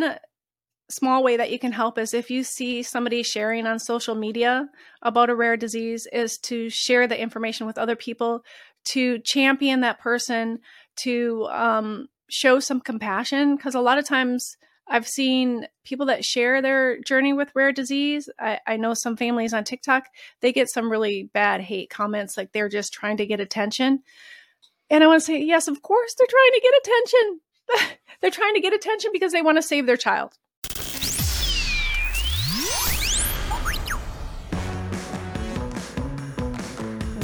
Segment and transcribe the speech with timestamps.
[0.00, 0.18] one
[0.90, 4.68] small way that you can help is if you see somebody sharing on social media
[5.02, 8.44] about a rare disease is to share the information with other people
[8.84, 10.58] to champion that person
[10.96, 13.56] to um, show some compassion.
[13.56, 18.28] Because a lot of times i've seen people that share their journey with rare disease.
[18.38, 20.04] I, I know some families on tiktok
[20.42, 24.02] they get some really bad hate comments like they're just trying to get attention.
[24.90, 27.40] And i want to say yes of course they're trying to get attention
[28.20, 30.38] they're trying to get attention because they want to save their child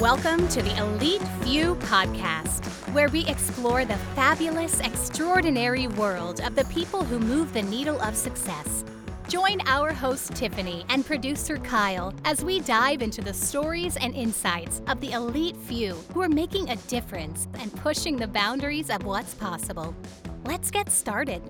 [0.00, 2.64] Welcome to the Elite Few podcast,
[2.94, 8.16] where we explore the fabulous, extraordinary world of the people who move the needle of
[8.16, 8.82] success.
[9.30, 14.82] Join our host Tiffany and producer Kyle as we dive into the stories and insights
[14.88, 19.34] of the elite few who are making a difference and pushing the boundaries of what's
[19.34, 19.94] possible.
[20.46, 21.42] Let's get started.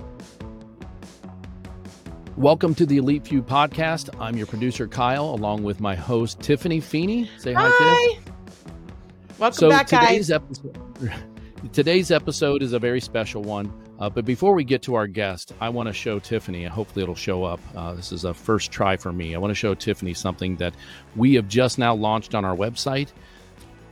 [2.37, 4.15] Welcome to the Elite Few podcast.
[4.21, 7.31] I'm your producer Kyle, along with my host Tiffany Feeney.
[7.39, 8.15] Say hi, Hi.
[8.15, 9.39] Tiff.
[9.39, 10.31] Welcome So back, today's guys.
[10.33, 11.15] episode,
[11.73, 13.73] today's episode is a very special one.
[14.01, 17.03] Uh, but before we get to our guest, I want to show Tiffany, and hopefully
[17.03, 17.61] it'll show up.
[17.77, 19.35] Uh, this is a first try for me.
[19.35, 20.75] I want to show Tiffany something that
[21.17, 23.09] we have just now launched on our website,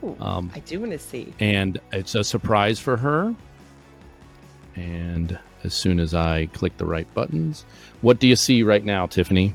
[0.03, 1.33] Ooh, um, I do want to see.
[1.39, 3.35] and it's a surprise for her.
[4.75, 7.65] And as soon as I click the right buttons,
[8.01, 9.53] what do you see right now, Tiffany?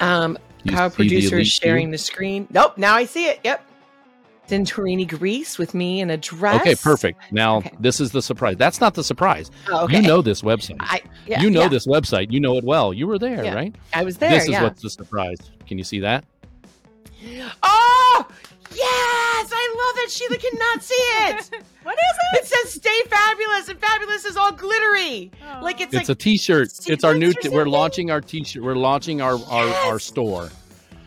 [0.00, 2.48] Um, You Kyle see the producer is sharing the screen.
[2.50, 3.40] Nope, now I see it.
[3.44, 3.64] Yep.
[4.48, 6.60] Santorini, Greece, with me in a dress.
[6.60, 7.20] Okay, perfect.
[7.32, 7.72] Now Okay.
[7.80, 8.56] this is the surprise.
[8.56, 9.50] That's not the surprise.
[9.68, 9.96] Oh, okay.
[9.96, 10.76] You know this website.
[10.80, 12.30] I yeah, you know yeah, this website.
[12.30, 12.92] You know it well.
[12.94, 13.54] You were there, Yeah.
[13.54, 13.74] right?
[13.92, 14.30] I was there.
[14.30, 15.38] this is what's the surprise.
[15.66, 16.24] Can you see that?
[17.62, 18.26] Oh
[18.70, 20.10] yes, I love it.
[20.10, 21.50] Sheila cannot see it.
[21.82, 25.30] what is it It says "Stay Fabulous," and "Fabulous" is all glittery.
[25.32, 26.70] it Like it's, It's like a T-shirt.
[26.70, 27.28] see It's our new.
[27.32, 28.62] this or T- we're launching our T-shirt.
[28.62, 30.50] We're launching our our, our store.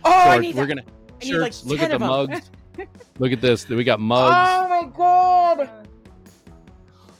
[0.03, 0.75] oh, So I our- need we're that.
[0.75, 0.81] gonna
[1.21, 1.65] I need, like, shirts.
[1.65, 2.49] Look at the mugs.
[3.19, 3.67] Look at this.
[3.67, 4.35] We got mugs.
[4.35, 5.69] Oh my god.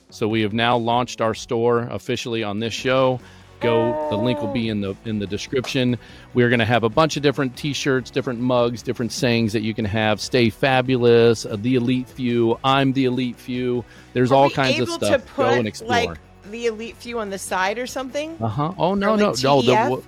[0.09, 3.20] So we have now launched our store officially on this show.
[3.59, 4.08] Go.
[4.09, 5.98] The link will be in the in the description.
[6.34, 9.74] We're going to have a bunch of different T-shirts, different mugs, different sayings that you
[9.74, 10.22] can have.
[10.22, 11.46] Stay fabulous.
[11.46, 12.58] Uh, the elite few.
[12.64, 13.84] I'm the elite few.
[14.14, 15.25] There's Are all kinds of stuff.
[15.25, 15.90] To Go put, and explore.
[15.90, 16.18] Like
[16.50, 18.38] the elite few on the side or something.
[18.42, 18.74] uh huh.
[18.78, 19.62] Oh no no no.
[19.62, 20.03] The,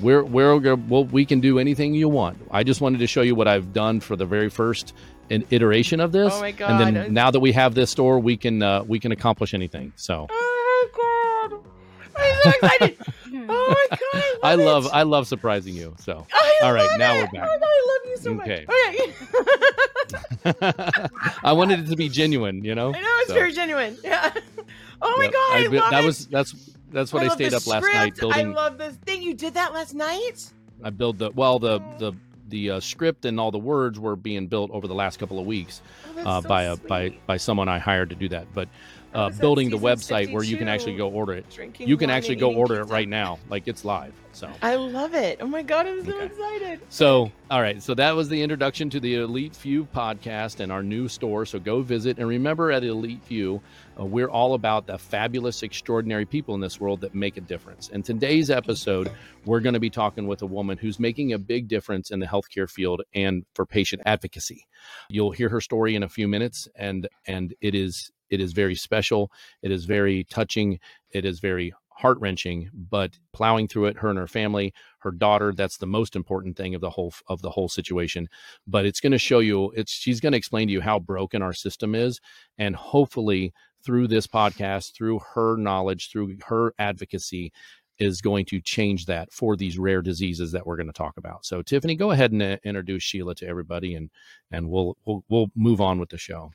[0.00, 2.38] we're we're well, we can do anything you want.
[2.50, 4.92] I just wanted to show you what I've done for the very first
[5.30, 6.32] in- iteration of this.
[6.34, 6.80] Oh my god!
[6.82, 9.92] And then now that we have this store, we can uh, we can accomplish anything.
[9.96, 10.26] So.
[10.30, 11.60] Oh my god!
[12.18, 12.96] I'm so excited.
[13.48, 14.22] oh my god!
[14.42, 14.84] I I love.
[14.84, 14.90] love it.
[14.94, 15.94] I love surprising you.
[15.98, 17.20] So I all right, love now it.
[17.32, 17.48] we're back.
[17.50, 18.64] Oh my god, I love you so Okay.
[18.68, 18.76] much.
[20.46, 21.08] Okay.
[21.44, 22.88] I wanted it to be genuine, you know.
[22.94, 23.98] I know it's So, very genuine.
[24.04, 24.32] Yeah.
[25.02, 25.32] Oh my yep.
[25.32, 25.52] god!
[25.52, 26.06] I, I, love that it.
[26.06, 28.48] was that's that's what I, love stayed up last night building.
[28.48, 29.22] I love this thing.
[29.22, 30.52] You did that last night.
[30.82, 32.12] I build the well the the
[32.48, 35.46] the uh, script and all the words were being built over the last couple of
[35.46, 35.82] weeks
[36.18, 38.46] Oh, uh, so by a by by someone I hired to do that.
[38.54, 41.48] But I uh, building the website where you can actually go order it.
[41.48, 44.14] drinking You can wine actually go order it right now, like it's live.
[44.32, 44.50] So.
[44.60, 45.38] I love it.
[45.40, 46.26] Oh my god, I'm so Okay.
[46.26, 46.80] excited.
[46.90, 47.82] So, all right.
[47.82, 51.46] So that was the introduction to the Elite Few podcast and our new store.
[51.46, 52.18] So go visit.
[52.18, 53.62] And remember, at Elite Few,
[53.98, 57.88] uh, we're all about the fabulous, extraordinary people in this world that make a difference.
[57.90, 59.10] And today's episode,
[59.46, 62.26] we're going to be talking with a woman who's making a big difference in the
[62.26, 64.66] healthcare field and for patient advocacy.
[65.08, 68.74] You'll hear her story in a few minutes, and and it is it is very
[68.74, 69.30] special.
[69.62, 70.78] It is very touching.
[71.10, 72.70] It is very heart wrenching.
[72.74, 74.74] But plowing through it, her and her family
[75.06, 78.28] her daughter that's the most important thing of the whole of the whole situation
[78.66, 81.42] but it's going to show you it's she's going to explain to you how broken
[81.42, 82.20] our system is
[82.58, 83.52] and hopefully
[83.84, 87.52] through this podcast through her knowledge through her advocacy
[87.98, 91.44] is going to change that for these rare diseases that we're going to talk about
[91.44, 94.10] so tiffany go ahead and uh, introduce sheila to everybody and
[94.50, 96.50] and we'll we'll, we'll move on with the show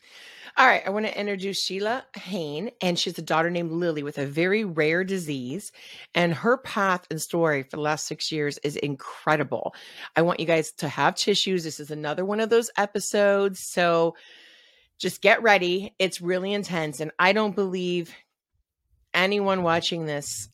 [0.57, 4.17] All right, I want to introduce Sheila Hoehn, and she's a daughter named Lily with
[4.17, 5.71] a very rare disease.
[6.13, 9.73] And her path and story for the last six years is incredible.
[10.15, 11.63] I want you guys to have tissues.
[11.63, 13.61] This is another one of those episodes.
[13.63, 14.15] So
[14.99, 15.95] just get ready.
[15.99, 16.99] It's really intense.
[16.99, 18.13] And I don't believe
[19.13, 20.49] anyone watching this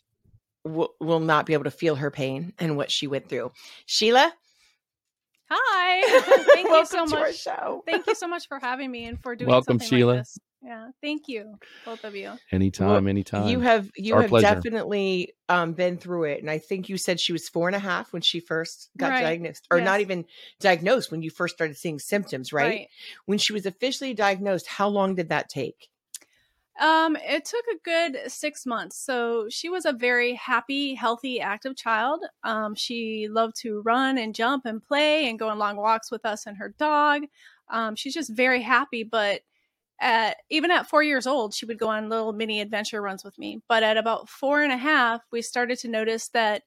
[0.67, 3.51] will, will not be able to feel her pain and what she went through.
[3.85, 4.33] Sheila,
[5.49, 6.43] Hi.
[6.53, 7.37] Thank you welcome so to our much.
[7.37, 7.83] show.
[7.85, 10.11] Thank you so much for having me and for doing Welcome, something Sheila.
[10.11, 10.37] Like this.
[10.61, 11.55] Yeah, thank you,
[11.85, 12.33] both of you.
[12.51, 14.55] anytime anytime You have you our have pleasure.
[14.55, 17.79] definitely um, been through it, and I think you said she was four and a
[17.79, 19.23] half when she first got Right.
[19.23, 20.25] diagnosed, or not even
[20.59, 22.87] diagnosed when you first started seeing symptoms, right?
[23.25, 25.87] When she was officially diagnosed, how long did that take?
[26.79, 28.97] Um, it took a good six months.
[28.97, 32.23] So she was a very happy, healthy, active child.
[32.43, 36.25] Um, she loved to run and jump and play and go on long walks with
[36.25, 37.23] us and her dog.
[37.69, 39.03] Um, she's just very happy.
[39.03, 39.41] But
[39.99, 43.37] at even at four years old, she would go on little mini adventure runs with
[43.39, 43.61] me.
[43.67, 46.63] But at about four and a half, we started to notice that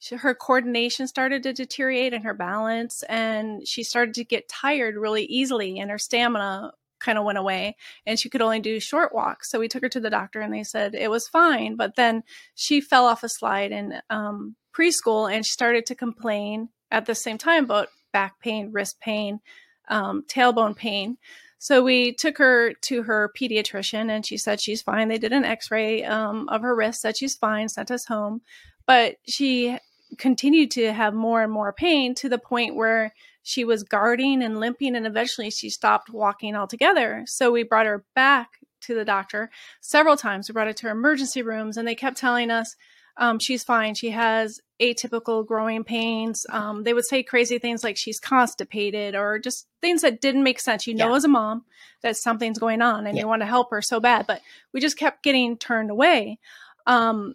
[0.00, 4.96] she, her coordination started to deteriorate and her balance, and she started to get tired
[4.96, 6.72] really easily, and her stamina
[7.04, 9.50] kind of went away and she could only do short walks.
[9.50, 11.76] So we took her to the doctor and they said it was fine.
[11.76, 12.22] But then
[12.54, 17.14] she fell off a slide in um, preschool and she started to complain at the
[17.14, 19.40] same time about back pain, wrist pain,
[19.88, 21.18] um, tailbone pain.
[21.58, 25.08] So we took her to her pediatrician and she said she's fine.
[25.08, 28.42] They did an x ray um, of her wrist, said she's fine, sent us home.
[28.86, 29.78] But she
[30.18, 34.58] continued to have more and more pain to the point where she was guarding and
[34.58, 37.22] limping and eventually she stopped walking altogether.
[37.26, 39.50] So we brought her back to the doctor
[39.82, 40.48] several times.
[40.48, 42.74] We brought her to emergency rooms and they kept telling us
[43.18, 43.94] um, she's fine.
[43.94, 46.46] She has atypical growing pains.
[46.50, 50.58] Um, they would say crazy things like she's constipated or just things that didn't make
[50.58, 50.86] sense.
[50.86, 51.16] You know yeah.
[51.16, 51.66] as a mom
[52.02, 53.24] that something's going on and yeah.
[53.24, 54.40] you want to help her so bad but
[54.72, 56.38] we just kept getting turned away.
[56.86, 57.34] Um,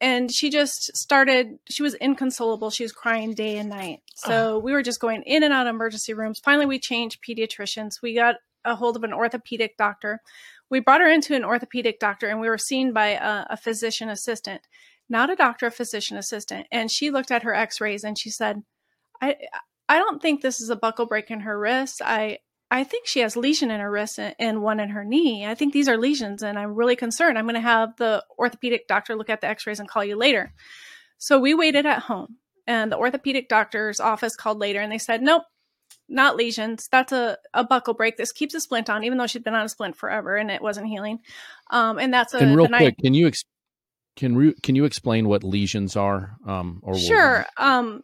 [0.00, 2.70] and she just started she was inconsolable.
[2.70, 4.00] She was crying day and night.
[4.14, 4.58] So oh.
[4.58, 6.40] we were just going in and out of emergency rooms.
[6.44, 8.02] Finally we changed pediatricians.
[8.02, 10.20] We got a hold of an orthopedic doctor.
[10.68, 14.08] We brought her into an orthopedic doctor and we were seen by a, a physician
[14.08, 14.62] assistant
[15.08, 16.66] not a doctor a physician assistant.
[16.70, 18.62] And she looked at her x-rays and she said
[19.20, 19.36] i
[19.88, 22.02] i don't think this is a buckle break in her wrist.
[22.04, 22.38] I
[22.70, 25.46] I think she has lesion in her wrist and one in her knee.
[25.46, 27.38] I think these are lesions, and I'm really concerned.
[27.38, 30.16] I'm going to have the orthopedic doctor look at the x rays and call you
[30.16, 30.52] later.
[31.18, 32.36] So we waited at home,
[32.66, 35.44] and the orthopedic doctor's office called later, and they said, Nope,
[36.08, 36.88] not lesions.
[36.90, 38.16] That's a, a buckle break.
[38.16, 40.62] This keeps a splint on, even though she'd been on a splint forever and it
[40.62, 41.20] wasn't healing.
[41.70, 42.38] Um, and that's a.
[42.38, 43.44] And real quick, can you ex-
[44.16, 46.36] can re- can you explain what lesions are?
[46.46, 47.46] Um, or sure.
[47.56, 48.02] Um,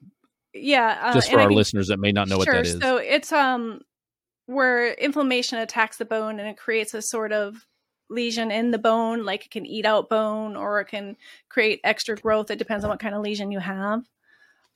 [0.53, 0.99] yeah.
[1.03, 2.81] Uh, Just for our listeners that may not know sure, what that is.
[2.81, 3.81] So it's um
[4.47, 7.67] where inflammation attacks the bone and it creates a sort of
[8.13, 11.17] lesion in the bone like it can eat out bone or it can
[11.49, 12.51] create extra growth.
[12.51, 14.03] It depends on what kind of lesion you have.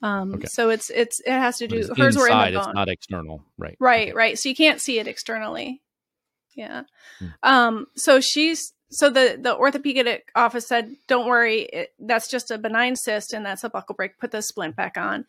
[0.02, 0.46] Um okay.
[0.46, 2.68] so it's it's it has to do it's hers inside, were in the bone.
[2.68, 3.44] it's not external.
[3.58, 3.76] Right.
[3.78, 4.12] Right okay.
[4.12, 4.38] right.
[4.38, 5.82] So you can't see it externally.
[6.54, 6.84] Yeah.
[7.18, 7.26] Hmm.
[7.42, 12.58] um so she's so the the orthopedic office said don't worry it, that's just a
[12.58, 14.18] benign cyst and that's a buckle break.
[14.18, 15.26] Put the splint back on.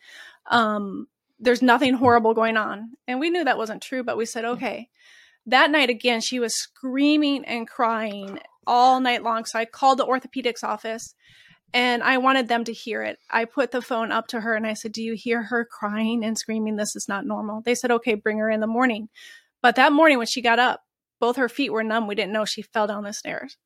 [0.50, 1.08] Um
[1.38, 2.92] there's nothing horrible going on.
[3.06, 4.88] And we knew that wasn't true, but we said, okay.
[5.46, 9.44] That night again, she was screaming and crying all night long.
[9.44, 11.14] So I called the orthopedics office
[11.72, 13.18] and I wanted them to hear it.
[13.30, 16.24] I put the phone up to her and I said, Do you hear her crying
[16.24, 16.76] and screaming?
[16.76, 17.62] This is not normal.
[17.62, 19.08] They said, Okay, bring her in the morning.
[19.62, 20.82] But that morning when she got up,
[21.20, 22.06] both her feet were numb.
[22.06, 23.56] We didn't know she fell down the stairs.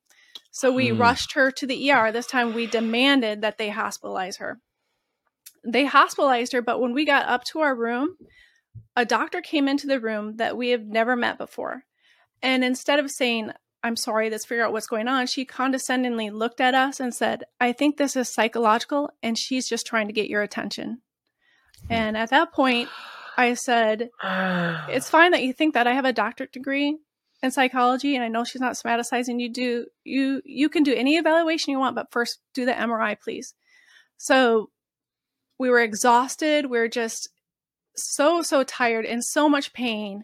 [0.51, 0.99] So we mm.
[0.99, 2.11] rushed her to the ER.
[2.11, 4.59] This time we demanded that they hospitalize her
[5.65, 8.17] they hospitalized her, but when we got up to our room,
[8.95, 11.83] a doctor came into the room that we have never met before.
[12.41, 13.51] And instead of saying,
[13.83, 17.43] I'm sorry, let's figure out what's going on, she condescendingly looked at us and said,
[17.59, 21.01] I think this is psychological and she's just trying to get your attention.
[21.89, 22.89] And at that point,
[23.37, 24.09] I said,
[24.89, 25.87] It's fine that you think that.
[25.87, 26.97] I have a doctorate degree
[27.41, 29.41] in psychology and I know she's not somaticizing.
[29.41, 33.19] You do you you can do any evaluation you want, but first do the MRI,
[33.19, 33.53] please.
[34.17, 34.69] So
[35.59, 36.65] we were exhausted.
[36.65, 37.29] We were just
[37.95, 40.23] so, so tired and so much pain.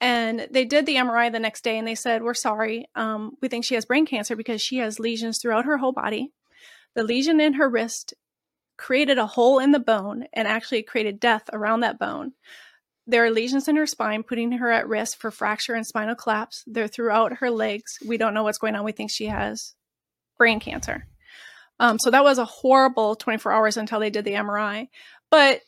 [0.00, 2.86] And they did the MRI the next day and they said, We're sorry.
[2.94, 6.32] Um, we think she has brain cancer because she has lesions throughout her whole body.
[6.94, 8.14] The lesion in her wrist
[8.78, 12.32] created a hole in the bone and actually created death around that bone.
[13.06, 16.64] There are lesions in her spine, putting her at risk for fracture and spinal collapse.
[16.66, 17.98] They're throughout her legs.
[18.06, 18.84] We don't know what's going on.
[18.84, 19.74] We think she has
[20.38, 21.06] brain cancer.
[21.80, 24.88] Um, so that was a horrible 24 hours until they did the MRI.
[25.30, 25.62] But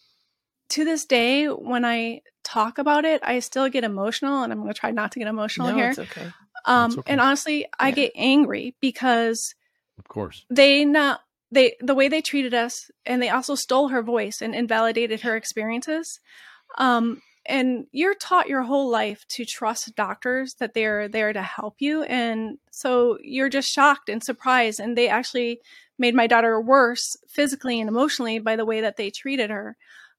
[0.71, 4.73] to this day, when I talk about it, I still get emotional, and I'm going
[4.73, 5.91] to try not to get emotional no, here.
[5.91, 6.31] It's okay.
[6.67, 7.11] Um, okay.
[7.11, 7.95] And honestly, I yeah.
[7.95, 9.55] get angry because,
[9.99, 14.03] of course, they not they the way they treated us, and they also stole her
[14.03, 16.21] voice and invalidated her experiences.
[16.79, 21.77] Um, and you're taught your whole life to trust doctors that they're there to help
[21.81, 25.61] you, and so you're just shocked and surprised, and they actually
[25.99, 29.77] made my daughter worse physically and emotionally by the way that they treated her.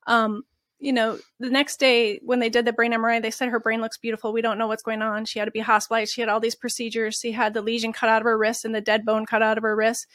[0.08, 0.44] Um,
[0.80, 3.80] you know, the next day when they did the brain MRI, they said her brain
[3.80, 4.34] looks beautiful.
[4.34, 5.24] We don't know what's going on.
[5.24, 6.14] She had to be hospitalized.
[6.14, 7.20] She had all these procedures.
[7.20, 9.58] She had the lesion cut out of her wrist and the dead bone cut out
[9.58, 10.08] of her wrist.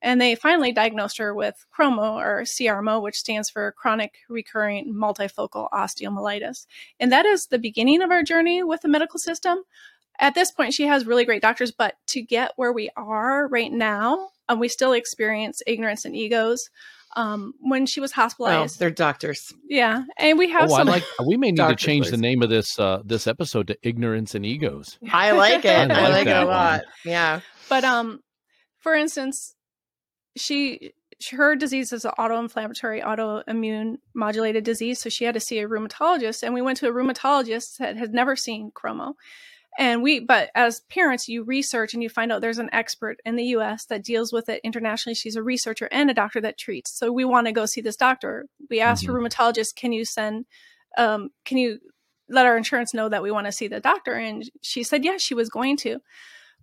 [0.00, 5.68] And they finally diagnosed her with chromo or CRMO, which stands for chronic recurrent multifocal
[5.70, 6.66] osteomyelitis.
[7.00, 9.64] And that is the beginning of our journey with the medical system
[10.18, 13.72] at this point, she has really great doctors, but to get where we are right
[13.72, 16.68] now, um, we still experience ignorance and egos.
[17.16, 19.52] Um, when she was hospitalized, well, they're doctors.
[19.66, 20.88] Yeah, and we have oh, some.
[20.88, 21.04] I like.
[21.24, 22.10] We may need to change voice.
[22.10, 25.70] the name of this uh, this episode to "Ignorance and Egos." I like it.
[25.70, 26.80] I like, I like it a lot.
[26.80, 26.82] One.
[27.06, 27.40] Yeah,
[27.70, 28.20] but um,
[28.80, 29.54] for instance,
[30.38, 30.92] she
[31.30, 35.00] her disease is an autoinflammatory, autoimmune modulated disease.
[35.00, 38.14] So she had to see a rheumatologist, and we went to a rheumatologist that had
[38.14, 39.16] never seen chromo
[39.78, 43.36] and we but as parents you research and you find out there's an expert in
[43.36, 46.90] the us that deals with it internationally she's a researcher and a doctor that treats
[46.90, 49.14] so we want to go see this doctor we asked mm-hmm.
[49.14, 50.44] her rheumatologist can you send
[50.98, 51.78] um, can you
[52.28, 55.22] let our insurance know that we want to see the doctor and she said yes
[55.22, 56.00] she was going to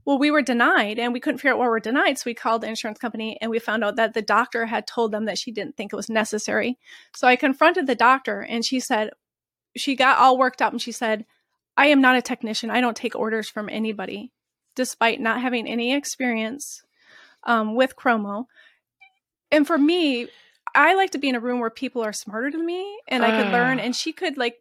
[0.05, 2.33] well we were denied and we couldn't figure out why we we're denied so we
[2.33, 5.37] called the insurance company and we found out that the doctor had told them that
[5.37, 6.77] she didn't think it was necessary
[7.13, 9.09] so i confronted the doctor and she said
[9.75, 11.25] she got all worked up and she said
[11.77, 12.69] I am not a technician.
[12.69, 14.31] I don't take orders from anybody,
[14.75, 16.83] despite not having any experience
[17.43, 18.47] um, with Chromo.
[19.51, 20.27] And for me,
[20.73, 23.41] I like to be in a room where people are smarter than me and I
[23.41, 23.79] could learn.
[23.79, 23.83] Ah.
[23.83, 24.55] And she could like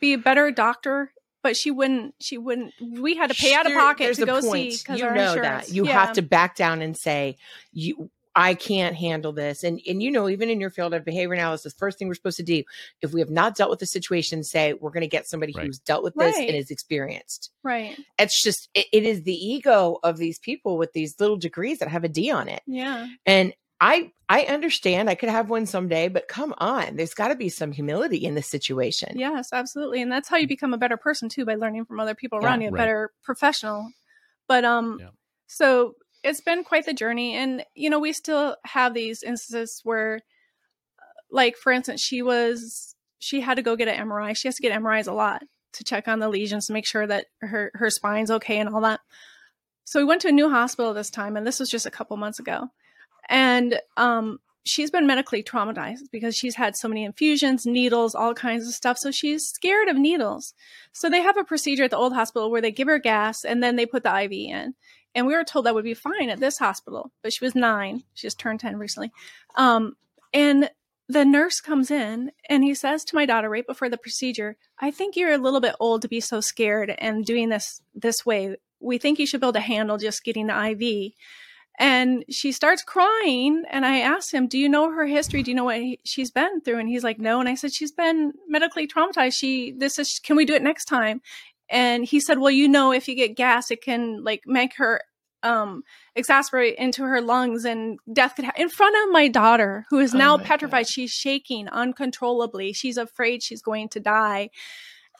[0.00, 1.12] be a better doctor,
[1.44, 2.14] but she wouldn't.
[2.18, 2.72] She wouldn't.
[2.80, 4.72] We had to pay out of pocket to go point.
[4.72, 5.68] see you know insurance.
[5.68, 5.92] that you yeah.
[5.92, 7.36] have to back down and say
[7.70, 9.62] you I can't handle this.
[9.62, 12.38] And and you know, even in your field of behavior analysis, first thing we're supposed
[12.38, 12.64] to do,
[13.02, 15.66] if we have not dealt with the situation, say we're going to get somebody right.
[15.66, 16.48] who's dealt with this right.
[16.48, 17.50] and is experienced.
[17.62, 17.98] Right.
[18.18, 21.88] It's just it, it is the ego of these people with these little degrees that
[21.88, 22.62] have a D on it.
[22.66, 23.06] Yeah.
[23.26, 27.34] And I I understand I could have one someday, but come on, there's got to
[27.34, 29.18] be some humility in this situation.
[29.18, 30.00] Yes, absolutely.
[30.00, 32.62] And that's how you become a better person too by learning from other people around
[32.62, 32.78] yeah, you, a right.
[32.78, 33.90] better professional.
[34.48, 35.08] But um yeah.
[35.46, 40.20] so it's been quite the journey and you know we still have these instances where
[41.30, 44.62] like for instance she was she had to go get an mri she has to
[44.62, 45.42] get mris a lot
[45.74, 48.80] to check on the lesions to make sure that her her spine's okay and all
[48.80, 49.00] that
[49.84, 52.16] so we went to a new hospital this time and this was just a couple
[52.16, 52.68] months ago
[53.28, 58.66] and um she's been medically traumatized because she's had so many infusions, needles, all kinds
[58.66, 58.98] of stuff.
[58.98, 60.54] So she's scared of needles.
[60.92, 63.62] So they have a procedure at the old hospital where they give her gas and
[63.62, 64.74] then they put the IV in.
[65.14, 68.02] And we were told that would be fine at this hospital, but she was nine.
[68.14, 69.12] She just turned 10 recently.
[69.54, 69.96] Um,
[70.32, 70.70] and
[71.08, 74.90] the nurse comes in and he says to my daughter right before the procedure, I
[74.90, 78.56] think you're a little bit old to be so scared and doing this this way.
[78.80, 81.12] We think you should be able to handle just getting the IV.
[81.78, 83.64] And she starts crying.
[83.70, 85.42] And I asked him, Do you know her history?
[85.42, 86.78] Do you know what he, she's been through?
[86.78, 87.40] And he's like, No.
[87.40, 89.34] And I said, She's been medically traumatized.
[89.34, 91.20] She, this is, can we do it next time?
[91.68, 95.02] and he said well you know if you get gas it can like make her
[95.42, 95.82] um
[96.14, 100.14] exasperate into her lungs and death could happen in front of my daughter who is
[100.14, 100.88] oh now petrified God.
[100.88, 104.50] she's shaking uncontrollably she's afraid she's going to die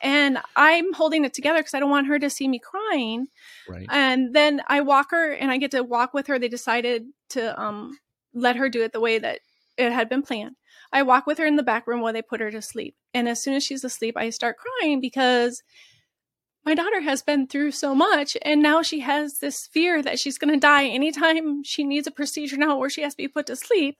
[0.04, 3.26] and i'm holding it together because i don't want her to see me crying.
[3.68, 3.86] Right.
[3.90, 6.38] And then i walk her and i get to walk with her.
[6.38, 7.98] They decided to um
[8.34, 9.40] let her do it the way that
[9.76, 10.56] it had been planned.
[10.92, 12.94] I walk with her in the back room while they put her to sleep.
[13.12, 15.62] And as soon as she's asleep i start crying because
[16.64, 20.38] my daughter has been through so much and now she has this fear that she's
[20.38, 23.46] going to die anytime she needs a procedure now where she has to be put
[23.46, 23.98] to sleep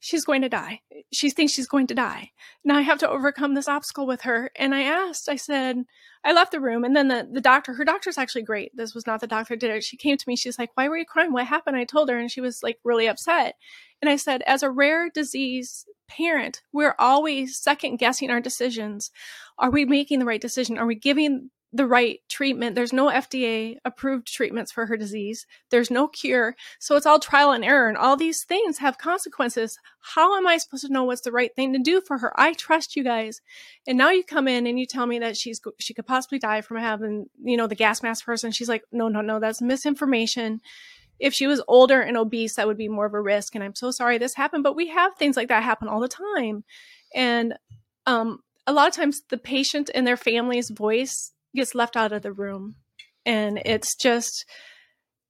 [0.00, 0.80] she's going to die.
[1.12, 2.30] She thinks she's going to die.
[2.64, 4.50] Now i have to overcome this obstacle with her.
[4.56, 5.84] And i asked i said
[6.24, 6.84] i left the room.
[6.84, 8.72] And then the, the doctor her doctor's actually great.
[8.74, 9.84] This was not the doctor did it.
[9.84, 10.36] She came to me.
[10.36, 11.32] She's like why were you crying?
[11.32, 11.76] What happened?
[11.76, 13.54] I told her and she was like really upset.
[14.02, 19.10] And i said as a rare disease parent we're always second guessing our decisions.
[19.58, 20.78] Are we making the right decision?
[20.78, 22.74] Are we giving the right treatment.
[22.74, 25.46] There's no FDA approved treatments for her disease.
[25.70, 26.54] There's no cure.
[26.78, 27.88] So it's all trial and error.
[27.88, 29.78] And all these things have consequences.
[30.00, 32.32] How am I supposed to know what's the right thing to do for her?
[32.40, 33.40] I trust you guys.
[33.86, 36.60] And now you come in and you tell me that she's she could possibly die
[36.60, 38.52] from having, you know, the gas mask person.
[38.52, 40.60] She's like, no, no, no, that's misinformation.
[41.18, 43.54] If she was older and obese, that would be more of a risk.
[43.54, 44.62] And I'm so sorry this happened.
[44.62, 46.64] But we have things like that happen all the time.
[47.14, 47.54] And
[48.06, 52.22] um, a lot of times the patient and their family's voice gets left out of
[52.22, 52.76] the room.
[53.24, 54.44] And it's just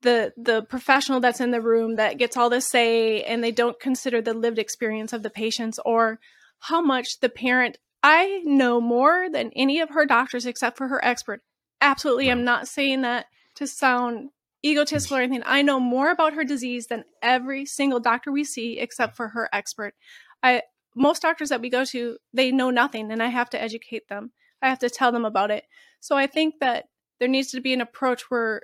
[0.03, 3.81] the the professional that's in the room that gets all the say and they don't
[3.81, 6.21] consider the lived experience of the patients or
[6.61, 11.03] how much the parent i know more than any of her doctors except for her
[11.05, 11.41] expert.
[11.81, 14.29] Absolutely i'm not saying that to sound
[14.65, 15.43] egotistical or anything.
[15.47, 19.49] I know more about her disease than every single doctor we see except for her
[19.53, 19.95] expert.
[20.43, 20.63] I
[20.95, 24.33] most doctors that we go to they know nothing and i have to educate them.
[24.63, 25.65] I have to tell them about it
[26.07, 26.85] so I think that
[27.19, 28.63] there needs to be an approach where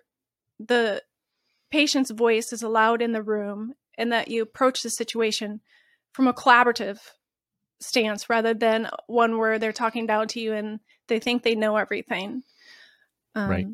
[0.60, 1.02] the
[1.72, 5.60] patient's voice is allowed in the room and that you approach the situation
[6.12, 7.00] from a collaborative
[7.80, 11.74] stance rather than one where they're talking down to you and they think they know
[11.74, 12.44] everything.
[13.34, 13.66] Um, right.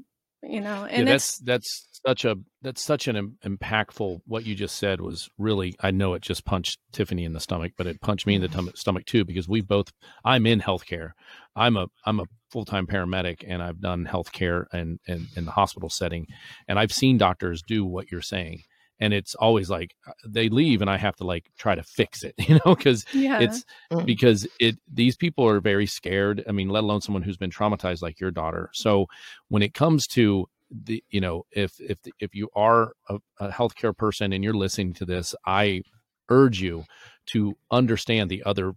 [0.43, 4.55] You know and yeah, that's that's such a that's such an Im- impactful what you
[4.55, 8.01] just said was really i know it just punched tiffany in the stomach but it
[8.01, 8.67] punched me in the mm-hmm.
[8.67, 9.93] tum- stomach too because we both
[10.25, 11.11] i'm in healthcare.
[11.57, 15.91] I'm a i'm a full-time paramedic and i've done healthcare and and in the hospital
[15.91, 16.27] setting
[16.69, 18.63] and i've seen doctors do what you're saying
[19.01, 22.23] and it's always like uh, they leave and i have to like try to fix
[22.23, 24.05] it you know because yeah it's Mm.
[24.05, 28.03] because it these people are very scared i mean let alone someone who's been traumatized
[28.03, 29.07] like your daughter so
[29.49, 33.97] when it comes to the you know if if if you are a, a healthcare
[33.97, 35.83] person and you're listening to this i
[36.29, 36.85] urge you
[37.27, 38.73] to understand the other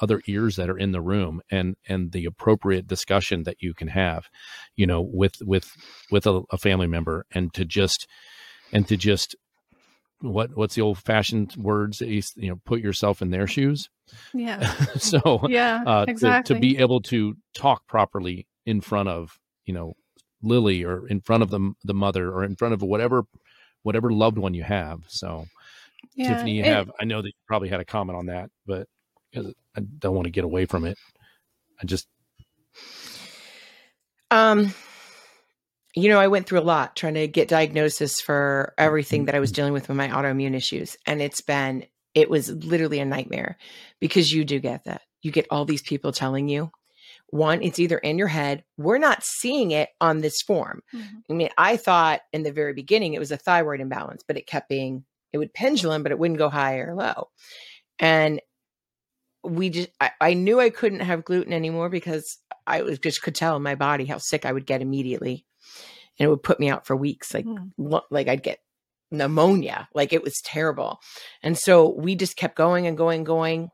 [0.00, 3.88] other ears that are in the room and and the appropriate discussion that you can
[3.88, 4.28] have
[4.76, 5.72] you know with with
[6.10, 8.06] with a, a family member and to just
[8.72, 9.34] and to just
[10.20, 13.90] what what's the old fashioned words that you, you know put yourself in their shoes
[14.32, 19.38] yeah so yeah uh, to- exactly to, be able to talk properly in front of
[19.64, 19.94] you know
[20.42, 23.24] Lily or in front of the the mother or in front of whatever
[23.82, 25.00] whatever loved one you have.
[25.06, 25.46] So
[26.14, 26.28] yeah.
[26.34, 28.86] Tiffany, you and- have I know that you probably had a comment on that, but
[29.30, 30.98] because I don't want to get away from it,
[31.80, 32.06] I just
[34.30, 34.74] Um,
[35.96, 39.40] you know, I went through a lot trying to get diagnosis for everything that I
[39.40, 40.94] was dealing with with my autoimmune issues.
[41.06, 43.56] And it's been, it was literally a nightmare
[43.98, 45.00] because you do get that.
[45.22, 46.70] You get all these people telling you,
[47.30, 50.82] one, it's either in your head, we're not seeing it on this form.
[50.94, 51.22] Mhm.
[51.30, 54.46] I mean, I thought in the very beginning it was a thyroid imbalance, but it
[54.46, 57.30] kept being, it would pendulum, but it wouldn't go high or low.
[57.98, 58.40] And
[59.42, 63.34] we just, I, I knew I couldn't have gluten anymore because I was just could
[63.34, 65.46] tell in my body how sick I would get immediately.
[66.18, 67.32] And it would put me out for weeks.
[67.34, 67.72] Like, Mm.
[67.78, 68.58] lo- like I'd get
[69.10, 69.88] pneumonia.
[69.94, 70.98] Like it was terrible.
[71.42, 73.68] And so we just kept going and going, and going.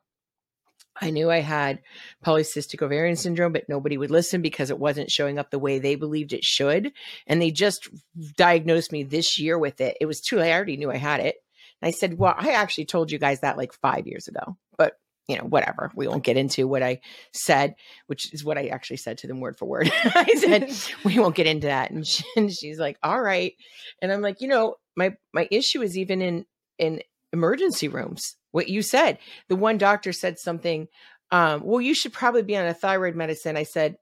[1.00, 1.80] I knew I had
[2.25, 5.94] polycystic ovarian syndrome, but nobody would listen because it wasn't showing up the way they
[5.94, 6.92] believed it should.
[7.26, 7.88] And they just
[8.37, 9.96] diagnosed me this year with it.
[10.02, 10.52] It was too late.
[10.52, 11.37] I already knew I had it.
[11.80, 14.92] And I said, Well, I actually told you guys that like five years ago, but
[15.33, 15.91] you know, whatever.
[15.95, 17.01] We won't get into what I
[17.33, 17.75] said,
[18.07, 19.90] which is what I actually said to them word for word.
[20.05, 20.71] I said,
[21.05, 21.90] we won't get into that.
[21.90, 23.55] And, she, and she's like, all right.
[24.03, 26.45] And I'm like, you know, my, my issue is even in,
[26.79, 28.37] in emergency rooms.
[28.51, 29.16] What you said,
[29.49, 30.88] the one doctor said something,
[31.31, 33.57] um, well, you should probably be on a thyroid medicine.
[33.57, 33.97] I said,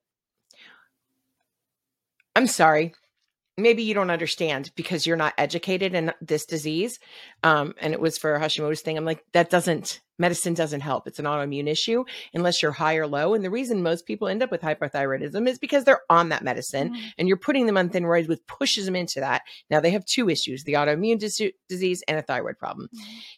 [2.34, 2.92] I'm sorry.
[3.56, 6.98] Maybe you don't understand because you're not educated in this disease.
[7.44, 8.96] Um, and it was for a Hashimoto's thing.
[8.96, 11.06] I'm like, that doesn't, medicine doesn't help.
[11.08, 12.04] It's an autoimmune issue
[12.34, 13.34] unless you're high or low.
[13.34, 16.90] And the reason most people end up with hyperthyroidism is because they're on that medicine
[16.94, 17.12] Mhm.
[17.18, 19.42] and you're putting them on thin roids, which pushes them into that.
[19.70, 22.88] Now they have two issues the autoimmune dis- disease and a thyroid problem.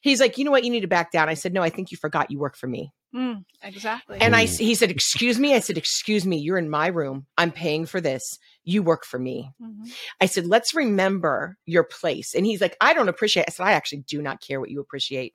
[0.03, 0.65] He's like, you know what?
[0.65, 1.29] You need to back down.
[1.29, 2.91] I said, no, I think you forgot you work for me.
[3.15, 4.19] Mm, exactly.
[4.21, 5.55] And I, he said, excuse me.
[5.55, 6.39] I said, excuse me.
[6.39, 7.27] You're in my room.
[7.37, 8.39] I'm paying for this.
[8.65, 9.51] You work for me.
[9.63, 9.93] Mhm.
[10.21, 12.35] I said, let's remember your place.
[12.35, 13.45] And he's like, I don't appreciate.
[13.49, 15.35] I said, I actually do not care what you appreciate.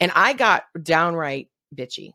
[0.00, 2.12] And I got downright bitchy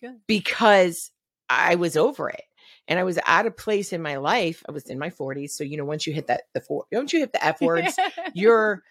[0.00, 0.20] Good.
[0.26, 1.10] because
[1.48, 2.42] I was over it.
[2.86, 4.62] And I was at a place in my life.
[4.68, 5.50] I was in my 40s.
[5.50, 7.94] So, you know, once you hit that, the four, don't you hit the F words?
[8.34, 8.82] your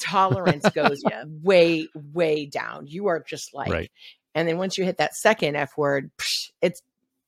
[0.00, 1.24] tolerance goes Yeah.
[1.26, 2.86] way, way down.
[2.86, 3.90] You are just like, Right.
[4.34, 6.82] and then once you hit that second F word, psh, it's,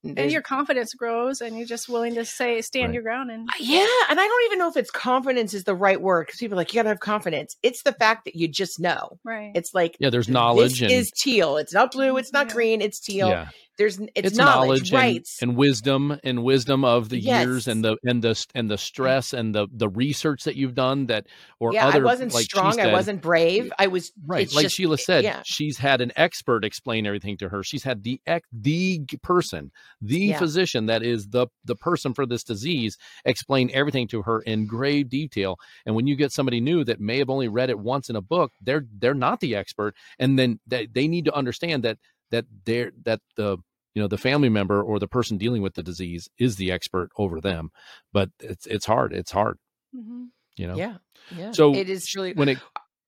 [0.04, 2.94] and your confidence grows and you're just willing to say stand Right.
[2.94, 3.86] your ground and uh, yeah.
[4.10, 6.60] And I don't even know if it's confidence is the right word because people are
[6.60, 7.56] like, you got to have confidence.
[7.62, 9.18] It's the fact that you just know.
[9.24, 11.56] right It's like, yeah, there's knowledge this and is teal.
[11.56, 12.08] It's not blue.
[12.08, 12.18] Mm-hmm.
[12.18, 12.52] It's not Yeah.
[12.54, 12.80] green.
[12.80, 13.28] It's teal.
[13.28, 15.28] yeah, There's, it's, it's, knowledge, knowledge, and, right?
[15.40, 17.46] and wisdom and wisdom of the Yes.
[17.46, 21.06] years and the and the and the stress and the the research that you've done
[21.06, 21.26] that
[21.58, 21.88] or yeah.
[21.88, 22.78] other I wasn't like strong.
[22.78, 23.72] I wasn't brave.
[23.78, 25.42] I was Right, like just- Sheila eh, said, Yeah.
[25.44, 27.62] she's had an expert explain everything to her.
[27.62, 30.38] She's had the ex- the person, the Yeah.
[30.38, 35.08] physician that is the the person for this disease explain everything to her in grave
[35.08, 35.56] detail.
[35.86, 38.22] And when you get somebody new that may have only read it once in a
[38.22, 41.98] book, they're they're not the expert, and then they, they need to understand that
[42.32, 43.58] that they're that the
[43.94, 47.10] you know the family member or the person dealing with the disease is the expert
[47.16, 47.70] over them.
[48.12, 49.12] But it's it's hard.
[49.12, 49.58] It's hard.
[49.94, 50.28] Mhm.
[50.56, 50.74] You know.
[50.76, 50.96] yeah.
[51.36, 51.52] Yeah.
[51.52, 52.58] So it is really, When it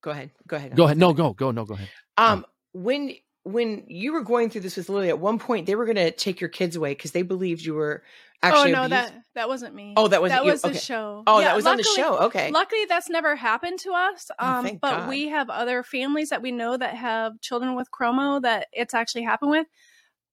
[0.02, 0.30] go ahead.
[0.46, 0.76] Go ahead.
[0.76, 0.96] go ahead.
[0.98, 1.88] No, go go no go ahead.
[2.16, 5.84] Um, when when you were going through this with Lily, at one point they were
[5.84, 8.02] going to take your kids away because they believed you were
[8.44, 8.72] actually.
[8.74, 10.52] oh no that that wasn't me Oh, that wasn't that you?
[10.52, 10.78] was the Okay.
[10.78, 12.16] show Oh, Yeah, that was on the show.
[12.18, 12.50] Okay.
[12.52, 15.08] luckily that's never happened to us Oh, um thank but God.
[15.08, 19.22] we have other families that we know that have children with chromo that it's actually
[19.24, 19.66] happened with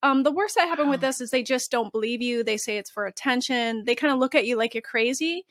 [0.04, 2.78] um the worst that happened with this is they just don't believe you they say
[2.78, 5.46] it's for attention they kind of look at you like you're crazy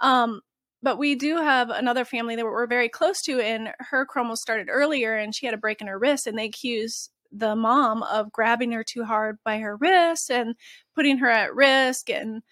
[0.00, 0.40] um
[0.82, 4.68] but we do have another family that we're very close to and her chromo started
[4.70, 8.32] earlier and she had a break in her wrist and they accuse the mom of
[8.32, 10.54] grabbing her too hard by her wrist and
[10.94, 12.42] putting her at risk and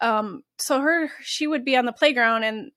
[0.00, 2.72] um, so her she would be on the playground and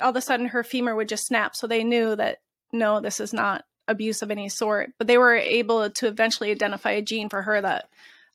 [0.00, 1.56] all of a sudden her femur would just snap.
[1.56, 2.38] So they knew that
[2.72, 4.90] no, this is not abuse of any sort.
[4.98, 7.88] But they were able to eventually identify a gene for her that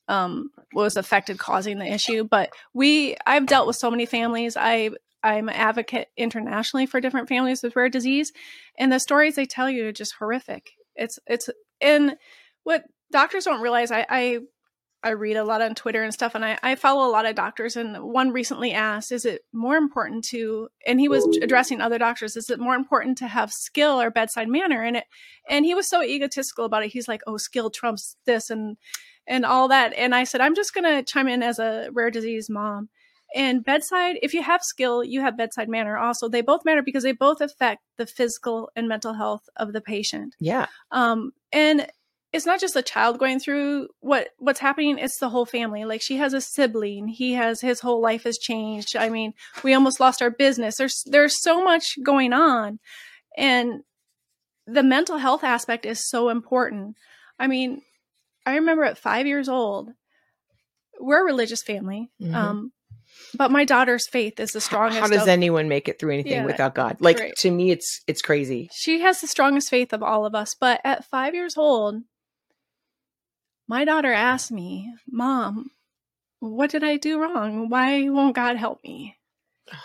[0.08, 2.24] um, was affected causing the issue.
[2.24, 4.58] But we, I've dealt with so many families.
[4.58, 4.92] I
[5.24, 8.32] I'm an advocate internationally for different families with rare disease,
[8.78, 10.74] and the stories they tell you are just horrific.
[10.96, 11.50] It's it's
[11.82, 12.16] and
[12.64, 13.92] what doctors don't realize.
[13.92, 14.40] I I,
[15.04, 17.36] I read a lot on Twitter and stuff, and I, I follow a lot of
[17.36, 17.76] doctors.
[17.76, 21.40] And one recently asked, "Is it more important to?" And he was oh.
[21.42, 22.36] addressing other doctors.
[22.36, 24.84] Is it more important to have skill or bedside manner?
[24.84, 25.06] And it
[25.50, 26.92] and he was so egotistical about it.
[26.92, 28.78] He's like, "Oh, skill trumps this," and
[29.28, 29.94] and all that.
[29.94, 32.90] And I said, I'm just going to chime in as a rare disease mom
[33.36, 36.30] and bedside, if you have skill, you have bedside manner also.
[36.30, 40.36] They both matter because they both affect the physical and mental health of the patient.
[40.40, 40.68] Yeah.
[40.90, 41.86] Um, and
[42.32, 46.02] it's not just the child going through what what's happening it's the whole family like
[46.02, 50.02] she has a sibling he has his whole life has changed i mean we almost
[50.02, 52.78] lost our business there's there's so much going on
[53.38, 53.84] and
[54.68, 56.98] the mental health aspect is so important
[57.40, 57.82] i mean
[58.46, 59.92] i remember at five years old
[61.00, 62.36] we're a religious family mm-hmm.
[62.36, 62.74] um,
[63.36, 65.00] but my daughter's faith is the strongest.
[65.00, 66.98] How does of, anyone make it through anything yeah, without God?
[67.00, 67.36] Like right.
[67.38, 68.70] to me, it's it's crazy.
[68.74, 70.56] She has the strongest faith of all of us.
[70.60, 72.04] But at five years old,
[73.68, 75.72] my daughter asked me, "Mom,
[76.40, 77.70] what did I do wrong?
[77.70, 79.18] Why won't God help me?"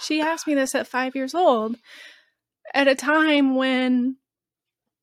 [0.00, 1.76] She asked me this at five years old,
[2.74, 4.16] at a time when,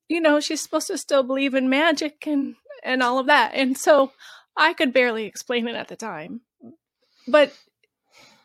[0.08, 3.52] you know, she's supposed to still believe in magic and and all of that.
[3.54, 4.12] And so
[4.56, 6.42] I could barely explain it at the time.
[7.26, 7.52] But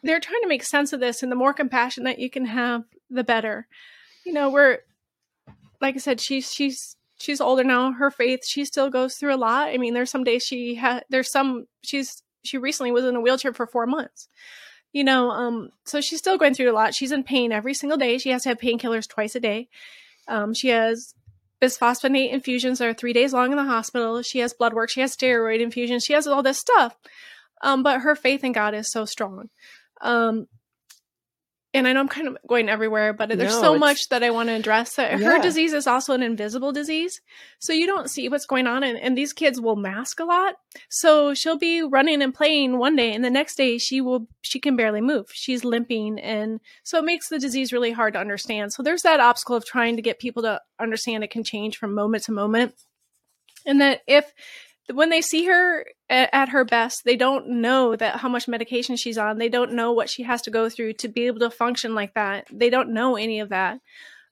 [0.03, 2.83] they're trying to make sense of this and the more compassion that you can have
[3.09, 3.67] the better.
[4.25, 4.79] You know we're
[5.81, 7.91] like i said she's she's she's older now.
[7.93, 9.69] Her faith she still goes through a lot.
[9.69, 13.21] I mean there's some days she had there's some she's she recently was in a
[13.21, 14.27] wheelchair for four months.
[14.91, 16.93] You know um so she's still going through a lot.
[16.93, 18.17] She's in pain every single day.
[18.17, 19.69] She has to have painkillers twice a day.
[20.27, 21.13] Um she has
[21.61, 24.21] bisphosphonate infusions that are three days long in the hospital.
[24.21, 24.89] She has blood work.
[24.89, 26.03] She has steroid infusions.
[26.03, 26.95] She has all this stuff.
[27.61, 29.49] Um but her faith in god is so strong
[30.03, 30.47] um,
[31.75, 34.29] and I know I'm kind of going everywhere, but there's no, so much that I
[34.29, 34.95] want to address.
[34.95, 35.25] That yeah.
[35.25, 37.19] her disease is also an invisible disease,
[37.57, 40.55] so you don't see what's going on, and, and, these kids will mask a lot.
[40.89, 44.59] So she'll be running and playing one day, and the next day she will she
[44.59, 45.31] can barely move.
[45.33, 48.71] She's limping, and so it makes the disease really hard to understand.
[48.71, 51.95] So there's that obstacle of trying to get people to understand it can change from
[51.95, 52.75] moment to moment,
[53.65, 54.31] and that if
[54.91, 58.95] when they see her at, at, her best, they don't know that how much medication
[58.97, 59.37] she's on.
[59.37, 62.13] They don't know what she has to go through to be able to function like
[62.15, 62.47] that.
[62.51, 63.79] They don't know any of that.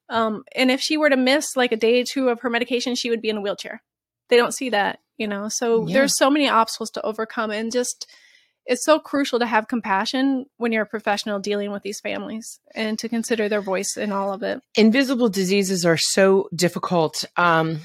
[0.10, 2.96] Um, and if she were to miss like a day or two of her medication,
[2.96, 3.82] she would be in a wheelchair.
[4.30, 5.48] They don't see that, you know.
[5.50, 5.94] So yeah.
[5.94, 8.08] there's so many obstacles to overcome, and just
[8.66, 13.00] it's so crucial to have compassion when you're a professional dealing with these families and
[13.00, 14.62] to consider their voice in all of it.
[14.76, 17.26] Invisible diseases are so difficult.
[17.38, 17.80] Um,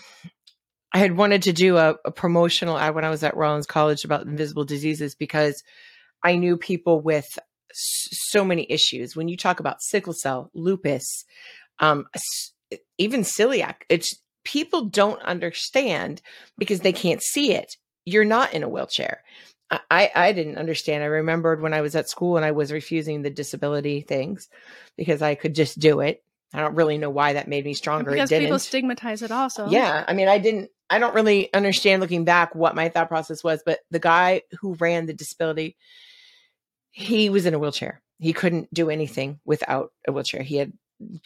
[0.96, 4.02] I had wanted to do a, a, promotional ad when I was at Rollins College
[4.06, 5.62] about invisible diseases because
[6.24, 7.38] I knew people with
[7.74, 9.14] so many issues.
[9.14, 11.26] When you talk about sickle cell, lupus,
[11.80, 12.06] um,
[12.96, 16.22] even celiac, it's people don't understand
[16.56, 17.76] because they can't see it.
[18.06, 19.22] You're not in a wheelchair.
[19.70, 21.02] I, I didn't understand.
[21.02, 24.48] I remembered when I was at school and I was refusing the disability things
[24.96, 26.22] because I could just do it.
[26.56, 28.12] I don't really know why that made me stronger.
[28.12, 28.28] It didn't.
[28.28, 29.68] Because people stigmatize it also.
[29.68, 30.04] Yeah.
[30.08, 33.62] I mean, I didn't I don't really understand looking back what my thought process was,
[33.66, 35.76] but the guy who ran the disability,
[36.92, 38.00] he was in a wheelchair.
[38.18, 40.42] He couldn't do anything without a wheelchair.
[40.42, 40.72] He had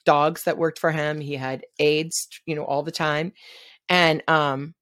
[0.04, 1.20] dogs that worked for him.
[1.20, 3.32] He had aides, you know, all the time.
[3.88, 4.74] And um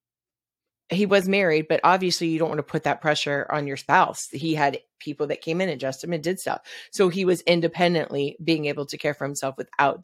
[0.91, 4.29] he was married, but obviously you don't want to put that pressure on your spouse.
[4.33, 6.63] He had people that came in and just him and did stuff.
[6.93, 10.03] So he was independently being able to care for himself without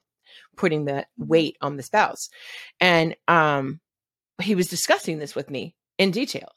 [0.56, 2.28] putting the weight on the spouse.
[2.80, 3.80] And um
[4.42, 6.48] he was discussing this with me in detail.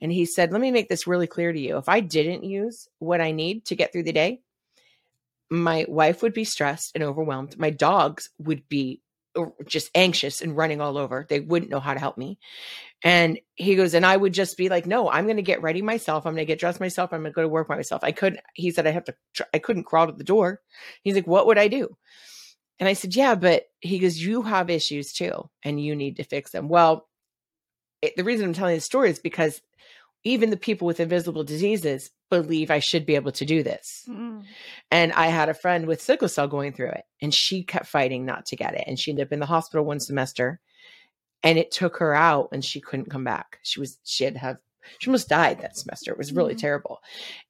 [0.00, 1.78] And he said, Let me make this really clear to you.
[1.78, 4.40] If I didn't use what I need to get through the day,
[5.50, 7.58] my wife would be stressed and overwhelmed.
[7.58, 9.00] My dogs would be
[9.36, 11.24] uh, just anxious and running all over.
[11.28, 12.38] They wouldn't know how to help me.
[13.02, 15.82] And he goes, and I would just be like, no, I'm going to get ready
[15.82, 16.26] myself.
[16.26, 17.12] I'm going to get dressed myself.
[17.12, 18.02] I'm going to go to work by myself.
[18.02, 19.14] I couldn't, he said, I have to,
[19.54, 20.60] I couldn't crawl to the door.
[21.02, 21.96] He's like, what would I do?
[22.78, 26.24] And I said, yeah, but he goes, you have issues too, and you need to
[26.24, 26.68] fix them.
[26.68, 27.08] Well,
[28.02, 29.62] it, the reason I'm telling the story is because
[30.24, 34.04] even the people with invisible diseases believe I should be able to do this.
[34.08, 34.42] Mm.
[34.90, 38.26] And I had a friend with sickle cell going through it, and she kept fighting
[38.26, 38.84] not to get it.
[38.86, 40.60] And she ended up in the hospital one semester,
[41.42, 43.58] and it took her out, and she couldn't come back.
[43.62, 44.58] She was, she had to have,
[44.98, 46.10] she almost died that semester.
[46.10, 46.58] It was really mm.
[46.58, 47.00] terrible.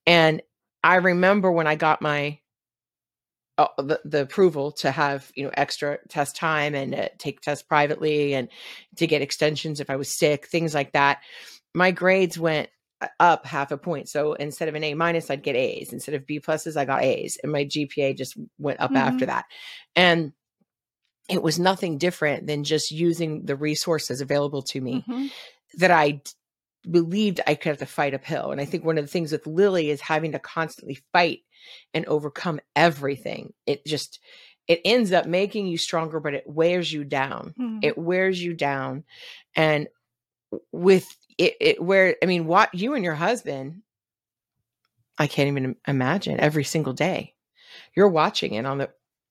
[0.05, 0.41] And
[0.83, 2.39] I remember when I got my
[3.57, 7.63] uh, the, the approval to have you know extra test time and uh, take tests
[7.63, 8.49] privately and
[8.97, 11.19] to get extensions if I was sick, things like that.
[11.73, 12.69] My grades went
[13.01, 14.09] uh, up half a point.
[14.09, 15.91] So instead of an A minus, I'd get A's.
[15.91, 18.97] Instead of B pluses, I got A's, and my GPA just went up mm-hmm.
[18.97, 19.45] after that.
[19.95, 20.33] And
[21.29, 25.27] it was nothing different than just using the resources available to me mm-hmm.
[25.79, 26.21] that I
[26.89, 28.51] believed I could have to fight uphill.
[28.51, 31.39] And I think one of the things with Lily is having to constantly fight
[31.93, 33.53] and overcome everything.
[33.65, 34.19] It just
[34.67, 37.53] it ends up making you stronger, but it wears you down.
[37.59, 37.79] Mm-hmm.
[37.83, 39.05] It wears you down.
[39.55, 39.87] And
[40.71, 43.81] with it, it where I mean, what you and your husband,
[45.17, 47.33] I can't even imagine every single day.
[47.95, 48.89] You're watching it on the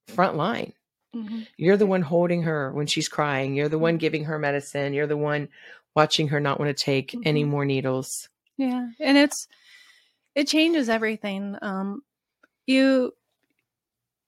[0.09, 0.73] front line.
[1.15, 1.43] Mm-hmm.
[1.57, 3.55] You're the one holding her when she's crying.
[3.55, 3.99] You're the one mm-hmm.
[3.99, 4.93] giving her medicine.
[4.93, 5.49] You're the one
[5.95, 7.23] watching her not want to take mm-hmm.
[7.25, 8.29] any more needles.
[8.59, 8.89] Yeah.
[9.01, 9.49] And it's,
[10.35, 11.57] it changes everything.
[11.63, 12.03] Um,
[12.67, 13.13] you,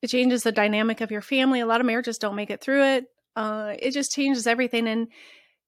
[0.02, 1.60] it changes the dynamic of your family.
[1.60, 3.04] A lot of marriages don't make it through it.
[3.36, 4.88] Uh, it just changes everything.
[4.88, 5.08] And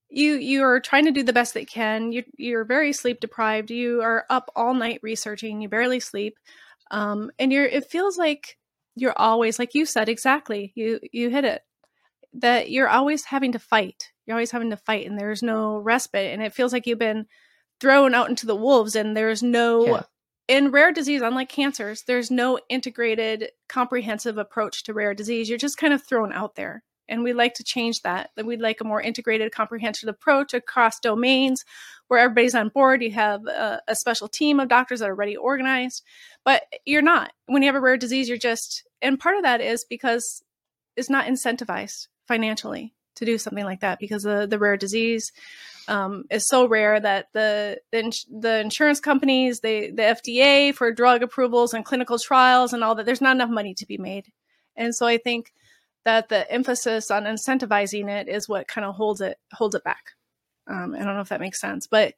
[0.08, 2.12] you, you are trying to do the best that you can.
[2.12, 3.70] You, you're very sleep deprived.
[3.70, 5.60] You are up all night researching.
[5.60, 6.38] You barely sleep.
[6.90, 8.56] Um, and you're, it feels like
[8.96, 11.62] you're always, like you said, exactly, you, you hit it
[12.34, 14.12] that you're always having to fight.
[14.26, 16.32] You're always having to fight, and there's no respite.
[16.32, 17.26] And it feels like you've been
[17.80, 19.86] thrown out into the wolves, and there's no.
[19.86, 20.02] Yeah.
[20.50, 25.48] In rare disease, unlike cancers, there's no integrated, comprehensive approach to rare disease.
[25.48, 26.82] You're just kind of thrown out there.
[27.08, 28.30] And we'd like to change that.
[28.34, 31.62] That we'd like a more integrated, comprehensive approach across domains
[32.08, 33.00] where everybody's on board.
[33.00, 36.02] You have a, a special team of doctors that are already organized,
[36.44, 37.30] but you're not.
[37.46, 40.42] When you have a rare disease, you're just, and part of that is because
[40.96, 45.32] it's not incentivized financially to do something like that because the, the rare disease
[45.88, 50.92] um, is so rare that the, the, ins- the insurance companies, they, the FDA for
[50.92, 54.26] drug approvals and clinical trials and all that, there's not enough money to be made.
[54.76, 55.52] And so I think
[56.04, 60.12] that the emphasis on incentivizing it is what kind of holds it holds it back.
[60.66, 62.14] Um, I don't know if that makes sense, but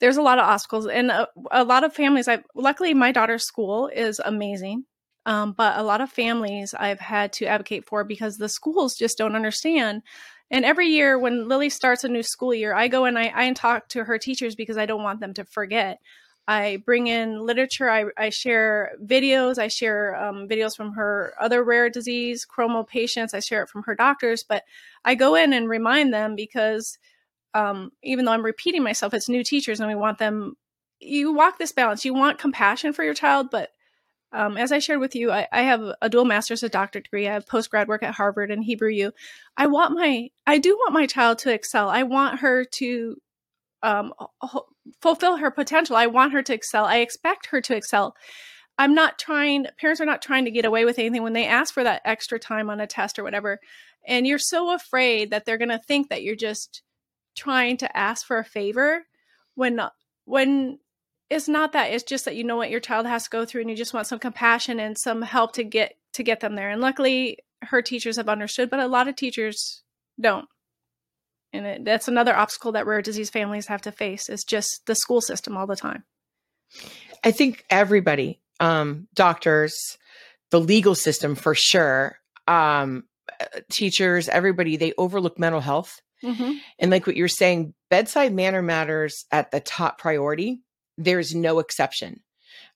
[0.00, 2.28] there's a lot of obstacles and a, a lot of families.
[2.28, 4.84] I luckily my daughter's school is amazing.
[5.26, 9.16] Um, but a lot of families I've had to advocate for because the schools just
[9.16, 10.02] don't understand.
[10.50, 13.52] And every year when Lily starts a new school year, I go and I, I
[13.52, 15.98] talk to her teachers because I don't want them to forget.
[16.46, 17.88] I bring in literature.
[17.88, 19.56] I, I share videos.
[19.56, 23.32] I share um, videos from her other rare disease chromo patients.
[23.32, 24.44] I share it from her doctors.
[24.44, 24.64] But
[25.06, 26.98] I go in and remind them because
[27.54, 30.56] um, even though I'm repeating myself, it's new teachers and we want them.
[31.00, 32.04] You walk this balance.
[32.04, 33.70] You want compassion for your child, but
[34.34, 37.28] um, as I shared with you, I, I, have a dual master's, a doctorate degree.
[37.28, 39.12] I have post grad work at Harvard and Hebrew U.
[39.56, 41.88] I want my, I do want my child to excel.
[41.88, 43.16] I want her to
[43.84, 44.12] um,
[45.00, 45.94] fulfill her potential.
[45.94, 46.84] I want her to excel.
[46.84, 48.16] I expect her to excel.
[48.76, 51.72] I'm not trying, parents are not trying to get away with anything when they ask
[51.72, 53.60] for that extra time on a test or whatever.
[54.04, 56.82] And you're so afraid that they're going to think that you're just
[57.36, 59.06] trying to ask for a favor
[59.54, 59.80] when,
[60.24, 60.80] when
[61.30, 63.62] it's not that it's just that you know what your child has to go through
[63.62, 66.70] and you just want some compassion and some help to get to get them there.
[66.70, 69.82] And luckily her teachers have understood but a lot of teachers
[70.20, 70.46] don't.
[71.52, 74.94] And it, that's another obstacle that rare disease families have to face is just the
[74.94, 76.04] school system all the time.
[77.22, 79.96] I think everybody um, doctors
[80.50, 83.04] the legal system for sure um,
[83.70, 86.00] teachers everybody they overlook mental health.
[86.22, 86.52] Mm-hmm.
[86.78, 90.62] and like what you're saying bedside manner matters at the top priority
[90.96, 92.20] there's no exception.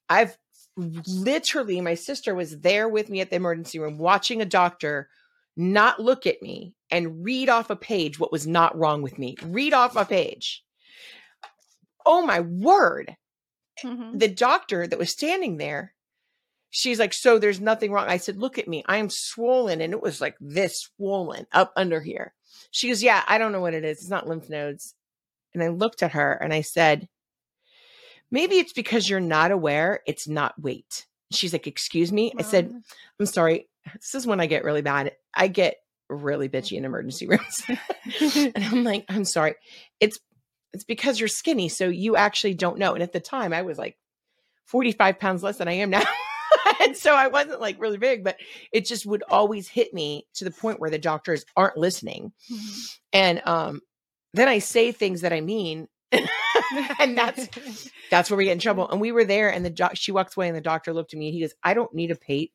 [0.08, 0.36] I've
[0.76, 5.08] literally, my sister was there with me at the emergency room watching a doctor
[5.56, 9.36] not look at me and read off a page what was not wrong with me.
[9.42, 10.62] Read off a page.
[12.06, 13.16] Oh my word.
[13.84, 14.18] Mm-hmm.
[14.18, 15.94] The doctor that was standing there,
[16.70, 18.06] she's like, So there's nothing wrong.
[18.08, 18.84] I said, Look at me.
[18.86, 19.80] I am swollen.
[19.80, 22.34] And it was like this swollen up under here.
[22.70, 23.98] She goes, Yeah, I don't know what it is.
[23.98, 24.94] It's not lymph nodes.
[25.54, 27.08] And I looked at her and I said,
[28.30, 31.06] maybe it's because you're not aware it's not weight.
[31.32, 32.32] She's like, excuse me.
[32.38, 32.72] I said,
[33.20, 33.68] I'm sorry.
[33.94, 35.12] This is when I get really bad.
[35.34, 35.76] I get
[36.08, 37.62] really bitchy in emergency rooms.
[38.54, 39.54] and I'm like, I'm sorry.
[40.00, 40.18] It's
[40.72, 41.68] it's because you're skinny.
[41.68, 42.94] So you actually don't know.
[42.94, 43.96] And at the time I was like
[44.66, 46.02] 45 pounds less than I am now.
[46.80, 48.36] and so I wasn't like really big, but
[48.72, 52.32] it just would always hit me to the point where the doctors aren't listening.
[52.50, 52.80] Mm-hmm.
[53.12, 53.80] And um
[54.34, 55.88] then I say things that I mean
[56.98, 58.88] and that's that's where we get in trouble.
[58.88, 61.18] And we were there, and the doc, she walks away, and the doctor looked at
[61.18, 62.50] me, and he goes, "I don't need a pay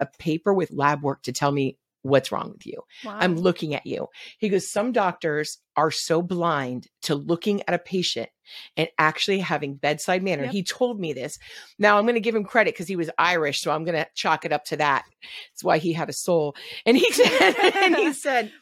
[0.00, 2.82] a paper with lab work to tell me what's wrong with you?
[3.04, 3.16] Wow.
[3.20, 4.08] I'm looking at you.
[4.38, 8.28] He goes, Some doctors are so blind to looking at a patient
[8.76, 10.44] and actually having bedside manner.
[10.44, 10.52] Yep.
[10.52, 11.38] He told me this.
[11.78, 13.60] Now I'm going to give him credit because he was Irish.
[13.60, 15.04] So I'm going to chalk it up to that.
[15.52, 16.56] That's why he had a soul.
[16.86, 18.52] And he said, and he said,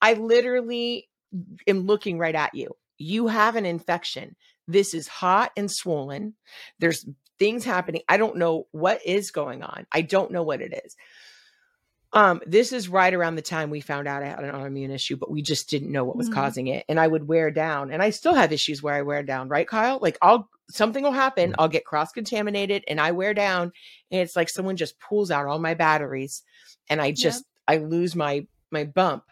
[0.00, 1.08] I literally
[1.66, 2.76] am looking right at you.
[3.00, 4.36] You have an infection.
[4.68, 6.34] This is hot and swollen.
[6.78, 7.06] There's
[7.38, 8.02] things happening.
[8.08, 9.86] I don't know what is going on.
[9.90, 10.96] I don't know what it is.
[12.12, 15.16] Um, this is right around the time we found out I had an autoimmune issue,
[15.16, 16.34] but we just didn't know what was Mhm.
[16.34, 16.84] causing it.
[16.88, 19.66] And I would wear down, and I still have issues where I wear down, right,
[19.66, 19.98] Kyle?
[20.00, 23.72] Like I'll something will happen, I'll get cross contaminated, and I wear down,
[24.10, 26.42] and it's like someone just pulls out all my batteries,
[26.88, 29.24] and I just I lose my my bump,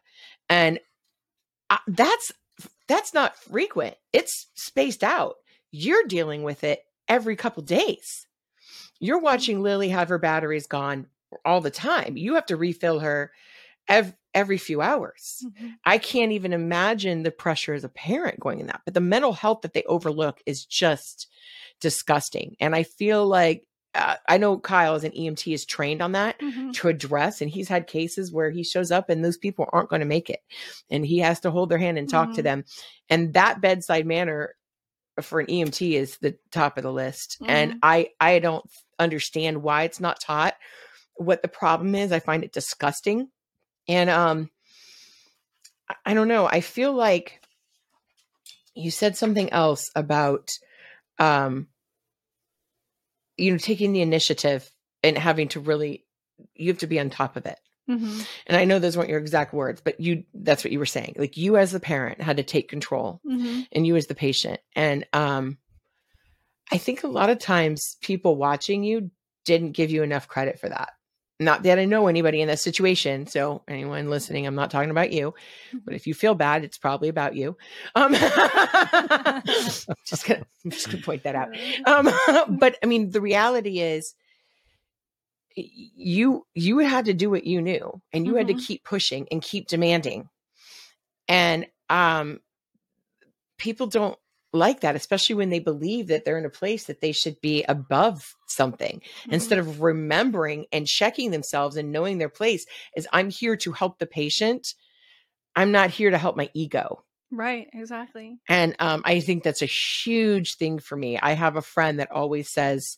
[0.49, 0.79] and
[1.69, 2.33] I, that's
[2.89, 3.97] that's not frequent.
[4.13, 5.37] It's spaced out.
[5.71, 8.27] You're dealing with it every couple days.
[9.01, 11.07] You're watching Lily have her batteries gone
[11.45, 12.17] all the time.
[12.17, 13.31] You have to refill her
[13.89, 15.45] ev- every few hours.
[15.45, 15.75] Mhm.
[15.85, 18.83] I can't even imagine the pressure as a parent going in that.
[18.85, 21.29] But the mental health that they overlook is just
[21.81, 22.57] disgusting.
[22.61, 26.39] And I feel like uh, I know Kyle as an EMT is trained on that
[26.41, 26.73] Mhm.
[26.75, 30.01] to address, and he's had cases where he shows up and those people aren't going
[30.01, 30.41] to make it,
[30.91, 32.45] and he has to hold their hand and talk to Mhm.
[32.45, 32.65] them.
[33.09, 34.55] And that bedside manner
[35.21, 37.39] for an EMT is the top of the list.
[37.47, 37.79] And Mhm.
[37.83, 38.65] I I don't
[38.99, 40.55] understand why it's not taught.
[41.15, 43.31] What the problem is, I find it disgusting.
[43.89, 44.51] And um
[45.89, 46.47] I- I don't know.
[46.47, 47.41] I feel like
[48.75, 50.53] you said something else about
[51.19, 51.69] um
[53.39, 54.71] you know taking the initiative
[55.03, 56.05] and having to really
[56.55, 57.59] you have to be on top of it.
[57.89, 58.27] Mhm.
[58.47, 61.15] And I know those weren't your exact words, but you that's what you were saying.
[61.17, 63.67] Like you as the parent had to take control Mhm.
[63.73, 64.61] and you as the patient.
[64.77, 65.59] And um
[66.71, 69.11] I think a lot of times people watching you
[69.47, 70.91] didn't give you enough credit for that.
[71.41, 73.27] Not that I know anybody in that situation.
[73.27, 75.35] So anyone listening, I'm not talking about you.
[75.85, 77.57] But if you feel bad, it's probably about you.
[77.95, 78.13] Um
[80.05, 81.49] just gonna I'm just gonna point that out.
[81.87, 82.09] Um
[82.59, 84.15] but I mean the reality is
[85.55, 88.67] you you had to do what you knew and you had to Mhm.
[88.67, 90.29] keep pushing and keep demanding.
[91.29, 92.41] And um
[93.59, 94.19] people don't
[94.53, 97.65] like that, especially when they believe that they're in a place that they should be
[97.65, 99.33] above something Mhm.
[99.33, 102.65] instead of remembering and checking themselves and knowing their place
[102.97, 104.75] is I'm here to help the patient.
[105.55, 107.05] I'm not here to help my ego.
[107.31, 108.39] Right, exactly.
[108.49, 111.19] And um, I think that's a huge thing for me.
[111.19, 112.97] I have a friend that always says,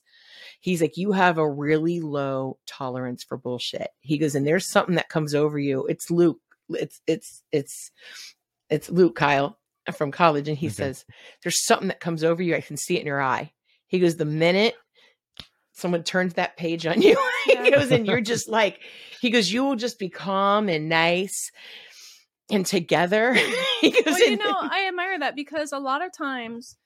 [0.60, 3.88] he's like, you have a really low tolerance for bullshit.
[4.02, 5.84] He goes, and there's something that comes over you.
[5.86, 6.38] It's Luke.
[6.68, 7.90] It's it's it's
[8.68, 10.74] it's Luke Kyle Uh, from college, and he Okay.
[10.74, 11.04] says,
[11.42, 12.54] there's something that comes over you.
[12.54, 13.52] I can see it in your eye.
[13.86, 14.74] He goes, the minute
[15.72, 17.16] someone turns that page on you,
[17.46, 17.70] he Yeah.
[17.70, 18.80] goes, and you're just like,
[19.20, 21.50] he goes, you will just be calm and nice
[22.50, 23.34] and together.
[23.80, 26.76] he goes, Well, you know, I admire that because a lot of times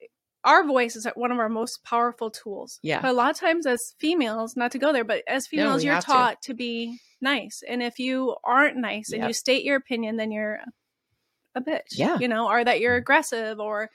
[0.00, 0.06] eh,
[0.44, 2.78] our voice is one of our most powerful tools.
[2.82, 3.02] Yeah.
[3.02, 5.86] But a lot of times as females, not to go there, but as females, we
[5.86, 6.12] you're have to.
[6.12, 6.54] taught to.
[6.54, 7.62] be nice.
[7.68, 10.60] And if you aren't nice and you state your opinion, then you're
[11.54, 11.92] a bitch.
[11.92, 12.18] Yeah.
[12.18, 13.90] You know, or that you're aggressive or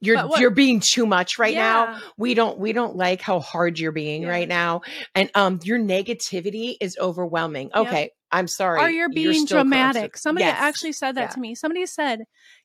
[0.00, 3.78] you're what- you're being too much right now we don't we don't like how hard
[3.78, 4.30] you're being Yeah.
[4.30, 4.80] right now
[5.14, 7.86] and um your negativity is overwhelming Yep.
[7.86, 10.16] okay i'm sorry or you're being still dramatic.
[10.16, 10.56] Somebody Yes.
[10.58, 11.28] actually said that Yeah.
[11.34, 11.54] to me.
[11.54, 12.20] Somebody said,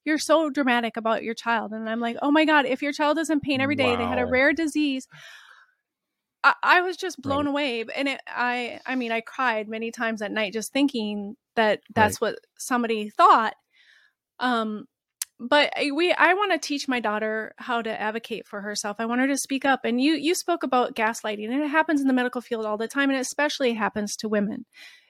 [0.05, 1.73] You're so dramatic about your child.
[1.73, 4.05] And I'm like, Oh my God, if your child is in pain every day, they
[4.05, 5.07] had a rare disease.
[6.43, 7.49] I, I was just blown Right.
[7.49, 7.85] away.
[7.95, 12.21] And it, I, I mean, I cried many times at night just thinking that that's
[12.21, 13.55] what somebody thought.
[14.39, 14.85] Um,
[15.39, 18.97] but we, I want to teach my daughter how to advocate for herself.
[18.99, 19.81] I want her to speak up.
[19.83, 22.87] And you, you spoke about gaslighting, and it happens in the medical field all the
[22.87, 24.65] time, and it especially happens to women.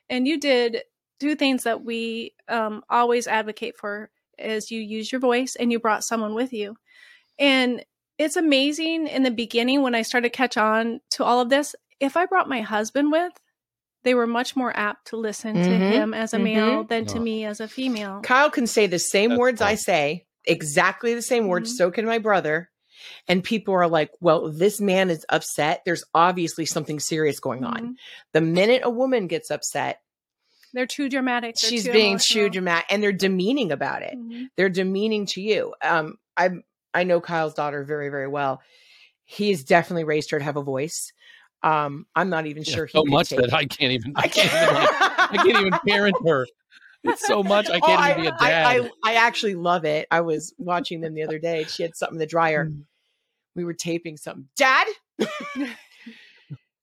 [0.09, 0.81] And you did
[1.19, 4.09] two things that we um, always advocate for:
[4.39, 6.75] is you use your voice and you brought someone with you.
[7.37, 7.83] And
[8.17, 11.75] it's amazing in the beginning when I started to catch on to all of this.
[11.99, 13.33] If I brought my husband with,
[14.05, 16.43] they were much more apt to listen to Mhm, him as a mhm.
[16.43, 18.21] male than to me as a female.
[18.23, 21.75] kyle can say the same That's words i say exactly the same words Mhm.
[21.75, 22.69] so can my brother
[23.27, 27.81] and people are like well this man is upset there's obviously something serious going on
[27.81, 27.95] Mhm.
[28.31, 29.99] the minute a woman gets upset
[30.73, 31.55] They're too dramatic.
[31.61, 32.45] They're she's too being emotional.
[32.45, 34.49] too dramatic and they're demeaning about it Mhm.
[34.55, 35.73] they're demeaning to you.
[35.81, 36.49] Um, I
[36.93, 38.61] I know Kyle's daughter very very well.
[39.25, 41.11] He's definitely raised her to have a voice.
[41.65, 43.51] Um, I'm not even Yeah, sure he so much that.
[43.51, 44.13] I can't even.
[44.15, 44.75] I I can't even.
[44.75, 46.45] Like, I can't even parent her.
[47.03, 47.69] It's so much.
[47.69, 48.89] I Oh, can't even be a dad.
[49.03, 50.07] I, I actually love it.
[50.11, 51.65] I was watching them the other day.
[51.65, 52.67] She had something in the dryer.
[52.67, 52.83] Mm.
[53.55, 54.47] We were taping something.
[54.55, 54.85] Dad,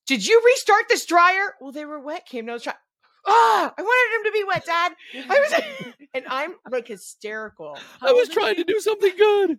[0.07, 1.55] did you restart this dryer?
[1.61, 2.27] Well, they were wet.
[2.27, 2.75] Came no try.
[3.25, 4.93] Oh, I wanted him to be wet, Dad.
[5.29, 7.77] I was, and I'm like hysterical.
[8.01, 9.51] How I was trying to do something good.
[9.51, 9.59] Was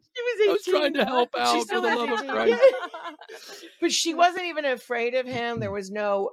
[0.49, 2.61] I was trying to help out for the love of Christ.
[3.81, 5.59] but she wasn't even afraid of him.
[5.59, 6.31] There was no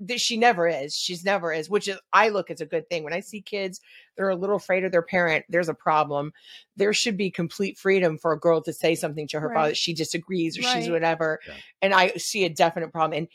[0.00, 0.94] that she never is.
[0.94, 3.02] She's never is, which is I look as a good thing.
[3.02, 3.80] When I see kids,
[4.16, 5.44] they're a little afraid of their parent.
[5.48, 6.32] There's a problem.
[6.76, 9.54] There should be complete freedom for a girl to say something to her right.
[9.56, 9.74] father.
[9.74, 10.76] She disagrees or right.
[10.76, 11.40] she's whatever.
[11.46, 11.54] Yeah.
[11.82, 13.18] And I see a definite problem.
[13.18, 13.28] And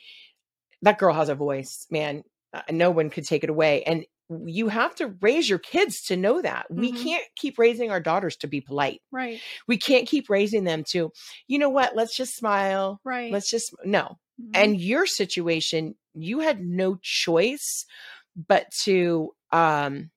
[0.84, 2.24] that girl has a voice, man.
[2.54, 3.84] Uh, no one could take it away.
[3.84, 4.06] And
[4.46, 6.66] you have to raise your kids to know that.
[6.72, 6.80] Mm-hmm.
[6.80, 9.02] We can't keep raising our daughters to be polite.
[9.12, 9.40] Right.
[9.68, 11.12] We can't keep raising them to,
[11.48, 13.00] you know what, let's just smile.
[13.04, 13.32] Right.
[13.32, 14.18] Let's just no.
[14.42, 14.52] Mm-hmm.
[14.56, 17.86] And your situation, you had no choice
[18.36, 20.10] but to um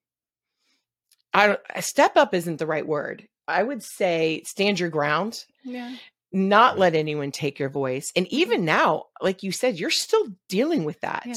[1.34, 3.28] I don't step up isn't the right word.
[3.46, 5.44] I would say stand your ground.
[5.64, 5.94] Yeah.
[6.32, 8.10] Not let anyone take your voice.
[8.16, 11.24] And even now, like you said, you're still dealing with that.
[11.26, 11.34] Yeah.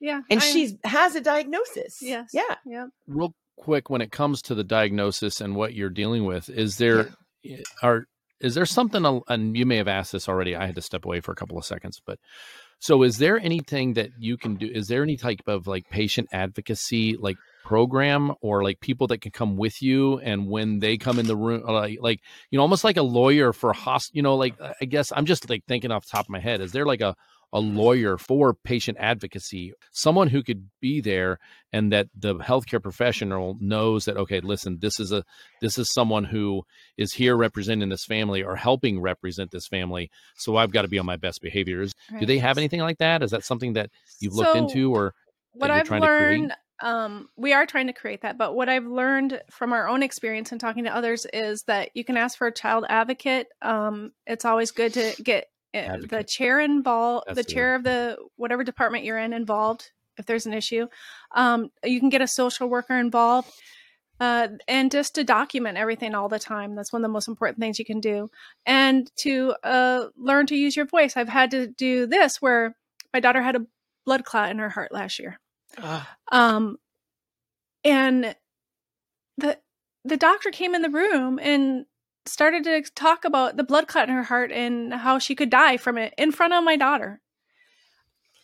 [0.00, 0.22] Yeah.
[0.30, 1.98] And she has a diagnosis.
[2.00, 2.30] Yes.
[2.32, 2.54] Yeah.
[2.64, 2.86] Yeah.
[3.06, 7.10] Real quick, when it comes to the diagnosis and what you're dealing with, is there
[7.42, 7.56] yeah.
[7.58, 8.06] Eh, are
[8.40, 11.20] is there something and you may have asked this already i had to step away
[11.20, 12.18] for a couple of seconds but
[12.80, 16.28] so is there anything that you can do is there any type of like patient
[16.32, 21.18] advocacy like program or like people that can come with you and when they come
[21.18, 22.20] in the room like like
[22.50, 25.48] you know almost like a lawyer for host you know like i guess i'm just
[25.50, 27.14] like thinking off the top of my head is there like a
[27.52, 31.38] a lawyer for patient advocacy, someone who could be there
[31.72, 35.24] and that the healthcare professional knows that okay, listen, this is a
[35.60, 36.62] this is someone who
[36.96, 40.10] is here representing this family or helping represent this family.
[40.36, 41.94] So I've got to be on my best behaviors.
[42.10, 42.20] Right.
[42.20, 43.22] Do they have anything like that?
[43.22, 43.90] Is that something that
[44.20, 45.14] you've so looked into or
[45.52, 46.52] what I've learned?
[46.80, 50.52] Um, we are trying to create that, but what I've learned from our own experience
[50.52, 53.48] and talking to others is that you can ask for a child advocate.
[53.62, 56.10] Um, it's always good to get Advocate.
[56.10, 59.90] the chair involved, the, the chair of the whatever department you're in involved.
[60.18, 60.88] If there's an issue,
[61.34, 63.52] um, you can get a social worker involved.
[64.20, 66.74] Uh, and just to document everything all the time.
[66.74, 68.28] That's one of the most important things you can do.
[68.66, 71.16] And to uh, learn to use your voice.
[71.16, 72.74] I've had to do this where
[73.14, 73.66] my daughter had a
[74.04, 75.38] blood clot in her heart last year.
[75.76, 76.02] Uh.
[76.32, 76.78] Um,
[77.84, 78.34] and
[79.36, 79.58] the
[80.04, 81.84] the doctor came in the room and
[82.28, 85.76] started to talk about the blood clot in her heart and how she could die
[85.76, 87.20] from it in front of my daughter.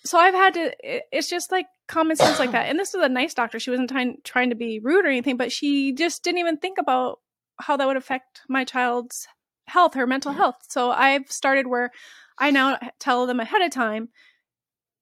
[0.05, 2.69] So I've had to, it's just like common sense like that.
[2.69, 3.59] And this is a nice doctor.
[3.59, 6.79] She wasn't trying, trying to be rude or anything, but she just didn't even think
[6.79, 7.21] about
[7.59, 9.27] how that would affect my child's
[9.67, 10.57] health, her mental health.
[10.69, 11.91] So I've started where
[12.39, 14.09] I now tell them ahead of time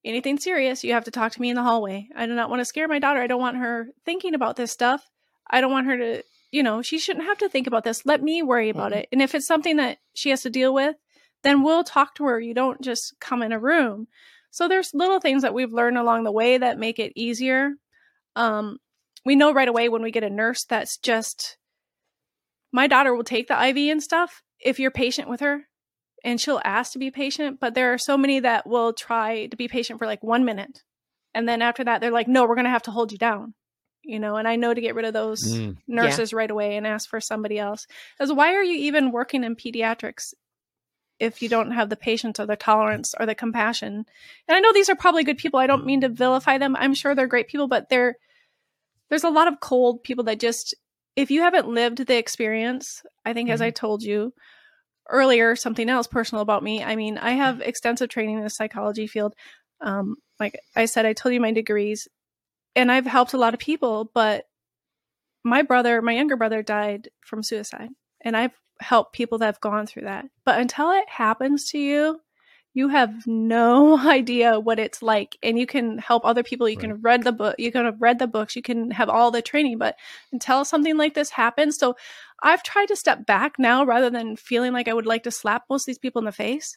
[0.04, 2.08] anything serious, you have to talk to me in the hallway.
[2.16, 3.20] I do not want to scare my daughter.
[3.20, 5.08] I don't want her thinking about this stuff.
[5.48, 6.22] I don't want her to
[6.52, 8.06] you know, she shouldn't have to think about this.
[8.06, 9.00] Let me worry about mm-hmm.
[9.00, 9.08] it.
[9.10, 10.94] And if it's something that she has to deal with,
[11.42, 12.38] then we'll talk to her.
[12.38, 14.06] You don't just come in a room.
[14.50, 17.70] So there's little things that we've learned along the way that make it easier.
[18.36, 18.76] Um,
[19.24, 21.56] we know right away when we get a nurse that's just
[22.70, 25.68] my daughter will take the IV and stuff if you're patient with her
[26.22, 29.56] and she'll ask to be patient, but there are so many that will try to
[29.56, 30.82] be patient for like 1 minute.
[31.34, 33.54] And then after that they're like, "No, we're going to have to hold you down."
[34.04, 36.38] You know and i know to get rid of those mm, nurses yeah.
[36.38, 37.86] right away and ask for somebody else.
[38.16, 40.34] Because why are you even working in pediatrics
[41.18, 44.04] if you don't have the patience or the tolerance or the compassion?
[44.48, 45.60] And i know these are probably good people.
[45.60, 46.76] I don't mean to vilify them.
[46.76, 48.16] I'm sure they're great people but they're
[49.08, 50.74] there's a lot of cold people that just
[51.16, 53.54] if you haven't lived the experience i think mm-hmm.
[53.54, 53.74] as i mm-hmm.
[53.74, 54.32] told you
[55.08, 56.82] earlier something else personal about me.
[56.82, 59.34] I mean i have extensive training in the psychology field.
[59.80, 62.08] Um, like i said i told you my degrees
[62.74, 64.46] and I've helped a lot of people, but
[65.44, 67.90] my brother, my younger brother died from suicide.
[68.20, 70.26] And I've helped people that have gone through that.
[70.44, 72.20] But until it happens to you,
[72.74, 75.36] you have no idea what it's like.
[75.42, 76.68] And you can help other people.
[76.68, 76.88] You right.
[76.88, 79.42] can read the book, you can have read the books, you can have all the
[79.42, 79.96] training, but
[80.32, 81.76] until something like this happens.
[81.76, 81.96] So
[82.42, 85.64] I've tried to step back now rather than feeling like I would like to slap
[85.68, 86.76] most of these people in the face.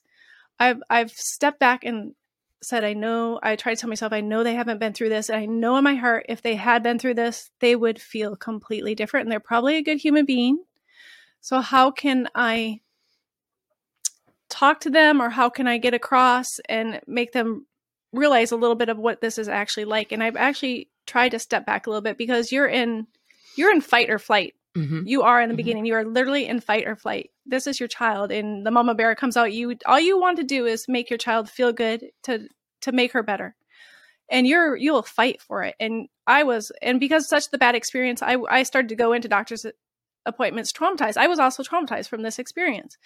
[0.59, 2.13] I've I've stepped back and
[2.65, 5.29] said, I know, I tried to tell myself, I know they haven't been through this.
[5.29, 8.35] And I know in my heart, if they had been through this, they would feel
[8.35, 9.25] completely different.
[9.25, 10.63] And they're probably a good human being.
[11.41, 12.81] So, how can I
[14.49, 17.67] talk to them or how can I get across and make them
[18.11, 20.11] realize a little bit of what this is actually like?
[20.11, 23.07] And I've actually tried to step back a little bit because you're in
[23.55, 24.55] you're in fight or flight.
[24.75, 25.01] Mm-hmm.
[25.05, 25.57] You are in the mm-hmm.
[25.57, 25.85] beginning.
[25.85, 27.31] You are literally in fight or flight.
[27.45, 29.53] This is your child, and the mama bear comes out.
[29.53, 32.47] You all you want to do is make your child feel good to
[32.81, 33.55] to make her better
[34.29, 38.21] and you're you'll fight for it and i was and because such the bad experience
[38.21, 39.65] i i started to go into doctors
[40.25, 42.97] appointments traumatized i was also traumatized from this experience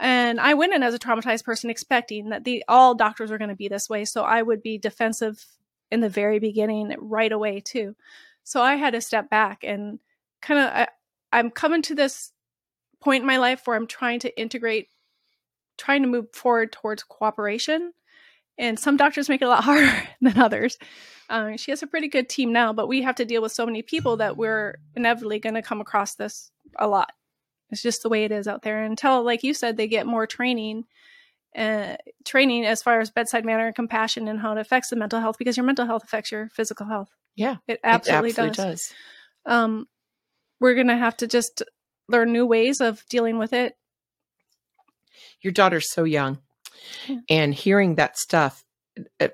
[0.00, 3.50] and i went in as a traumatized person expecting that the all doctors are going
[3.50, 5.44] to be this way so i would be defensive
[5.90, 7.96] in the very beginning right away too.
[8.44, 9.98] So I had to step back and
[10.40, 10.86] kind of
[11.32, 12.32] I'm coming to this
[13.00, 14.88] point in my life where I'm trying to integrate
[15.76, 17.92] trying to move forward towards cooperation
[18.58, 20.76] and some doctors make it a lot harder than others.
[21.30, 23.64] Um, she has a pretty good team now, but we have to deal with so
[23.64, 27.12] many people that we're inevitably going to come across this a lot.
[27.70, 28.82] It's just the way it is out there.
[28.82, 30.84] Until, like you said, they get more training,
[31.54, 35.20] uh, training as far as bedside manner and compassion and how it affects the mental
[35.20, 37.10] health, because your mental health affects your physical health.
[37.36, 38.66] Yeah, it absolutely, it absolutely does.
[38.66, 38.94] does.
[39.44, 39.86] Um,
[40.60, 41.62] we're going to have to just
[42.08, 43.76] learn new ways of dealing with it.
[45.40, 46.38] Your daughter's so young,
[47.06, 47.18] Yeah.
[47.28, 48.64] and hearing that stuff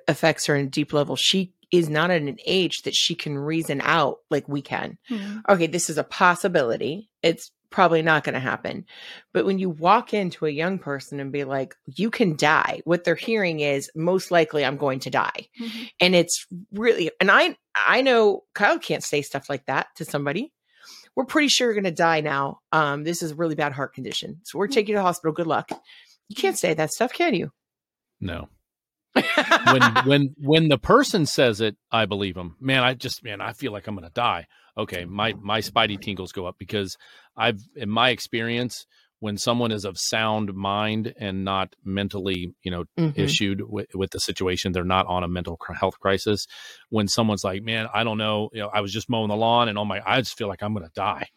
[0.07, 1.17] affects her in a deep level.
[1.17, 4.99] She is not at an age that she can reason out like we can.
[5.11, 5.43] Mhm.
[5.49, 7.09] okay, this is a possibility.
[7.23, 8.85] It's probably not going to happen.
[9.33, 13.03] But when you walk into a young person and be like, you can die, what
[13.03, 15.49] they're hearing is most likely I'm going to die.
[15.61, 15.91] Mhm.
[16.01, 20.53] And it's really, and I, I know Kyle can't say stuff like that to somebody.
[21.17, 22.59] We're pretty sure you're going to die now.
[22.73, 24.41] Um, this is a really bad heart condition.
[24.45, 25.33] So we're taking you to the hospital.
[25.33, 25.71] Good luck.
[26.29, 27.51] You can't say that stuff, can you?
[28.21, 28.49] No.
[29.73, 32.57] when when when the person says it, I believe them.
[32.61, 34.47] Man, I just man, I feel like I'm gonna die.
[34.77, 36.97] Okay, my my spidey tingles go up because
[37.37, 38.87] I've in my experience
[39.25, 43.17] when someone is of sound mind and not mentally, you know, Mhm.
[43.19, 46.47] issued with, with the situation, they're not on a mental cr- health crisis.
[46.91, 49.69] When someone's like, "Man, I don't know, you know, I was just mowing the lawn
[49.71, 51.29] and oh my, I just feel like I'm gonna die."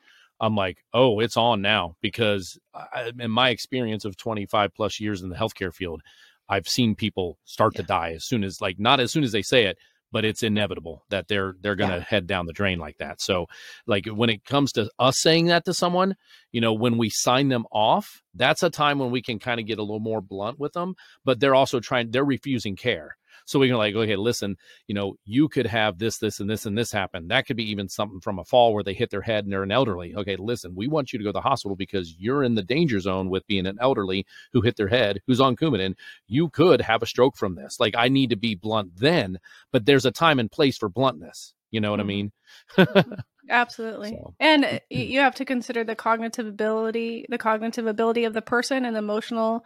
[0.41, 5.21] I'm like, "Oh, it's on now," because I, in my experience of 25 plus years
[5.21, 6.01] in the healthcare field,
[6.49, 9.41] I've seen people start to die as soon as like not as soon as they
[9.41, 9.77] say it,
[10.11, 12.03] but it's inevitable that they're they're going to Yeah.
[12.07, 13.21] head down the drain like that.
[13.21, 13.47] So
[13.85, 16.15] like when it comes to us saying that to someone,
[16.51, 19.65] you know, when we sign them off, that's a time when we can kind of
[19.65, 20.95] get a little more blunt with them,
[21.25, 23.17] but they're also trying they're refusing care.
[23.47, 26.65] So we can like, okay, listen, you know, you could have this, this, and this,
[26.65, 27.29] and this happen.
[27.29, 29.63] That could be even something from a fall where they hit their head and they're
[29.63, 30.13] an elderly.
[30.15, 32.99] Okay, listen, we want you to go to the hospital because you're in the danger
[32.99, 35.95] zone with being an elderly who hit their head, who's on Coumadin.
[36.27, 37.79] You could have a stroke from this.
[37.79, 39.39] Like, I need to be blunt then,
[39.71, 41.53] but there's a time and place for bluntness.
[41.71, 42.07] You know what I Mhm.
[42.07, 42.31] mean?
[43.49, 44.09] Absolutely.
[44.09, 48.41] So- And uh, you have to consider the cognitive ability, the cognitive ability of the
[48.41, 49.65] person and the emotional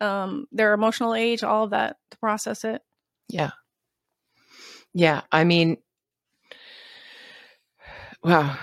[0.00, 2.80] um their emotional age, all of that to process it.
[3.30, 3.50] Yeah.
[4.92, 5.22] Yeah.
[5.30, 5.76] I mean,
[8.22, 8.56] wow.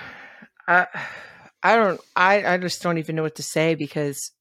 [0.67, 0.87] I,
[1.63, 4.31] I don't, I, I just don't even know what to say because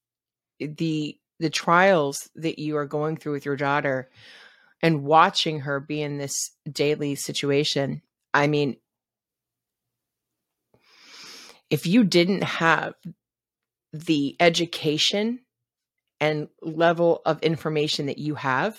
[0.59, 4.09] the, the trials that you are going through with your daughter
[4.81, 8.01] and watching her be in this daily situation.
[8.33, 8.77] I mean,
[11.69, 12.93] if you didn't have
[13.93, 15.39] the education
[16.19, 18.77] and level of information that you have,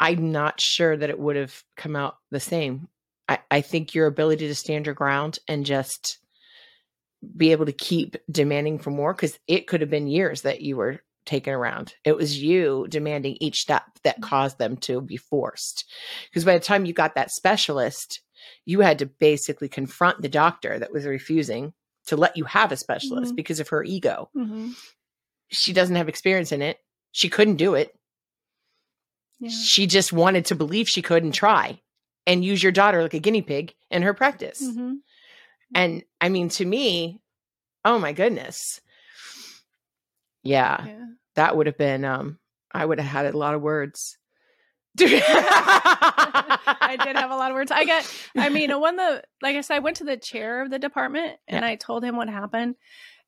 [0.00, 2.88] I'm not sure that it would have come out the same.
[3.28, 6.18] I, I think your ability to stand your ground and just
[7.36, 10.76] be able to keep demanding for more, because it could have been years that you
[10.76, 11.94] were taken around.
[12.02, 15.84] It was you demanding each step that caused them to be forced.
[16.30, 18.22] Because by the time you got that specialist,
[18.64, 21.74] you had to basically confront the doctor that was refusing
[22.06, 23.36] to let you have a specialist Mhm.
[23.36, 24.30] because of her ego.
[24.34, 24.70] Mm-hmm.
[25.50, 26.78] She doesn't have experience in it.
[27.12, 27.94] She couldn't do it
[29.40, 29.50] Yeah.
[29.50, 31.80] she just wanted to believe she could and try
[32.26, 34.62] and use your daughter like a guinea pig in her practice.
[34.62, 34.94] Mm-hmm.
[35.74, 37.20] And I mean, to me,
[37.84, 38.80] oh my goodness.
[40.42, 41.04] Yeah, Yeah.
[41.36, 42.38] that would have been, um,
[42.72, 44.16] I would have had a lot of words.
[44.98, 47.70] I did have a lot of words.
[47.70, 50.70] I get, I mean, when the, like I said, I went to the chair of
[50.70, 52.74] the department and I told him what happened.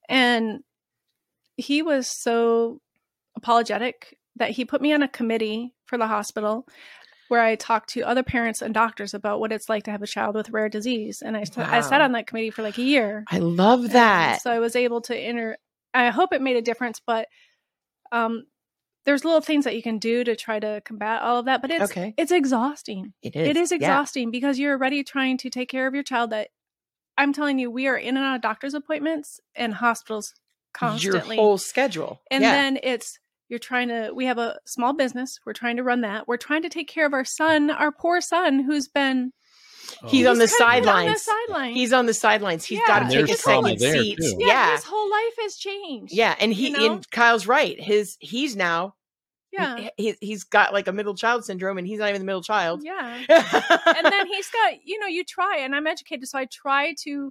[0.09, 0.61] And
[1.57, 2.81] he was so
[3.37, 6.67] apologetic that he put me on a committee for the hospital
[7.29, 10.07] where I talked to other parents and doctors about what it's like to have a
[10.07, 11.23] child with rare disease.
[11.23, 13.25] And I, st- I sat on that committee for like a year.
[13.31, 14.41] I love And that.
[14.43, 15.59] So I was able to enter.
[15.93, 17.29] I hope it made a difference, but
[18.11, 18.45] um,
[19.05, 21.61] there's little things that you can do to try to combat all of that.
[21.61, 22.15] But it's Okay.
[22.17, 23.13] it's exhausting.
[23.23, 23.49] It is.
[23.49, 23.77] It is yeah.
[23.77, 26.31] exhausting because you're already trying to take care of your child.
[26.31, 26.49] That
[27.19, 30.35] I'm telling you, we are in and out of doctor's appointments and hospitals
[30.75, 31.37] constantly.
[31.37, 32.21] Your whole schedule.
[32.31, 32.53] and yeah.
[32.53, 33.19] then it's
[33.53, 34.11] you're trying to.
[34.15, 35.39] We have a small business.
[35.47, 36.27] We're trying to run that.
[36.27, 39.31] We're trying to take care of our son, our poor son, who's been
[40.03, 40.09] oh.
[40.09, 41.23] He's on the kind of on the sidelines.
[41.23, 41.77] sidelines.
[41.77, 42.65] He's on the sidelines.
[42.65, 42.87] He's Yeah.
[42.87, 44.19] got to take a second there, seat.
[44.21, 44.73] yeah, Yeah.
[44.73, 46.13] his whole life has changed.
[46.15, 46.35] Yeah.
[46.41, 46.93] And he You know?
[46.95, 47.79] and Kyle's right.
[47.79, 48.95] His he's now
[49.53, 52.43] yeah, he, he's got like a middle child syndrome and he's not even the middle
[52.43, 52.81] child.
[52.83, 53.19] yeah.
[53.29, 57.31] and then he's got you know you try and i'm educated so i try to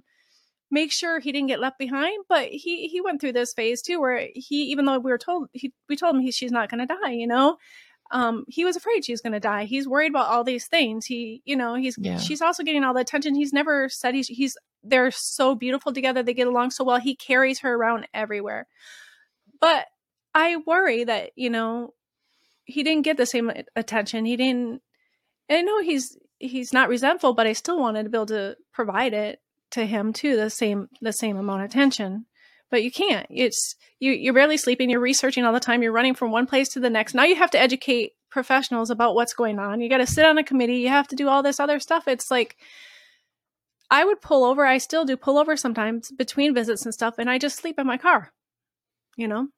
[0.72, 4.00] make sure he didn't get left behind but he he went through this phase too
[4.00, 6.80] where he even though we were told he we told him he, she's not going
[6.84, 7.56] to die you know
[8.12, 9.64] um, he was afraid she was going to die.
[9.64, 11.06] He's worried about all these things.
[11.06, 12.18] He, you know, he's Yeah.
[12.18, 13.34] she's also getting all the attention.
[13.34, 16.22] He's never said he's he's they're so beautiful together.
[16.22, 17.00] They get along so well.
[17.00, 18.66] He carries her around everywhere.
[19.60, 19.86] But
[20.34, 21.94] I worry that you know
[22.64, 24.26] he didn't get the same attention.
[24.26, 24.82] He didn't.
[25.48, 29.14] I know he's he's not resentful, but I still wanted to be able to provide
[29.14, 29.40] it
[29.72, 32.26] to him too the same the same amount of attention.
[32.70, 33.26] But you can't.
[33.28, 34.12] It's you.
[34.12, 34.88] You're barely sleeping.
[34.88, 35.82] You're researching all the time.
[35.82, 37.12] You're running from one place to the next.
[37.14, 39.80] Now you have to educate professionals about what's going on.
[39.82, 40.76] You got to sit on a committee.
[40.76, 42.08] You have to do all this other stuff.
[42.08, 42.56] It's like
[43.90, 44.64] I would pull over.
[44.64, 47.86] I still do pull over sometimes between visits and stuff, and I just sleep in
[47.86, 48.32] my car.
[49.16, 49.48] You know,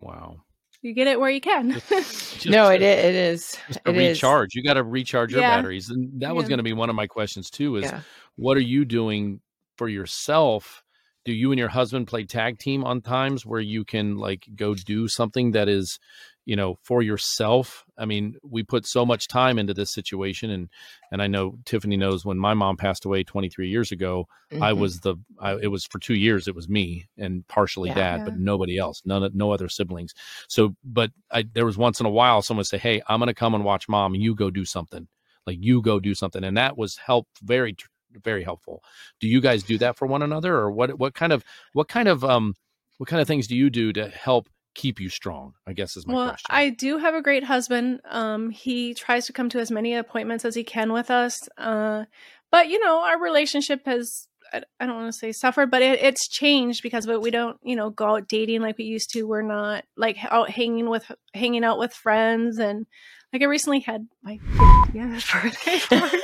[0.00, 0.44] Wow.
[0.80, 1.82] you get it where you can.
[1.90, 3.58] Just no, to- it, i- it is.
[3.68, 4.16] just to It is.
[4.22, 4.54] recharge.
[4.54, 5.56] You got to recharge your Yeah.
[5.58, 7.76] batteries, and that was going to be one of my questions too.
[7.76, 8.00] Is Yeah.
[8.36, 9.40] what are you doing
[9.76, 10.82] for yourself?
[11.24, 14.74] Do you and your husband play tag team on times where you can like go
[14.74, 15.98] do something that is,
[16.44, 17.82] you know, for yourself?
[17.96, 20.68] I mean, we put so much time into this situation, and
[21.10, 24.26] and I know Tiffany knows when my mom passed away 23 years ago.
[24.60, 24.78] I Mhm.
[24.80, 27.94] was the I, it was for two years it was me and partially Yeah.
[27.94, 28.24] dad Yeah.
[28.26, 30.14] but nobody else none of no other siblings
[30.48, 33.34] so but I there was once in a while someone would say hey I'm gonna
[33.34, 35.08] come and watch mom you go do something
[35.46, 37.74] like you go do something and that was help very
[38.22, 38.82] very helpful
[39.20, 42.08] do you guys do that for one another or what what kind of what kind
[42.08, 42.54] of um
[42.98, 46.06] what kind of things do you do to help keep you strong I guess is
[46.06, 48.00] my well, question I do have a great husband.
[48.10, 51.48] Um, he tries to come to as many appointments as he can with us.
[51.56, 52.04] Uh,
[52.50, 56.28] but you know, our relationship has I, don't want to say suffered, but it, it's
[56.28, 57.06] changed because.
[57.06, 59.24] We don't, you know, go out dating like we used to.
[59.24, 62.86] We're not like out hanging with hanging out with friends and
[63.34, 65.80] like I recently had my 50th birthday.
[65.98, 66.18] party.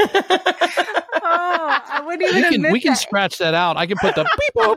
[1.23, 2.99] oh, I wouldn't even we can admit we can that.
[2.99, 4.77] scratch that out I can put the beep boop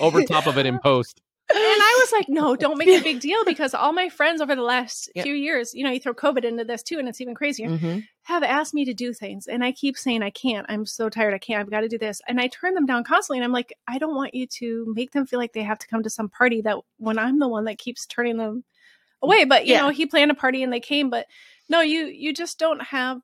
[0.00, 3.20] over top of it in post And I was like, no, don't make a big
[3.20, 5.22] deal because all my friends over the last Yep.
[5.24, 8.02] few years, you know, you throw COVID into this too, and it's even crazier, Mhm.
[8.24, 9.46] have asked me to do things.
[9.46, 10.66] And I keep saying, I can't.
[10.68, 11.34] I'm so tired.
[11.34, 11.60] I can't.
[11.60, 12.20] I've got to do this.
[12.26, 13.38] And I turn them down constantly.
[13.38, 15.86] And I'm like, I don't want you to make them feel like they have to
[15.86, 18.64] come to some party that when I'm the one that keeps turning them
[19.22, 19.44] away.
[19.44, 19.82] But, you Yeah.
[19.82, 21.10] know, he planned a party and they came.
[21.10, 21.26] But
[21.68, 23.18] no, you, you just don't have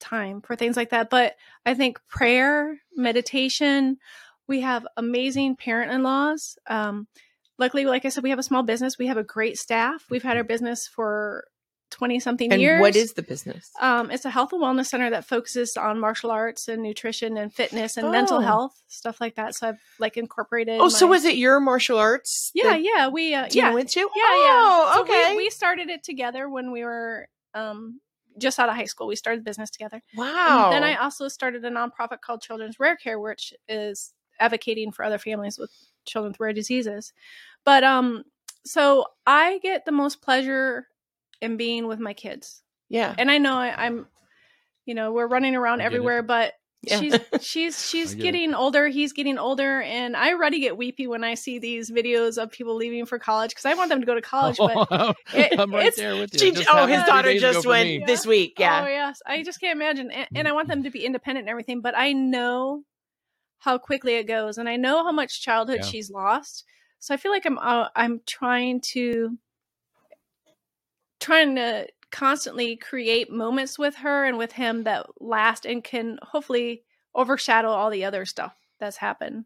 [0.00, 1.08] time for things like that.
[1.10, 1.34] But
[1.64, 3.96] I think prayer, meditation,
[4.48, 6.56] we have amazing parent in laws.
[6.68, 7.06] Um,
[7.58, 8.98] luckily, like I said, we have a small business.
[8.98, 10.04] We have a great staff.
[10.10, 11.46] We've had our business for
[11.92, 12.80] 20 something And years.
[12.80, 13.70] what is the business?
[13.80, 17.52] Um, it's a health and wellness center that focuses on martial arts and nutrition and
[17.54, 18.40] fitness and mental Oh.
[18.40, 19.54] health stuff like that.
[19.54, 20.80] So I've like incorporated.
[20.80, 22.50] Oh, so was it your martial arts?
[22.54, 24.00] Yeah, yeah, we uh, yeah, went to?
[24.00, 24.94] yeah, Oh, yeah.
[24.94, 25.30] So okay.
[25.36, 28.00] we, we started it together when we were um
[28.38, 29.06] just out of high school.
[29.06, 30.02] We started the business together.
[30.14, 30.64] wow.
[30.66, 35.04] And then I also started a nonprofit called Children's Rare Care, which is advocating for
[35.04, 35.70] other families with
[36.04, 37.12] children with rare diseases.
[37.64, 38.24] But um,
[38.64, 40.86] so I get the most pleasure
[41.40, 43.14] in being with my kids, yeah.
[43.18, 44.06] and I know I, I'm,
[44.84, 45.86] you know, we're running around I it.
[45.86, 46.52] everywhere, but.
[46.82, 47.00] Yeah.
[47.00, 48.32] She's she's she's get it.
[48.32, 48.86] getting older.
[48.88, 52.76] He's getting older, and I already get weepy when I see these videos of people
[52.76, 54.56] leaving for college because I want them to go to college.
[54.58, 54.88] But
[55.34, 56.54] it- I'm right it's- there with you.
[56.54, 58.02] She, oh, his daughter just went me.
[58.06, 58.54] this week.
[58.58, 58.84] Yeah.
[58.84, 61.50] Oh yes, I just can't imagine, and, and I want them to be independent and
[61.50, 61.80] everything.
[61.80, 62.82] But I know
[63.58, 65.86] how quickly it goes, and I know how much childhood Yeah.
[65.86, 66.64] she's lost.
[67.00, 69.36] So I feel like I'm uh, I'm trying to
[71.20, 71.86] trying to
[72.16, 76.82] constantly create moments with her and with him that last and can hopefully
[77.14, 79.44] overshadow all the other stuff that's happened.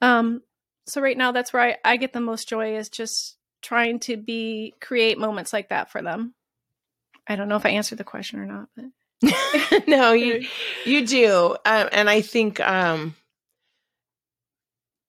[0.00, 0.42] Um.
[0.86, 4.16] So right now, that's where I, I get the most joy is just trying to
[4.16, 6.34] be create moments like that for them.
[7.26, 10.46] I don't know if I answered the question or not, but no, you
[10.86, 13.14] you do, um, and I think um,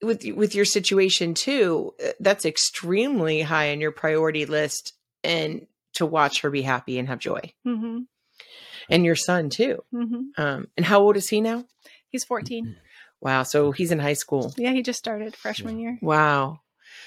[0.01, 4.91] with with your situation too, uh, that's extremely high on your priority list,
[5.24, 5.66] and
[6.00, 8.00] to watch her be happy and have joy, hmm
[8.89, 9.84] and your son too.
[9.91, 11.66] hmm Um, and how old is he now?
[12.10, 12.76] he's 14.
[13.22, 14.54] Wow, so he's in high school.
[14.58, 16.00] Yeah, he just started freshman year.
[16.02, 16.62] Wow.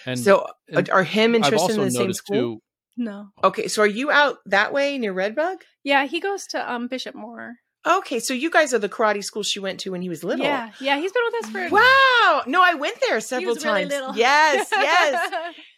[0.07, 2.36] And so and are him I've interested also in the same school?
[2.36, 2.62] too.
[2.97, 3.28] No.
[3.43, 5.62] Okay, so are you out that way near Redbug?
[5.82, 7.57] Yeah, he goes to um Bishop Moore.
[7.84, 10.47] Okay, so you guys are the karate school she went to when he was little.
[10.47, 12.43] Yeah, yeah, he's been with us for Wow.
[12.47, 13.93] No, I went there He several was really times.
[13.93, 14.14] little.
[14.14, 15.32] Yes, yes.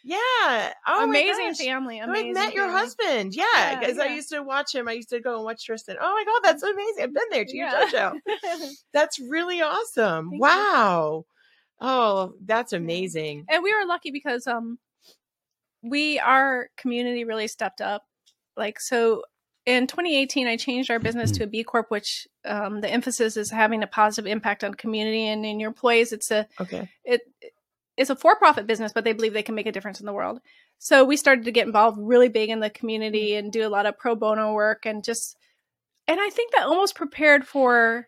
[0.07, 0.71] Yeah.
[0.87, 1.97] Oh amazing family.
[1.97, 2.37] Amazing.
[2.37, 2.79] I met your family.
[2.79, 3.35] husband.
[3.35, 4.87] Yeah, Yeah, because I used to watch him.
[4.87, 5.97] I used to go and watch Tristan.
[5.99, 7.03] Oh my god, that's amazing!
[7.03, 7.89] I've been there to Yeah.
[7.91, 8.13] your.
[8.93, 10.29] That's really awesome.
[10.29, 10.39] Thank you.
[10.41, 11.25] wow.
[11.81, 13.45] Oh, that's amazing.
[13.49, 14.77] and we were lucky because um
[15.81, 18.03] we our community really stepped up
[18.55, 19.23] like so
[19.65, 23.49] in 2018 i changed our business to a b corp which um, the emphasis is
[23.51, 26.89] having a positive impact on community and in your employees it's a Okay.
[27.03, 27.21] it
[27.97, 30.39] is a for-profit business, but they believe they can make a difference in the world.
[30.79, 33.85] So we started to get involved really big in the community and do a lot
[33.85, 35.37] of pro bono work and just
[36.07, 38.07] and I think that almost prepared for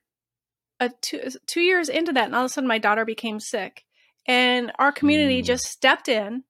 [0.79, 3.83] a two two years into that, and all of a sudden my daughter became sick,
[4.27, 5.45] and our community mm.
[5.45, 6.43] just stepped in.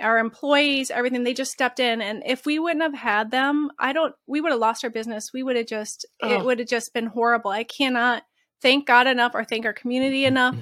[0.00, 2.00] Our employees, everything, they just stepped in.
[2.00, 5.30] And if we wouldn't have had them, I don't, we would have lost our business.
[5.32, 6.32] We would have just, oh.
[6.32, 7.52] it would have just been horrible.
[7.52, 8.24] I cannot
[8.60, 10.56] thank God enough or thank our community enough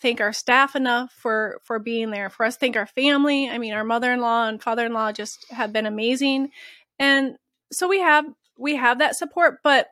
[0.00, 3.48] thank our staff enough for for being there for us thank our family.
[3.48, 6.50] I mean our mother-in-law and father-in-law just have been amazing.
[6.98, 7.36] And
[7.72, 8.24] so we have
[8.58, 9.88] we have that support but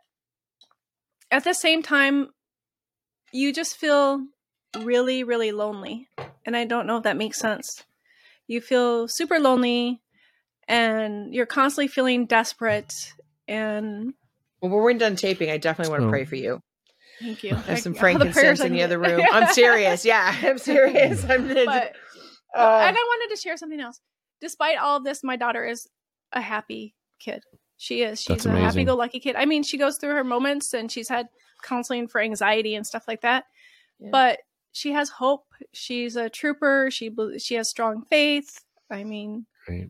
[1.30, 2.28] at the same time
[3.32, 4.20] you just feel
[4.80, 6.08] really really lonely.
[6.46, 7.82] And i don't know if that makes sense.
[8.46, 10.02] You feel super lonely
[10.68, 12.92] and you're constantly feeling desperate
[13.48, 14.14] and
[14.60, 16.60] well when we're done taping i definitely want to pray for you
[17.20, 17.56] Thank you.
[17.66, 19.22] There's some frankincense in the other room.
[19.32, 20.04] I'm serious.
[20.14, 21.24] Yeah, I'm serious.
[21.24, 21.94] I'm but,
[22.56, 24.00] uh, and I wanted to share something else.
[24.40, 25.88] Despite all of this, my daughter is
[26.32, 27.42] a happy kid.
[27.76, 28.20] She is.
[28.20, 29.36] She's a happy-go-lucky kid.
[29.36, 31.26] I mean, she goes through her moments, and she's had
[31.62, 33.44] counseling for anxiety and stuff like that.
[33.98, 34.10] Yeah.
[34.12, 34.38] But
[34.72, 35.46] she has hope.
[35.72, 36.90] She's a trooper.
[36.90, 38.60] She she has strong faith.
[38.90, 39.88] I mean, Great.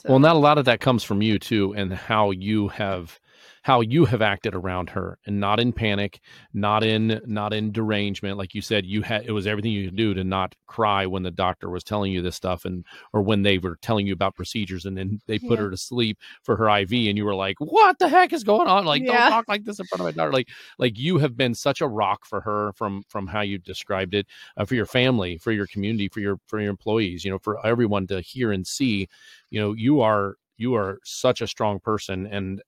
[0.00, 0.10] So.
[0.10, 3.18] Well, not a lot of that comes from you too, and how you have
[3.62, 6.20] how you have acted around her and not in panic
[6.52, 9.96] not in not in derangement like you said you had it was everything you could
[9.96, 13.42] do to not cry when the doctor was telling you this stuff and or when
[13.42, 15.64] they were telling you about procedures and then they put yeah.
[15.64, 18.68] her to sleep for her iv and you were like what the heck is going
[18.68, 19.12] on like yeah.
[19.12, 20.48] don't talk like this in front of my daughter like
[20.78, 24.26] like you have been such a rock for her from from how you described it
[24.56, 27.64] uh, for your family for your community for your for your employees you know for
[27.64, 29.08] everyone to hear and see
[29.50, 32.62] you know you are you are such a strong person and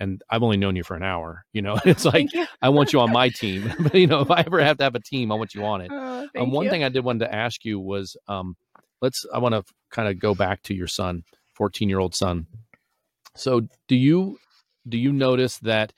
[0.00, 1.44] and I've only known you for an hour.
[1.52, 2.28] You know, it's like
[2.62, 3.72] I want you on my team.
[3.80, 5.80] but you know, if I ever have to have a team, I want you on
[5.80, 5.90] it.
[5.92, 6.70] Oh, um, one you.
[6.70, 8.56] thing I did want to ask you was, um,
[9.00, 9.26] let's.
[9.32, 11.24] I want to kind of go back to your son,
[11.54, 12.46] fourteen year old son.
[13.36, 14.38] So, do you
[14.88, 15.92] do you notice that?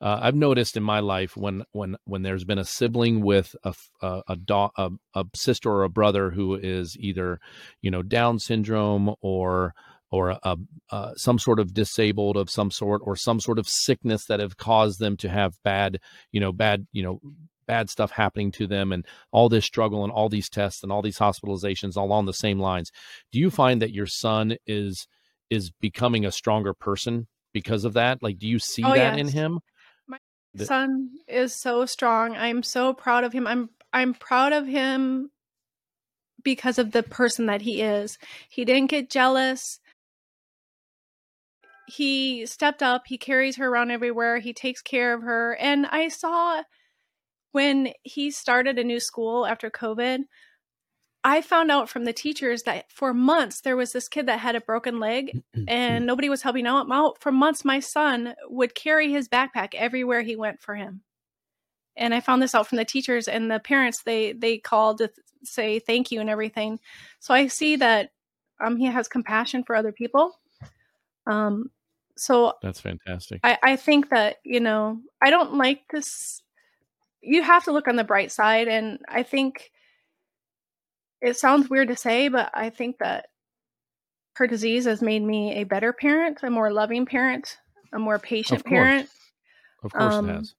[0.00, 3.72] Uh, I've noticed in my life when when when there's been a sibling with a
[4.00, 7.38] a, a, da- a, a sister or a brother who is either
[7.82, 9.74] you know Down syndrome or
[10.12, 10.56] or a,
[10.90, 14.56] a, some sort of disabled of some sort or some sort of sickness that have
[14.56, 15.98] caused them to have bad
[16.30, 17.18] you know bad you know
[17.66, 21.02] bad stuff happening to them and all this struggle and all these tests and all
[21.02, 22.90] these hospitalizations all along the same lines.
[23.30, 25.06] Do you find that your son is
[25.50, 28.22] is becoming a stronger person because of that?
[28.22, 29.18] Like do you see oh, that yes.
[29.18, 29.60] in him?
[30.06, 30.18] My
[30.56, 32.36] son is so strong.
[32.36, 33.46] I'm so proud of him.
[33.46, 35.30] I'm i'm proud of him
[36.42, 38.18] because of the person that he is.
[38.48, 39.80] He didn't get jealous
[41.92, 43.02] he stepped up.
[43.06, 44.38] He carries her around everywhere.
[44.38, 45.56] He takes care of her.
[45.56, 46.62] And I saw
[47.52, 50.20] when he started a new school after COVID,
[51.24, 54.56] I found out from the teachers that for months there was this kid that had
[54.56, 57.20] a broken leg and nobody was helping him out.
[57.20, 61.02] For months, my son would carry his backpack everywhere he went for him.
[61.94, 64.02] And I found this out from the teachers and the parents.
[64.02, 65.10] They they called to
[65.44, 66.80] say thank you and everything.
[67.20, 68.10] So I see that
[68.64, 70.32] um, he has compassion for other people
[71.26, 71.70] um,
[72.22, 73.40] so that's fantastic.
[73.42, 76.40] I, I think that, you know, I don't like this.
[77.20, 78.68] You have to look on the bright side.
[78.68, 79.72] And I think
[81.20, 83.26] it sounds weird to say, but I think that
[84.34, 87.58] her disease has made me a better parent, a more loving parent,
[87.92, 89.08] a more patient of parent.
[89.82, 90.54] Of course um, it has.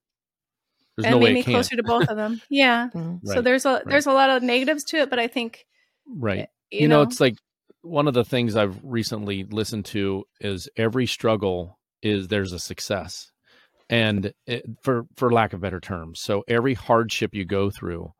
[0.96, 2.42] There's and no made me closer to both of them.
[2.50, 2.88] Yeah.
[2.94, 3.26] Mm-hmm.
[3.26, 3.82] Right, so there's a right.
[3.86, 5.66] there's a lot of negatives to it, but I think
[6.06, 6.48] right.
[6.70, 7.36] You, you know, know, it's like
[7.84, 13.30] one of the things I've recently listened to is every struggle is there's a success,
[13.88, 18.12] and it, for for lack of better terms, so every hardship you go through,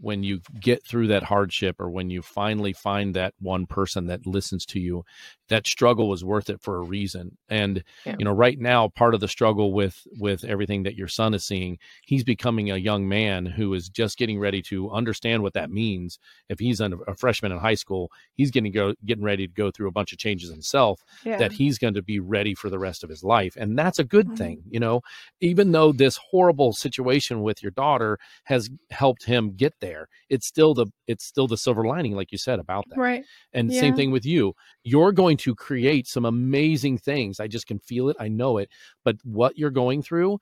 [0.00, 4.26] when you get through that hardship or when you finally find that one person that
[4.26, 5.04] listens to you
[5.48, 8.14] that struggle was worth it for a reason and yeah.
[8.18, 11.44] you know right now part of the struggle with with everything that your son is
[11.44, 15.70] seeing he's becoming a young man who is just getting ready to understand what that
[15.70, 16.18] means
[16.48, 19.70] if he's a, a freshman in high school he's getting go getting ready to go
[19.70, 21.36] through a bunch of changes himself yeah.
[21.36, 24.04] that he's going to be ready for the rest of his life and that's a
[24.04, 24.36] good mm-hmm.
[24.36, 25.00] thing you know
[25.40, 29.87] even though this horrible situation with your daughter has helped him get there
[30.28, 33.72] it's still the it's still the silver lining like you said about that right and
[33.72, 33.80] yeah.
[33.80, 34.54] same thing with you
[34.88, 37.40] you're going to create some amazing things.
[37.40, 38.16] I just can feel it.
[38.18, 38.70] I know it.
[39.04, 40.38] But what you're going through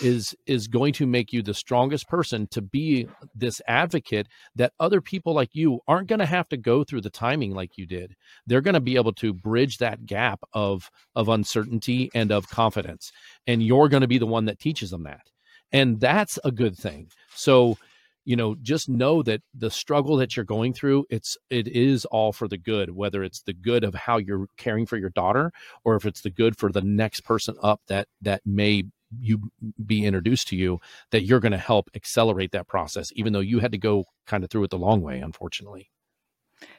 [0.00, 5.00] is is going to make you the strongest person to be this advocate that other
[5.00, 8.14] people like you aren't going to have to go through the timing like you did
[8.46, 13.10] they're going to be able to bridge that gap of of uncertainty and of confidence
[13.48, 15.26] and you're going to be the one that teaches them that
[15.72, 17.76] and that's a good thing so
[18.24, 22.32] you know just know that the struggle that you're going through it's it is all
[22.32, 25.52] for the good whether it's the good of how you're caring for your daughter
[25.84, 28.84] or if it's the good for the next person up that that may
[29.18, 29.50] you
[29.84, 30.78] be introduced to you
[31.10, 34.44] that you're going to help accelerate that process even though you had to go kind
[34.44, 35.90] of through it the long way unfortunately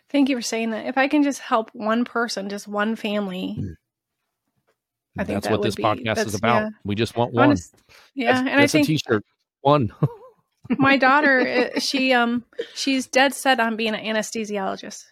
[0.10, 0.86] Thank you for saying that.
[0.86, 3.76] If I can just help one person, just one family, Mm.
[5.18, 6.70] I think that's that what this be- podcast that's- is about yeah.
[6.84, 7.60] we just want one wanna
[8.14, 9.24] yeah, that's, and I think a t-shirt
[9.62, 9.92] one
[10.78, 12.44] my daughter, uh, she um,
[12.74, 15.06] she's dead set on being an anesthesiologist.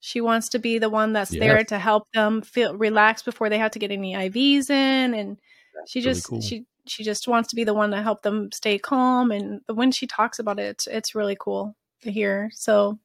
[0.00, 3.58] She wants to be the one that's there to help them feel relax before they
[3.58, 5.38] have to get any IVs in, and
[5.86, 6.40] she really just cool.
[6.40, 9.30] she she just wants to be the one to help them stay calm.
[9.30, 12.50] And when she talks about it, it's, it's really cool to hear.
[12.54, 12.98] So,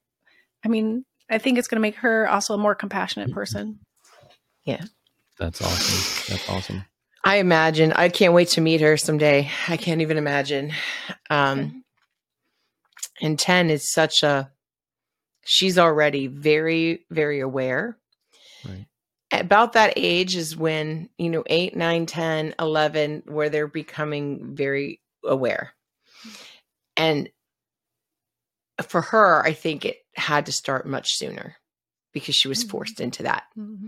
[0.63, 3.79] I mean, I think it's going to make her also a more compassionate person.
[4.63, 4.83] Yeah,
[5.39, 6.85] that's awesome that's awesome
[7.23, 7.93] I imagine.
[7.93, 9.49] I can't wait to meet her someday.
[9.67, 10.73] I can't even imagine.
[11.29, 11.83] Um,
[13.21, 14.51] and 10 is such a,
[15.45, 17.97] she's already very, very aware.
[18.65, 18.85] right
[19.31, 24.99] About that age is when, you know, 8, 9, 10, 11, where they're becoming very
[25.23, 25.73] aware.
[26.97, 27.29] And
[28.83, 31.55] for her, I think it had to start much sooner
[32.13, 33.43] because she was forced into that.
[33.57, 33.87] Mm-hmm.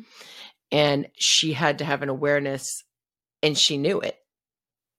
[0.72, 2.84] and she had to have an awareness
[3.42, 4.18] and she knew it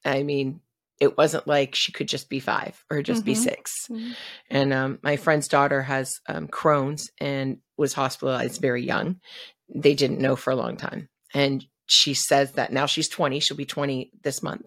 [0.05, 0.61] i mean
[1.01, 3.37] it wasn't like she could just be five or just be Mhm.
[3.45, 4.13] 6 Mm-hmm.
[4.51, 9.21] and um, my friend's daughter has um, crohn's and was hospitalized very young
[9.75, 13.57] they didn't know for a long time and she says that now she's 20 she'll
[13.57, 14.67] be 20 this month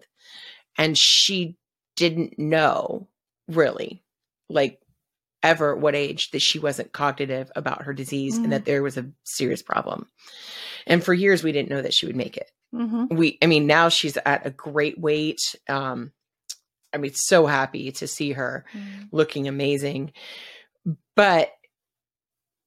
[0.76, 1.56] and she
[1.96, 3.08] didn't know
[3.48, 4.04] really
[4.48, 4.80] like
[5.42, 8.44] ever what age that she wasn't cognitive about her disease Mm.
[8.44, 10.08] and that there was a serious problem
[10.86, 13.16] and for years we didn't know that she would make it Mm-hmm.
[13.16, 16.12] we i mean now she's at a great weight um
[16.92, 18.64] i mean so happy to see her
[19.12, 20.12] looking amazing
[21.16, 21.50] but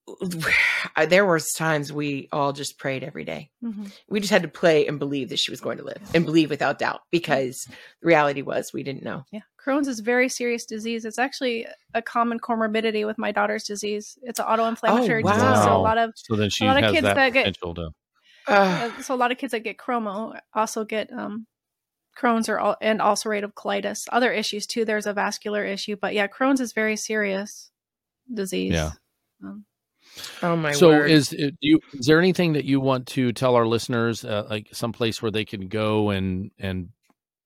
[1.08, 3.86] there was times we all just prayed every day Mm-hmm.
[4.10, 6.50] we just had to play and believe that she was going to live and believe
[6.50, 7.68] without doubt because
[8.02, 11.06] the reality was we didn't know Yeah, Crohn's is a very serious disease.
[11.06, 14.18] It's actually a common comorbidity with my daughter's disease.
[14.24, 15.64] It's an autoinflammatory Oh, disease.
[15.64, 17.76] So a lot of so then she a lot of kids that, that get- potential
[17.76, 17.90] to
[18.48, 21.46] uh, so a lot of kids that get chromo also get um,
[22.22, 24.08] Crohn's or al- and ulcerative colitis.
[24.12, 24.86] Other issues too.
[24.86, 27.72] There's a vascular issue, but yeah, Crohn's is very serious
[28.32, 28.74] disease.
[28.74, 28.92] Yeah.
[29.44, 29.66] Um,
[30.44, 33.56] oh my so word is do you is there anything that you want to tell
[33.56, 36.90] our listeners uh, like some place where they can go and and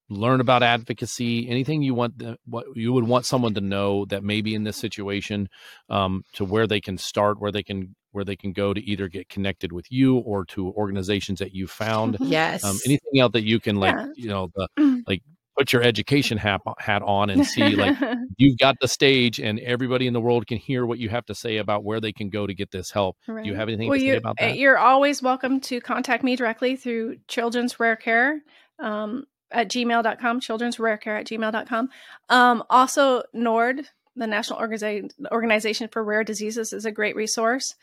[0.09, 4.23] learn about advocacy anything you want the, what you would want someone to know that
[4.23, 5.47] may be in this situation
[5.89, 9.07] um, to where they can start where they can where they can go to either
[9.07, 12.63] get connected with you or to organizations that you found yes.
[12.63, 14.07] um, anything else that you can like Yeah.
[14.15, 15.21] you know the like
[15.57, 17.97] put your education hat, hat on and see like
[18.37, 21.35] you've got the stage and everybody in the world can hear what you have to
[21.35, 23.15] say about where they can go to get this help.
[23.25, 24.57] Do you have anything well, to say you, about uh, that?
[24.57, 28.41] You're always welcome to contact me directly through Children's Rare Care
[28.79, 31.89] um, at gmail.com, children's rare care at gmail.com.
[32.29, 33.85] Um, also, NORD,
[34.15, 37.75] the National Organiza- Organization for Rare Diseases, is a great resource.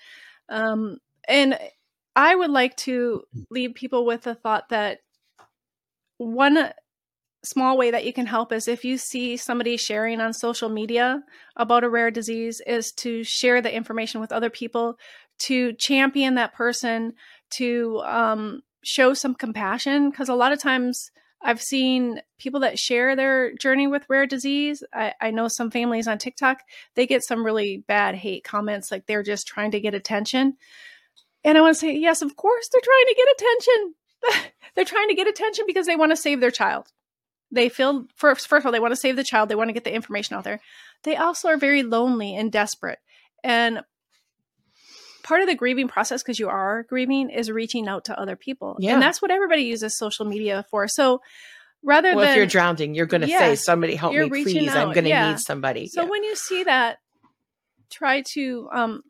[0.48, 1.58] Um, and
[2.14, 4.98] I would like to leave people with the thought that
[6.18, 6.72] one
[7.44, 11.22] small way that you can help is if you see somebody sharing on social media
[11.56, 14.96] about a rare disease is to share the information with other people
[15.38, 17.14] to champion that person
[17.50, 21.10] to um, show some compassion because a lot of times
[21.42, 24.82] i've seen people that share their journey with rare disease.
[24.92, 26.60] I, I know some families on tiktok
[26.94, 30.56] they get some really bad hate comments like they're just trying to get attention.
[31.44, 33.94] And i want to say yes of course they're trying to get attention.
[34.74, 36.92] They're trying to get attention because they want to save their child.
[37.50, 39.74] They feel first first of all they want to save the child they want to
[39.74, 40.60] get the information out there.
[41.02, 42.98] They also are very lonely and desperate.
[43.44, 43.82] And
[45.22, 48.76] part of the grieving process because you are grieving is reaching out to other people
[48.80, 48.94] Yeah.
[48.94, 51.20] and that's what everybody uses social media for so
[51.82, 54.92] rather well than if you're drowning you're going to say somebody help me please i'm
[54.92, 55.30] going to yeah.
[55.30, 56.08] need somebody so Yeah.
[56.10, 56.98] when you see that
[57.90, 59.02] try to um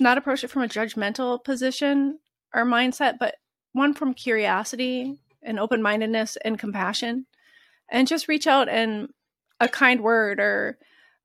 [0.00, 2.18] not approach it from a judgmental position
[2.54, 3.36] or mindset but
[3.72, 7.26] one from curiosity and open-mindedness and compassion
[7.90, 9.08] and just reach out and
[9.60, 10.78] a kind word or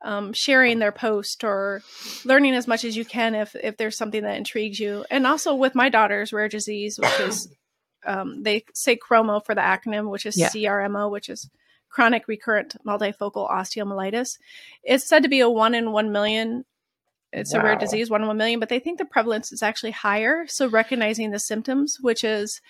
[0.04, 1.82] um, sharing their post or
[2.24, 5.06] learning as much as you can if if there's something that intrigues you.
[5.10, 7.50] And also with my daughter's rare disease which is
[8.06, 10.50] um, they say chromo for the acronym which is Yeah.
[10.50, 11.50] crmo which is
[11.89, 14.38] chronic recurrent multifocal osteomyelitis.
[14.84, 16.66] It's said to be a one in one million.
[17.34, 19.91] It's a rare disease one in one million but they think the prevalence is actually
[19.91, 20.45] higher.
[20.48, 22.62] So recognizing the symptoms which is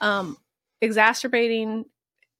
[0.00, 0.36] um,
[0.80, 1.84] exacerbating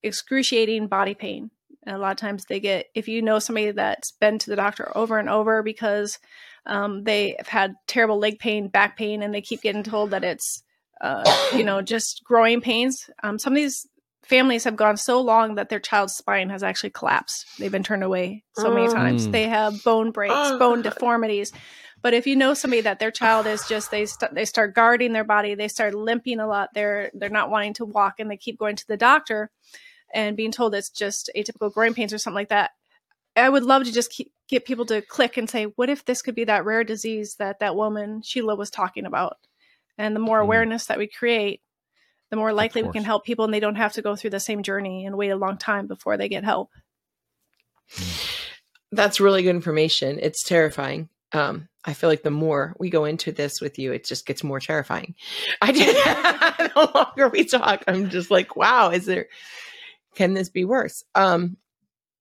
[0.02, 1.50] excruciating body pain
[1.84, 4.56] And a lot of times they get, if you know somebody that's been to the
[4.56, 6.18] doctor over and over because
[6.66, 10.22] um, they have had terrible leg pain, back pain, and they keep getting told that
[10.24, 10.62] it's,
[11.00, 11.24] uh,
[11.56, 13.10] you know, just growing pains.
[13.22, 13.86] Um, some of these
[14.24, 17.44] families have gone so long that their child's spine has actually collapsed.
[17.58, 19.26] They've been turned away so many times.
[19.26, 19.32] Mm.
[19.32, 20.94] They have bone breaks, Oh, bone God.
[20.94, 21.52] deformities.
[22.02, 25.12] But if you know somebody that their child is just they st- they start guarding
[25.12, 26.70] their body, they start limping a lot.
[26.74, 29.50] They're they're not wanting to walk, and they keep going to the doctor
[30.14, 32.72] and being told it's just atypical growing pains or something like that.
[33.36, 36.20] I would love to just keep, get people to click and say, what if this
[36.22, 39.38] could be that rare disease that that woman Sheila was talking about?
[39.96, 40.42] And the more Mm.
[40.42, 41.62] awareness that we create,
[42.30, 44.40] the more likely we can help people, and they don't have to go through the
[44.40, 46.70] same journey and wait a long time before they get help.
[48.90, 50.18] That's really good information.
[50.20, 51.08] It's terrifying.
[51.32, 54.44] Um, I feel like the more we go into this with you, it just gets
[54.44, 55.14] more terrifying.
[55.62, 55.96] I did
[56.74, 59.28] the longer we talk, I'm just like, wow, is there
[60.14, 61.02] can this be worse?
[61.14, 61.56] Um,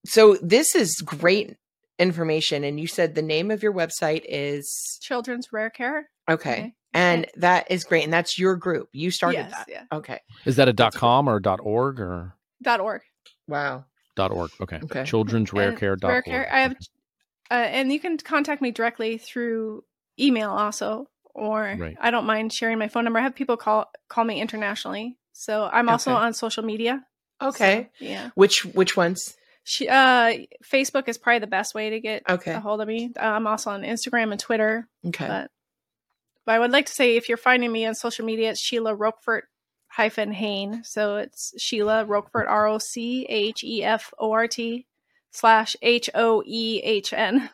[0.05, 1.55] so this is great
[1.99, 2.63] information.
[2.63, 6.09] And you said the name of your website is Children's Rare Care.
[6.29, 6.73] okay.
[6.93, 8.03] And that is great.
[8.03, 8.89] And that's your group.
[8.91, 9.67] You started yes, that.
[9.69, 9.83] yeah.
[9.93, 10.19] Okay.
[10.43, 13.01] Is that a dot com or dot org or Dot org.
[13.47, 13.85] Wow.
[14.17, 14.51] dot org?
[14.59, 14.79] Okay.
[14.83, 15.05] Okay.
[15.05, 16.25] Children's Rare Care dot Rare org.
[16.25, 16.53] Care.
[16.53, 16.73] I have,
[17.49, 19.85] uh, and you can contact me directly through
[20.19, 21.95] email also, or Right.
[22.01, 23.19] I don't mind sharing my phone number.
[23.19, 27.05] I have people call call me internationally, so I'm also on social media.
[27.41, 27.89] Okay.
[27.99, 28.29] So, yeah.
[28.35, 29.35] Which which ones?
[29.63, 30.33] She, uh,
[30.63, 32.53] Facebook is probably the best way to get Okay.
[32.53, 33.11] a hold of me.
[33.15, 35.27] Uh, I'm also on Instagram and Twitter, Okay.
[35.27, 35.51] but
[36.45, 38.95] but I would like to say if you're finding me on social media, it's Sheila
[38.95, 39.45] Rochefort
[39.87, 40.83] hyphen Hoehn.
[40.85, 44.87] So it's Sheila Rochefort R O C H E F O R T
[45.29, 47.49] slash H O E H N.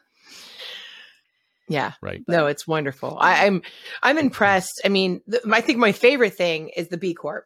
[1.67, 1.91] yeah.
[2.01, 2.23] Right.
[2.27, 3.17] No, it's wonderful.
[3.19, 3.61] I, I'm
[4.01, 4.81] I'm impressed.
[4.85, 7.45] I mean, th- I think my favorite thing is the B Corp.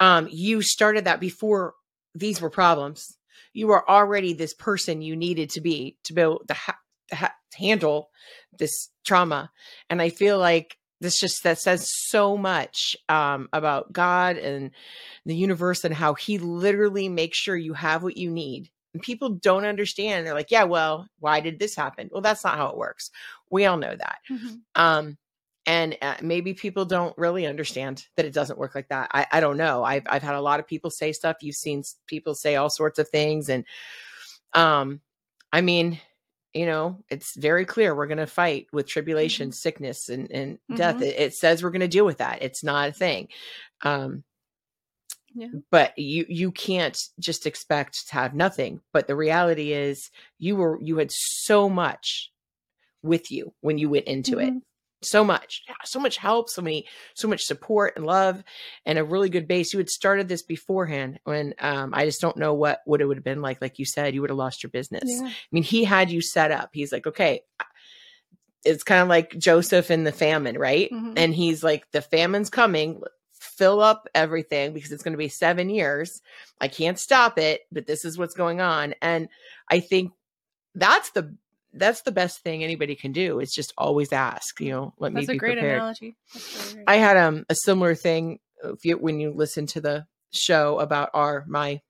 [0.00, 1.72] Um, you started that before
[2.14, 3.16] these were problems.
[3.52, 6.78] You were already this person you needed to be to be able to, ha-
[7.10, 8.10] to ha- handle
[8.58, 9.50] this trauma,
[9.90, 14.70] and I feel like this just that says so much um, about God and
[15.26, 18.70] the universe and how He literally makes sure you have what you need.
[18.94, 20.26] And people don't understand.
[20.26, 23.10] They're like, "Yeah, well, why did this happen?" Well, that's not how it works.
[23.50, 24.18] We all know that
[24.74, 25.16] um
[25.66, 29.40] and uh, maybe people don't really understand that it doesn't work like that i, I
[29.40, 32.56] don't know I've, I've had a lot of people say stuff you've seen people say
[32.56, 33.64] all sorts of things and
[34.54, 35.00] um
[35.52, 36.00] i mean
[36.52, 40.96] you know it's very clear we're going to fight with tribulation sickness and, and death
[40.96, 41.02] Mhm.
[41.02, 43.28] it, it says we're going to deal with that it's not a thing
[43.82, 44.24] um
[45.34, 45.48] Yeah.
[45.70, 50.78] but you you can't just expect to have nothing but the reality is you were
[50.82, 52.30] you had so much
[53.02, 54.62] with you when you went into it Mhm.
[55.04, 58.42] So much so much help so many so much support and love
[58.86, 59.72] and a really good base.
[59.72, 63.16] You had started this beforehand when um i just don't know what what it would
[63.16, 63.60] have been like.
[63.60, 65.02] Like you said you would have lost your business.
[65.06, 65.26] Yeah.
[65.26, 66.70] i mean he had you set up.
[66.72, 67.42] He's like okay
[68.64, 70.88] it's kind of like joseph in the famine right?
[70.92, 71.14] Mhm.
[71.16, 73.02] and he's like the famine's coming.
[73.32, 76.22] Fill up everything because it's going to be seven years.
[76.60, 78.94] I can't stop it but this is what's going on.
[79.02, 79.28] And
[79.68, 80.12] i think
[80.74, 81.36] that's the
[81.74, 85.26] that's the best thing anybody can do is just always ask you know let That's
[85.28, 86.16] me a be great prepared analogy.
[86.34, 86.84] That's really great.
[86.88, 91.10] I had um a similar thing if you, when you listen to the show about
[91.14, 91.80] our my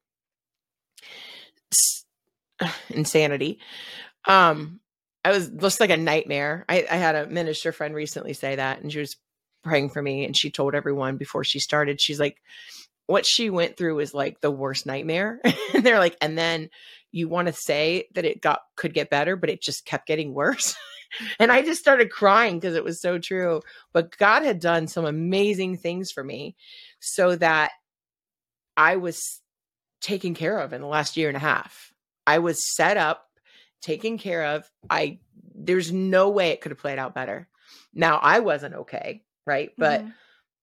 [1.72, 2.04] s-
[2.90, 3.58] insanity.
[4.26, 4.80] Um,
[5.24, 6.64] I was just like a nightmare.
[6.68, 9.16] I, I had a minister friend recently say that, and she was
[9.62, 12.38] praying for me, and she told everyone before she started, she's like,
[13.06, 15.40] what she went through was like the worst nightmare.
[15.74, 16.70] and they're like, and then
[17.12, 20.34] you want to say that it got could get better, but it just kept getting
[20.34, 20.74] worse.
[21.38, 23.60] and I just started crying because it was so true
[23.92, 26.56] but God had done some amazing things for me
[27.00, 27.72] so that
[28.76, 29.40] I was
[30.00, 31.92] taken care of in the last year and a half.
[32.26, 33.28] I was set up,
[33.80, 34.70] taken care of.
[34.88, 35.18] I
[35.54, 37.48] there's no way it could have played out better.
[37.92, 39.70] Now I wasn't okay, right?
[39.76, 40.14] But Mhm.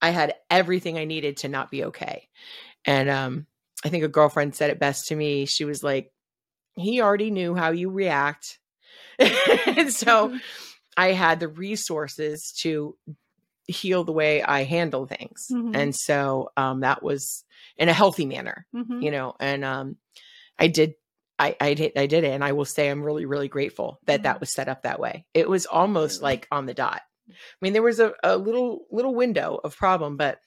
[0.01, 2.27] I had everything I needed to not be okay.
[2.85, 3.47] And um
[3.83, 5.45] I think a girlfriend said it best to me.
[5.45, 6.11] She was like,
[6.82, 8.59] he already knew how you react.
[9.19, 10.41] and so Mhm.
[10.97, 12.97] I had the resources to
[13.67, 15.47] heal the way I handle things.
[15.51, 15.75] Mhm.
[15.75, 17.43] And so um, that was
[17.77, 19.01] in a healthy manner, Mhm.
[19.03, 19.97] you know, and um,
[20.57, 20.95] I did.
[21.41, 24.23] I, I did I did it and I will say I'm really really grateful that
[24.23, 24.39] that Mhm.
[24.41, 25.25] was set up that way.
[25.34, 27.01] It was almost like on the dot.
[27.30, 30.41] I mean there was a, a little little window of problem but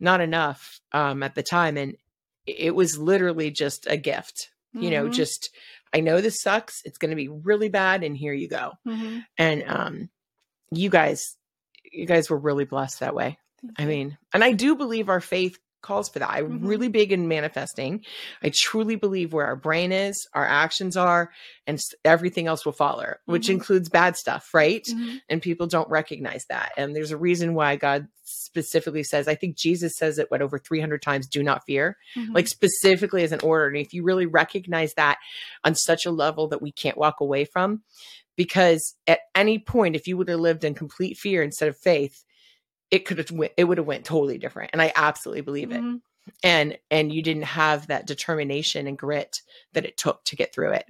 [0.00, 1.96] not enough um, at the time and
[2.44, 4.50] it was literally just a gift.
[4.82, 5.12] You know, Mhm.
[5.12, 5.50] just
[5.92, 6.82] I know this sucks.
[6.84, 9.24] It's going to be really bad and here you go Mhm.
[9.38, 10.10] and um
[10.70, 11.36] you guys
[11.92, 13.38] you guys were really blessed that way
[13.78, 16.30] i mean and i do believe our faith calls for that.
[16.30, 16.68] I'm Mhm.
[16.68, 18.04] really big in manifesting.
[18.42, 21.30] I truly believe where our brain is, our actions are,
[21.66, 23.54] and everything else will follow, which Mhm.
[23.54, 24.84] includes bad stuff, right?
[24.84, 25.20] Mhm.
[25.28, 26.72] And people don't recognize that.
[26.76, 30.58] And there's a reason why God specifically says, I think Jesus says it, what, over
[30.58, 32.34] 300 times, do not fear Mhm.
[32.34, 33.68] like specifically as an order.
[33.68, 35.18] And if you really recognize that
[35.64, 37.82] on such a level that we can't walk away from,
[38.36, 42.24] because at any point, if you would have lived in complete fear instead of faith,
[42.90, 44.70] it could have went, it would have went totally different.
[44.72, 45.80] And I absolutely believe it.
[45.82, 46.00] Mhm.
[46.42, 50.72] And and you didn't have that determination and grit that it took to get through
[50.72, 50.86] it.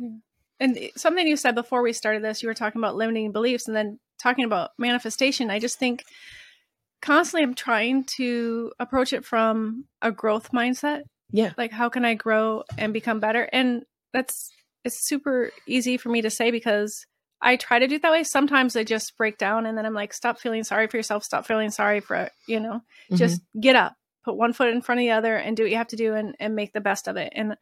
[0.59, 3.77] And something you said before we started this, you were talking about limiting beliefs and
[3.77, 5.51] then talking about manifestation.
[5.51, 6.05] I just think
[7.03, 11.03] constantly I'm trying to approach it from a growth mindset.
[11.31, 11.53] Yeah.
[11.59, 13.49] Like, how can I grow and become better?
[13.53, 13.85] And
[14.15, 14.51] that's,
[14.85, 17.05] it's super easy for me to say because
[17.41, 18.25] I try to do it that way.
[18.25, 21.23] Sometimes I just break down and then I'm like, stop feeling sorry for yourself.
[21.25, 22.81] Stop feeling sorry for, you know,
[23.11, 23.17] Mhm.
[23.19, 25.77] just get up, put one foot in front of the other and do what you
[25.77, 27.33] have to do and, and make the best of it.
[27.37, 27.57] And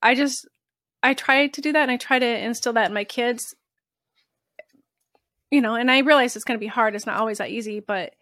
[0.00, 0.46] I just,
[1.02, 3.54] I try to do that and I try to instill that in my kids.
[5.50, 6.94] You know, and I realize it's going to be hard.
[6.94, 8.14] It's not always that easy, but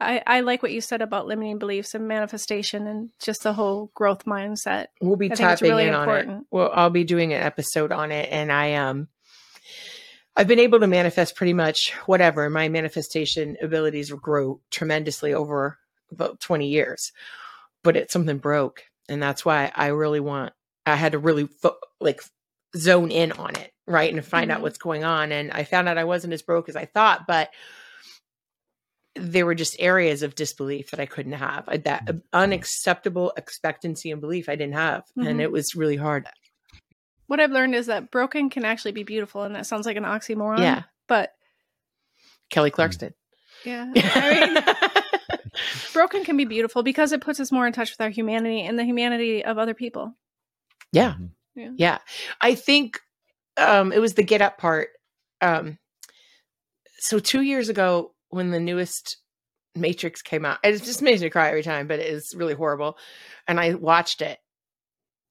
[0.00, 3.90] I, I like what you said about limiting beliefs and manifestation and just the whole
[3.94, 4.86] growth mindset.
[5.00, 6.12] we'll be tapping really in on it.
[6.12, 6.46] important.
[6.50, 9.08] Well, I'll be doing an episode on it, and I um,
[10.38, 12.48] I've been able to manifest pretty much whatever.
[12.48, 15.78] My manifestation abilities grow tremendously over
[16.12, 17.12] about twenty years,
[17.82, 20.52] but it's something broke, and that's why I really want.
[20.86, 22.22] I had to really fo- like
[22.76, 24.62] zone in on it, right, and find out Mhm.
[24.62, 25.32] what's going on.
[25.32, 27.50] And I found out I wasn't as broke as I thought, but
[29.16, 31.64] there were just areas of disbelief that I couldn't have.
[31.66, 35.42] I, that unacceptable expectancy and belief I didn't have, and Mhm.
[35.42, 36.28] it was really hard.
[37.28, 39.42] What I've learned is that broken can actually be beautiful.
[39.44, 40.58] And that sounds like an oxymoron.
[40.58, 40.82] Yeah.
[41.06, 41.32] But
[42.50, 43.14] Kelly Clarkson.
[43.64, 45.34] yeah, I mean,
[45.92, 48.78] broken can be beautiful because it puts us more in touch with our humanity and
[48.78, 50.14] the humanity of other people.
[50.92, 51.14] yeah.
[51.18, 51.30] Mhm.
[51.54, 51.70] Yeah.
[51.76, 51.98] Yeah.
[52.40, 53.00] I think
[53.56, 54.88] um it was the get up part.
[55.40, 55.78] Um
[57.00, 59.16] so 2 years ago when the newest
[59.74, 62.96] Matrix came out, it just makes me cry every time, but it is really horrible.
[63.46, 64.38] And I watched it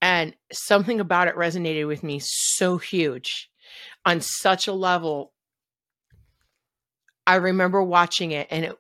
[0.02, 3.50] and something about it resonated with me so huge
[4.06, 5.34] on such a level.
[7.26, 8.78] I remember watching it and it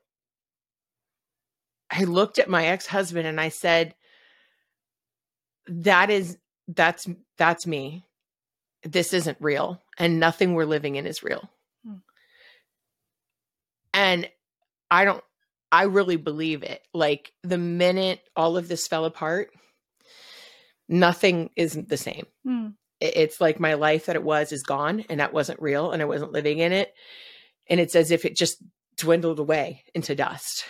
[1.89, 3.95] I looked at my ex-husband and I said
[5.68, 6.38] that is
[6.68, 7.07] that's
[7.38, 8.05] that's me.
[8.84, 11.49] This isn't real and nothing we're living in is real.
[11.86, 11.95] Hmm.
[13.93, 14.30] And
[14.91, 15.24] I don't
[15.72, 16.82] I really believe it.
[16.93, 19.51] Like the minute all of this fell apart,
[20.88, 22.25] nothing isn't the same.
[22.99, 26.01] It- It's like my life that it was is gone and that wasn't real and
[26.01, 26.93] I wasn't living in it.
[27.69, 28.57] And it's as if it just
[28.95, 30.65] dwindled away into dust.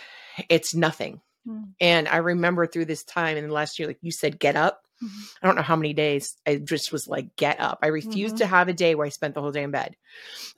[0.48, 1.20] It's nothing.
[1.46, 1.62] Hmm.
[1.80, 4.82] And I remember through this time in the last year, like you said, get up.
[5.02, 5.08] Mhm.
[5.40, 7.78] I don't know how many days I just was like, get up.
[7.82, 8.38] I refused Mhm.
[8.38, 9.96] to have a day where I spent the whole day in bed.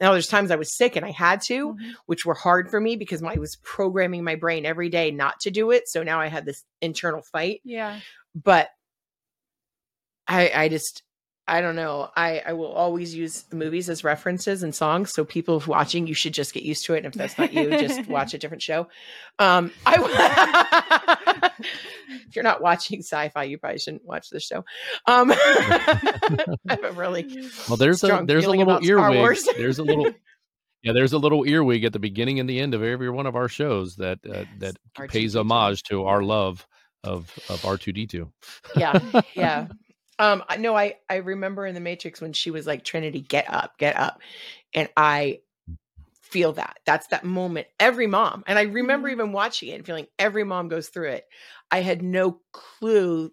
[0.00, 1.92] Now, there's times I was sick and I had to, Mhm.
[2.06, 5.50] which were hard for me because I was programming my brain every day not to
[5.50, 5.88] do it.
[5.88, 7.60] So now I had this internal fight.
[7.64, 8.00] Yeah.
[8.34, 8.70] But
[10.30, 11.02] I, I just,
[11.48, 12.08] I don't know.
[12.16, 15.12] I, I will always use movies as references and songs.
[15.12, 16.98] So people watching, you should just get used to it.
[16.98, 18.86] And if that's not you, just watch a different show.
[19.40, 21.50] Um, I,
[22.28, 24.64] if you're not watching sci-fi, you probably shouldn't watch this show.
[25.06, 29.38] Um, I have a really Well, there's a there's a little earwig.
[29.56, 30.12] There's a little
[30.82, 33.34] yeah, there's a little earwig at the beginning and the end of every one of
[33.34, 34.76] our shows that uh, that
[35.08, 35.40] pays R2D2.
[35.40, 36.66] homage to our love
[37.02, 38.30] of of R2D2.
[38.76, 39.66] yeah yeah
[40.20, 43.52] um I- no i i remember in the matrix when she was like trinity get
[43.52, 44.20] up get up
[44.74, 45.40] and i
[46.22, 46.78] feel that.
[46.86, 49.12] That's that moment every mom and i remember Mhm.
[49.12, 51.26] even watching it and feeling every mom goes through it.
[51.72, 53.32] I had no clue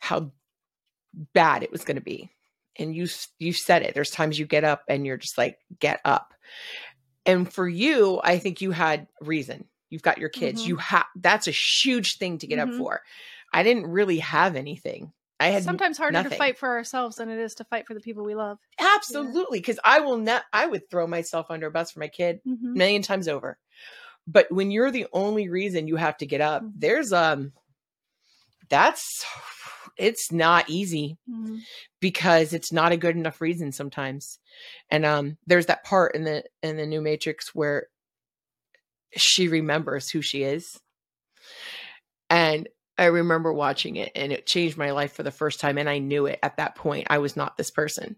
[0.00, 0.32] how
[1.34, 2.32] bad it was going to be
[2.76, 3.06] and you
[3.38, 6.34] you said it there's times you get up and you're just like get up.
[7.24, 9.66] And for you i think you had reason.
[9.88, 10.64] You've got your kids.
[10.64, 10.66] Mhm.
[10.66, 12.72] you have that's a huge thing to get Mhm.
[12.72, 13.02] up for.
[13.52, 17.38] I didn't really have anything i had Sometimes harder to fight for ourselves than it
[17.38, 18.58] is to fight for the people we love.
[18.78, 22.40] absolutely because i will not i would throw myself under a bus for my kid
[22.46, 22.74] Mhm.
[22.74, 23.58] a million times over
[24.26, 26.72] but when you're the only reason you have to get up Mhm.
[26.76, 27.52] there's um
[28.68, 29.24] that's
[29.96, 31.60] it's not easy Mhm.
[32.00, 34.38] because it's not a good enough reason sometimes
[34.90, 37.86] and um there's that part in the in the new matrix where
[39.16, 40.78] she remembers who she is
[42.28, 45.88] and i remember watching it and it changed my life for the first time and
[45.88, 48.16] i knew it at that point i was not this person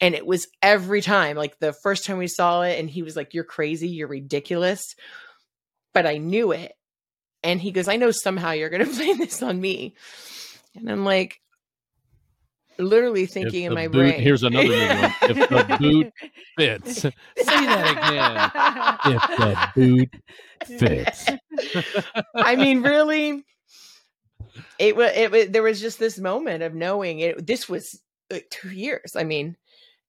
[0.00, 3.16] and it was every time like the first time we saw it and he was
[3.16, 4.94] like you're crazy you're ridiculous
[5.92, 6.72] but i knew it
[7.42, 9.94] and he goes, I know somehow you're going to blame this on me.
[10.74, 11.40] And I'm like,
[12.78, 14.20] literally thinking in my boot- brain.
[14.20, 15.14] Here's another new one.
[15.22, 16.12] If the boot
[16.56, 16.94] fits.
[17.02, 17.12] Say
[17.46, 18.52] that
[19.04, 19.14] again.
[19.14, 20.10] If the boot
[20.78, 21.26] fits.
[22.34, 23.44] I mean, really,
[24.78, 25.12] it was.
[25.14, 25.48] It was.
[25.48, 27.46] There was just this moment of knowing it.
[27.46, 28.00] This was
[28.30, 29.16] like two years.
[29.16, 29.56] I mean,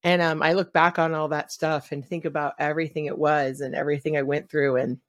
[0.03, 3.61] and um, I look back on all that stuff and think about everything it was
[3.61, 4.99] and everything I went through, and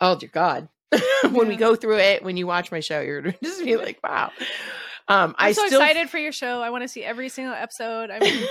[0.00, 0.68] oh dear God,
[1.30, 4.30] when we go through it, when you watch my show, you're just be like, wow.
[5.08, 6.62] Um, I'm I so still excited for your show.
[6.62, 8.10] I want to see every single episode.
[8.10, 8.46] I mean,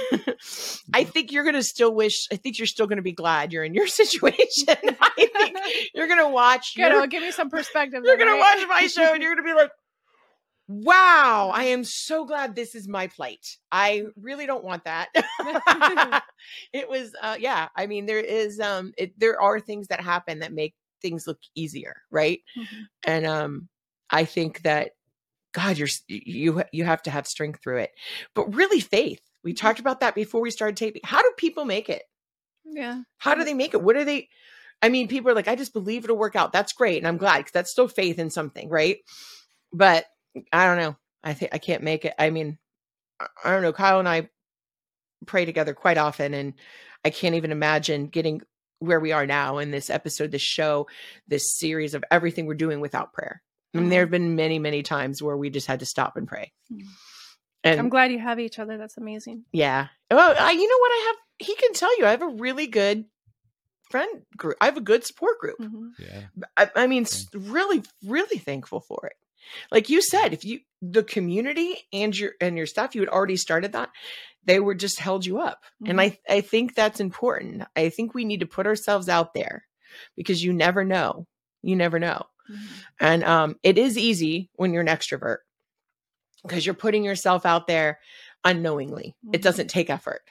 [0.93, 2.27] I think you're gonna still wish.
[2.31, 4.65] I think you're still gonna be glad you're in your situation.
[5.01, 5.57] I think
[5.95, 6.75] you're gonna watch.
[6.75, 6.91] good.
[6.91, 8.01] your- give me some perspective.
[8.05, 8.59] you're then, gonna right?
[8.59, 9.71] watch my show and you're gonna be like,
[10.67, 13.45] "Wow, I am so glad this is my plight.
[13.71, 15.09] I really don't want that."
[16.73, 17.69] it was, uh, yeah.
[17.75, 21.39] I mean, there is, um, it, there are things that happen that make things look
[21.55, 22.39] easier, right?
[22.57, 22.65] Mhm.
[23.05, 23.69] And um,
[24.09, 24.91] I think that
[25.53, 27.91] God, you're you you have to have strength through it,
[28.33, 29.21] but really faith.
[29.43, 29.65] We mm-hmm.
[29.65, 31.01] talked about that before we started taping.
[31.03, 32.03] How do people make it?
[32.65, 33.01] Yeah.
[33.17, 33.81] How do they make it?
[33.81, 34.29] What are they?
[34.81, 36.53] I mean, people are like, I just believe it'll work out.
[36.53, 36.97] That's great.
[36.97, 38.97] And I'm glad because that's still faith in something, right?
[39.71, 40.05] But
[40.51, 40.95] I don't know.
[41.23, 42.13] I think I can't make it.
[42.17, 42.57] I mean,
[43.19, 43.73] I- I don't know.
[43.73, 44.29] Kyle and I
[45.27, 46.53] pray together quite often, and
[47.05, 48.41] I can't even imagine getting
[48.79, 50.87] where we are now in this episode, this show,
[51.27, 53.43] this series of everything we're doing without prayer.
[53.73, 56.27] I mean, there have been many, many times where we just had to stop and
[56.27, 56.51] pray.
[56.71, 56.87] Mhm.
[57.63, 58.77] And I'm glad you have each other.
[58.77, 59.45] That's amazing.
[59.53, 59.87] yeah.
[60.09, 60.91] Well, I, you know what?
[60.91, 63.05] I have, he can tell you, I have a really good
[63.89, 64.57] friend group.
[64.61, 65.57] I have a good support group.
[65.59, 65.91] Mhm.
[65.99, 66.21] Yeah.
[66.57, 69.13] I, I mean, s- really, really thankful for it.
[69.71, 73.35] Like you said, if you, the community and your, and your stuff, you had already
[73.37, 73.89] started that,
[74.45, 75.63] they were just held you up.
[75.85, 76.01] And Mhm.
[76.01, 77.63] I, I think that's important.
[77.75, 79.65] I think we need to put ourselves out there
[80.15, 81.27] because you never know.
[81.61, 82.25] You never know.
[82.51, 82.57] Mhm.
[82.99, 85.37] And um, it is easy when you're an extrovert
[86.43, 87.99] because you're putting yourself out there
[88.43, 89.15] unknowingly.
[89.31, 89.43] It Mhm.
[89.43, 90.21] doesn't take effort.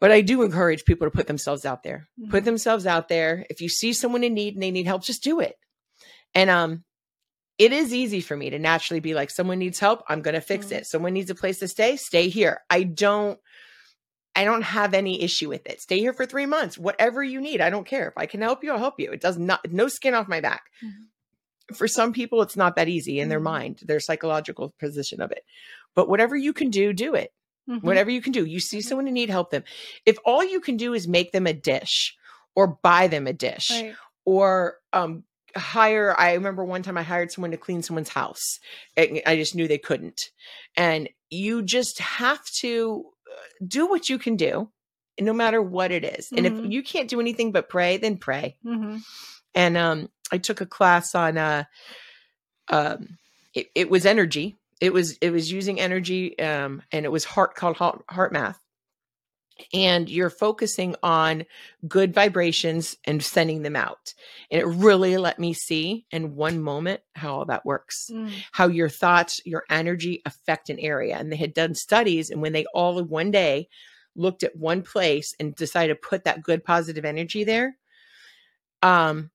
[0.00, 2.08] But I do encourage people to put themselves out there.
[2.30, 2.46] Put Mhm.
[2.46, 3.46] themselves out there.
[3.50, 5.56] If you see someone in need and they need help, just do it.
[6.34, 6.84] And um
[7.58, 10.40] it is easy for me to naturally be like someone needs help, I'm going to
[10.40, 10.72] fix Mhm.
[10.78, 10.86] it.
[10.86, 12.62] Someone needs a place to stay, stay here.
[12.70, 13.38] I don't
[14.34, 15.82] I don't have any issue with it.
[15.82, 16.78] Stay here for 3 months.
[16.78, 18.08] Whatever you need, I don't care.
[18.08, 19.12] If I can help you, I'll help you.
[19.12, 20.62] It does not no skin off my back
[21.76, 23.44] for some people it's not that easy in their Mhm.
[23.44, 25.44] mind their psychological position of it
[25.94, 27.32] but whatever you can do do it
[27.68, 27.82] Mhm.
[27.82, 29.64] whatever you can do you see someone in need help them
[30.06, 32.16] if all you can do is make them a dish
[32.54, 33.94] or buy them a dish Right.
[34.24, 35.24] or um
[35.54, 38.58] hire i remember one time i hired someone to clean someone's house
[38.96, 40.30] and i just knew they couldn't
[40.76, 44.70] and you just have to uh, do what you can do
[45.20, 46.72] no matter what it is and if Mhm.
[46.72, 49.02] you can't do anything but pray then pray Mhm.
[49.54, 51.64] and um i took a class on uh
[52.68, 53.18] um
[53.54, 54.56] it, it was energy.
[54.80, 58.56] It was it was using energy um and it was heart called heart, HeartMath.
[59.72, 61.44] And you're focusing on
[61.86, 64.14] good vibrations and sending them out.
[64.50, 68.10] And it really let me see in one moment how all that works.
[68.10, 68.32] Mm.
[68.50, 71.16] how your thoughts your energy affect an area.
[71.16, 73.68] And they had done studies and when they all in one day
[74.16, 77.76] looked at one place and decided to put that good positive energy there
[78.82, 79.30] um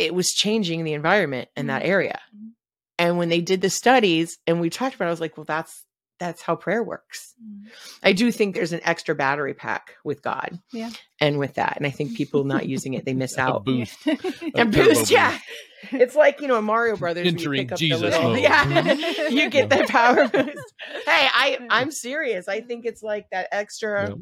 [0.00, 2.50] it was changing the environment in that area Mhm.
[2.98, 5.44] and when they did the studies and we talked about it, i was like well
[5.44, 5.84] that's
[6.18, 7.68] that's how prayer works Mm.
[8.02, 10.90] i do think there's an extra battery pack with god Yeah.
[11.20, 13.96] and with that and i think people not using it they miss A out boost.
[14.06, 14.16] Yeah.
[14.56, 15.38] and turbo boost yeah
[15.92, 19.28] it's like you know in mario brothers you Entering pick up Jesus the little, yeah
[19.28, 20.74] you get that power boost
[21.06, 24.18] hey i i'm serious i think it's like that extra Yep.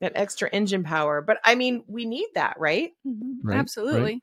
[0.00, 3.36] that extra engine power but i mean we need that right Mhm.
[3.44, 4.18] Right, right.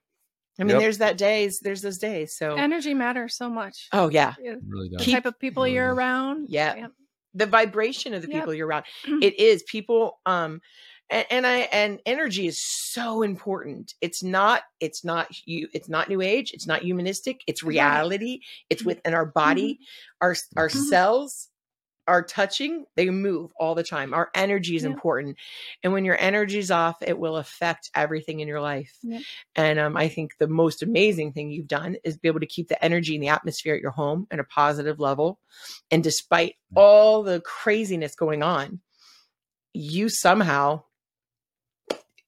[0.59, 0.59] Absolutely.
[0.59, 0.81] i mean Yep.
[0.81, 3.88] there's that days there's those days so Energy matters so much.
[3.93, 4.55] oh yeah Yeah.
[4.67, 4.99] Really does.
[4.99, 5.97] The Keep- type of people really you're does.
[5.97, 6.47] around.
[6.49, 6.88] Yeah.
[7.34, 8.41] the vibration of the Yep.
[8.41, 8.85] people you're around
[9.21, 10.61] it is people um
[11.09, 16.07] and, and i and energy is so important it's not it's not you it's not
[16.09, 18.39] new age it's not humanistic it's reality
[18.69, 19.80] it's within our body
[20.21, 20.89] our our Mhm.
[20.89, 21.49] cells
[22.07, 24.89] are touching they move all the time our energy is Yeah.
[24.89, 25.38] important
[25.84, 29.19] and when your energy is off it will affect everything in your life Yeah.
[29.55, 32.67] and um, i think the most amazing thing you've done is be able to keep
[32.67, 35.39] the energy and the atmosphere at your home at a positive level
[35.91, 38.81] and despite all the craziness going on
[39.73, 40.84] you somehow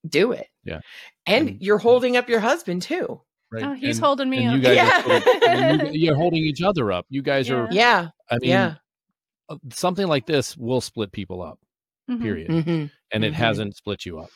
[0.07, 0.79] do it Yeah.
[1.25, 3.21] and And- you're holding up your husband too
[3.51, 3.63] Right.
[3.63, 4.55] Oh, he's And- holding me and up.
[4.55, 4.99] you guys Yeah.
[4.99, 5.21] are
[5.79, 7.05] sort you, you're holding each other up.
[7.09, 7.67] You guys are.
[7.71, 8.75] yeah I mean, yeah
[9.71, 11.59] something like this will split people up.
[12.09, 12.21] Mhm.
[12.21, 12.49] Period.
[12.49, 12.91] Mhm.
[13.11, 13.37] And it Mhm.
[13.37, 14.29] hasn't split you up.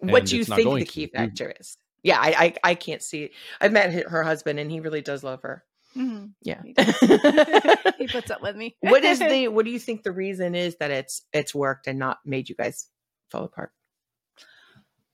[0.00, 2.34] what do you think the key You- factor is Yeah, I,
[2.64, 3.30] I I can't see.
[3.60, 5.64] I've met her husband, and he really does love her.
[5.96, 6.34] Mhm.
[6.42, 6.60] Yeah.
[6.62, 6.74] He
[7.98, 8.76] he puts up with me.
[8.80, 11.98] what is the what do you think the reason is that it's it's worked and
[11.98, 12.88] not made you guys
[13.30, 13.72] fall apart?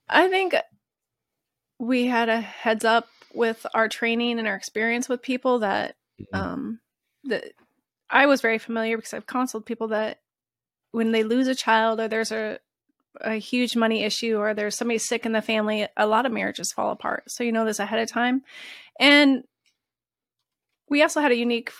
[0.08, 0.54] I think
[1.78, 6.38] we had a heads up with our training and our experience with people that Mhm.
[6.38, 6.80] um
[7.24, 7.44] that
[8.10, 10.20] I was very familiar because I've counseled people that
[10.92, 12.58] when they lose a child or there's a
[13.20, 16.72] a huge money issue or there's somebody sick in the family, a lot of marriages
[16.72, 17.24] fall apart.
[17.28, 18.42] So you know this ahead of time.
[19.00, 19.42] And
[20.88, 21.72] we also had a unique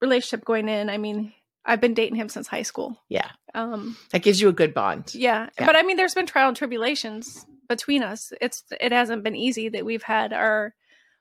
[0.00, 0.88] relationship going in.
[0.88, 1.32] I mean,
[1.64, 2.98] I've been dating him since high school.
[3.08, 5.14] Yeah, Um that gives you a good bond.
[5.14, 5.48] yeah.
[5.58, 5.66] Yeah.
[5.66, 8.32] But I mean there's been trial and tribulations between us.
[8.40, 10.74] It's it hasn't been easy that we've had our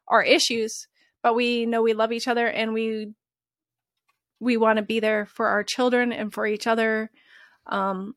[0.07, 0.87] our issues,
[1.21, 3.13] but we know we love each other and we
[4.39, 7.09] we want to be there for our children and for each other.
[7.67, 8.15] Um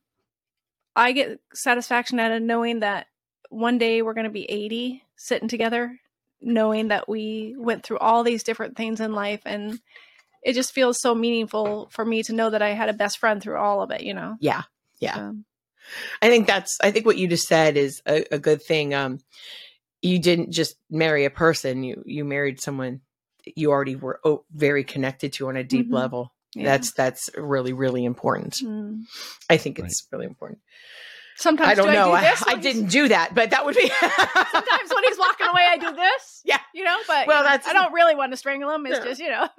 [0.95, 3.07] I get satisfaction out of knowing that
[3.49, 5.99] one day we're going to be 80 sitting together
[6.43, 9.81] knowing that we went through all these different things in life and
[10.43, 13.41] it just feels so meaningful for me to know that I had a best friend
[13.41, 14.37] through all of it, you know.
[14.41, 14.63] Yeah,
[14.99, 15.17] yeah.
[15.17, 15.45] Um,
[16.21, 18.93] I think that's I think what you just said is a, a good thing.
[18.93, 19.21] Um,
[20.01, 23.03] you didn't just marry a person; you you married someone
[23.57, 25.95] you already were oh, very connected to on a deep Mhm.
[25.95, 26.33] level.
[26.55, 26.65] yeah.
[26.65, 28.55] That's that's really really important.
[28.57, 29.03] Mm.
[29.51, 30.61] I think it's really important.
[31.39, 32.13] Sometimes I don't do know.
[32.13, 35.05] I, I, do this I when didn't do that, but that would be Sometimes when
[35.05, 36.43] he's walking away, I do this.
[36.45, 36.59] Yeah.
[36.75, 36.99] you know.
[37.09, 38.85] But Well, well, that's- I don't really want to strangle him.
[38.87, 39.05] It's No.
[39.05, 39.49] just you know.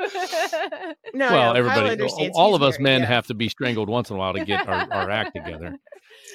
[1.14, 2.38] no, well, no, everybody, understands.
[2.38, 3.08] all of us men yeah.
[3.08, 5.78] have to be strangled once in a while to get our, our act together.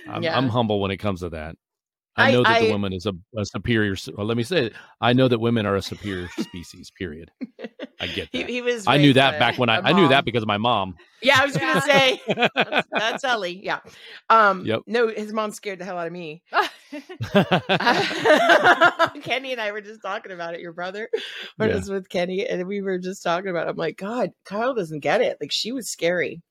[0.08, 0.36] I'm, Yeah.
[0.36, 1.56] I'm humble when it comes to that.
[2.18, 3.94] I I- know that I- the woman is a, a superior.
[4.16, 4.72] Well, let me say it.
[5.00, 6.90] I know that women are a superior species.
[6.98, 7.30] Period.
[8.00, 8.50] I get He, that.
[8.50, 8.86] he was.
[8.86, 9.78] I knew that back when I.
[9.80, 10.96] I knew that because of my mom.
[11.22, 13.60] Yeah, I was gonna say that's, that's Ellie.
[13.64, 13.80] Yeah.
[14.30, 14.64] Um.
[14.66, 14.82] Yep.
[14.86, 16.42] No, his mom scared the hell out of me.
[19.22, 20.60] Kenny and I were just talking about it.
[20.60, 21.08] Your brother,
[21.56, 21.74] when Yeah.
[21.74, 23.66] it was with Kenny, and we were just talking about.
[23.66, 23.70] It.
[23.70, 25.36] I'm like, God, Kyle doesn't get it.
[25.40, 26.42] Like she was scary,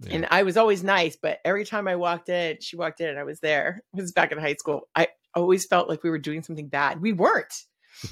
[0.00, 0.14] Yeah.
[0.14, 3.18] and I was always nice, but every time I walked in, she walked in, and
[3.18, 3.82] I was there.
[3.96, 4.88] It was back in high school.
[4.94, 7.00] I always felt like we were doing something bad.
[7.00, 7.54] We weren't.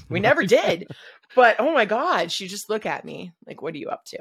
[0.09, 0.87] We never did.
[1.35, 4.17] But oh my God, she just look at me like, "What are you up to?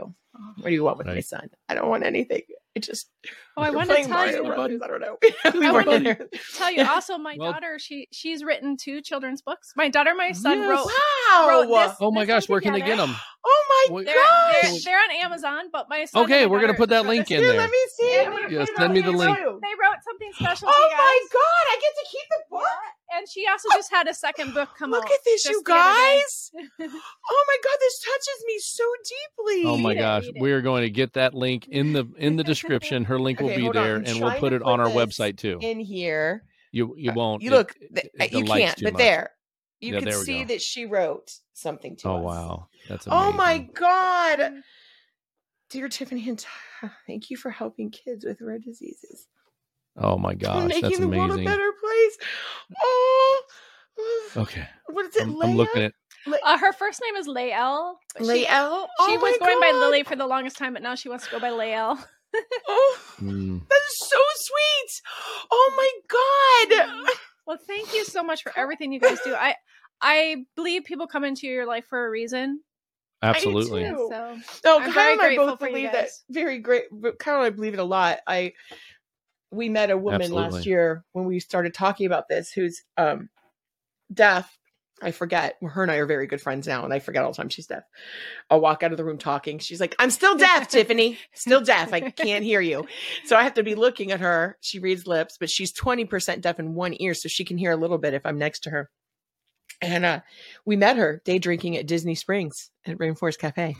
[0.56, 1.50] What do you want with my son?
[1.68, 2.42] I don't want anything.
[2.76, 3.08] I just
[3.56, 4.44] Oh, I we're to tell Mario you.
[4.44, 4.80] Brothers.
[4.82, 5.16] I don't know.
[5.54, 6.28] we I were wanted- there.
[6.56, 9.72] tell you also, my Well- daughter she she's written two children's books.
[9.76, 10.68] My daughter, my son Yes.
[10.70, 10.86] wrote.
[10.86, 11.48] Wow.
[11.48, 13.14] wrote this- oh my this gosh, one where can they get them?
[13.44, 14.62] Oh my Wait, They're, gosh.
[14.62, 16.22] they're, they're on Amazon, but my son.
[16.22, 17.56] Okay, my we're gonna put that link in there.
[17.56, 18.14] let me see.
[18.14, 19.36] Yeah, Let Yes, they send me the link.
[19.36, 20.68] wrote- They wrote something special.
[20.68, 22.62] to Oh you my god, I get to keep the book.
[23.16, 25.10] And she also oh, just had a second book come Look out.
[25.10, 26.22] at this, you the other day.
[26.22, 26.50] guys.
[26.88, 29.70] Oh my god, this touches me so deeply.
[29.70, 33.02] Oh my gosh, we are going to get that link in the in the description.
[33.04, 33.82] Her link will Okay, be hold on.
[33.84, 35.58] there, and we'll put to it on our website too.
[35.60, 36.44] In here.
[36.70, 37.42] You you won't.
[37.42, 38.98] You look, th- it- you can't, but much.
[39.00, 39.30] there.
[39.80, 40.48] You Yeah, can see go.
[40.48, 42.22] that she wrote something to Oh us.
[42.22, 43.28] wow, that's amazing.
[43.28, 44.62] Oh my god.
[45.70, 49.26] Dear Tiffany and Tyra, thank you for helping kids with rare diseases.
[49.96, 52.18] Oh my and gosh, making that's the world a better place.
[52.82, 53.42] Oh,
[54.36, 55.22] Okay, what is it?
[55.22, 55.92] I'm, I'm looking at.
[56.44, 57.98] Uh, her first name is Lael.
[58.14, 58.82] but she- Lael.
[59.06, 61.24] She Oh was my going by Lily for the longest time, but now she wants
[61.24, 61.98] to go by Lael.
[62.68, 65.02] Oh, mm, that is so sweet.
[65.50, 67.08] Oh my god.
[67.44, 69.34] Well, thank you so much for everything you guys do.
[69.34, 69.56] I
[70.00, 72.60] I believe people come into your life for a reason.
[73.20, 73.82] absolutely.
[73.82, 74.06] too.
[74.08, 76.10] So No, I'm Kyle and I both believe that.
[76.30, 76.84] Very great.
[76.92, 78.20] but Kyle and I believe it a lot.
[78.28, 78.52] I
[79.50, 83.28] we met a woman last year when we started talking about this who's um
[84.12, 84.56] deaf.
[85.02, 85.56] I forget.
[85.62, 87.66] Her and I are very good friends now, and I forget all the time she's
[87.66, 87.82] deaf.
[88.48, 89.58] I'll walk out of the room talking.
[89.58, 91.18] She's like, "I'm still deaf, Tiffany.
[91.34, 91.92] Still deaf.
[91.92, 92.86] I can't hear you."
[93.24, 94.56] So I have to be looking at her.
[94.60, 97.72] She reads lips, but she's twenty percent deaf in one ear, so she can hear
[97.72, 98.90] a little bit if I'm next to her.
[99.80, 100.20] And uh,
[100.64, 103.76] we met her day drinking at Disney Springs at Rainforest Cafe.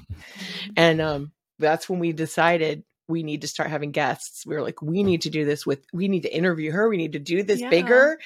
[0.76, 4.44] And um, that's when we decided we need to start having guests.
[4.44, 6.88] We were like, we need to do this with, we need to interview her.
[6.88, 7.70] We need to do this Yeah.
[7.70, 8.18] bigger.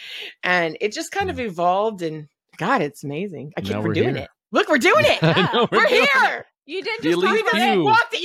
[0.43, 2.01] And it just kind of evolved.
[2.03, 2.29] And
[2.59, 3.53] God, it's amazing.
[3.57, 4.25] I Now can't, we're we're doing here.
[4.25, 4.31] it.
[4.53, 5.23] Look, we're doing it.
[5.23, 6.09] I ah, know, we're doing it.
[6.23, 6.47] here.
[6.67, 7.73] you did The just talk about it.
[7.73, 7.85] few.
[7.85, 8.23] walked into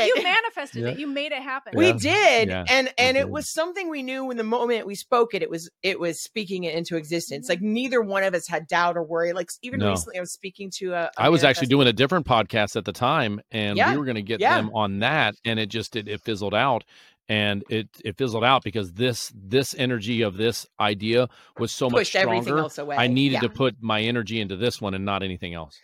[0.00, 0.06] it.
[0.16, 0.88] You manifested Yeah.
[0.90, 0.98] it.
[0.98, 1.72] You made it happen.
[1.76, 4.94] We did, Yeah, and and we it was something we knew in the moment we
[4.94, 5.42] spoke it.
[5.42, 7.48] It was it was speaking it into existence.
[7.48, 7.72] Like mm-hmm.
[7.74, 9.32] neither one of us had doubt or worry.
[9.32, 9.90] Like even No.
[9.90, 11.02] recently, I was speaking to a.
[11.04, 14.04] a I was actually doing a different podcast at the time, and Yeah, we were
[14.04, 14.56] going to get yeah.
[14.56, 16.84] them on that, and it just it, it fizzled out,
[17.28, 21.28] and it it fizzled out because this this energy of this idea
[21.58, 22.62] was so much pushed everything stronger.
[22.62, 22.96] else away.
[22.96, 23.40] I needed Yeah.
[23.40, 25.78] to put my energy into this one and not anything else.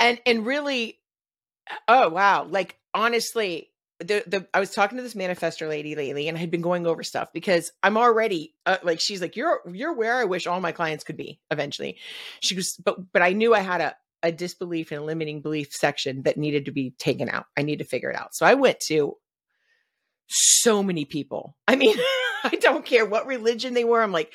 [0.00, 0.98] and and really,
[1.88, 2.44] oh wow!
[2.44, 3.70] Like honestly,
[4.00, 6.86] the the I was talking to this manifestor lady lately, and I had been going
[6.86, 10.60] over stuff because I'm already uh, like she's like you're you're where I wish all
[10.60, 11.98] my clients could be eventually.
[12.40, 15.72] She was, but but I knew I had a a disbelief and a limiting belief
[15.72, 17.46] section that needed to be taken out.
[17.56, 18.34] I need to figure it out.
[18.36, 19.16] So I went to
[20.28, 21.56] so many people.
[21.68, 21.96] I mean,
[22.44, 24.02] I don't care what religion they were.
[24.02, 24.32] I'm like,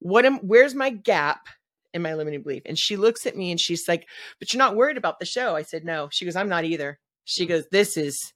[0.00, 1.46] what am where's my gap
[1.92, 2.62] in my limiting belief?
[2.66, 4.06] And she looks at me and she's like,
[4.38, 5.56] But you're not worried about the show.
[5.56, 6.08] I said, No.
[6.12, 6.98] She goes, I'm not either.
[7.24, 7.48] She mm.
[7.48, 8.32] goes, This is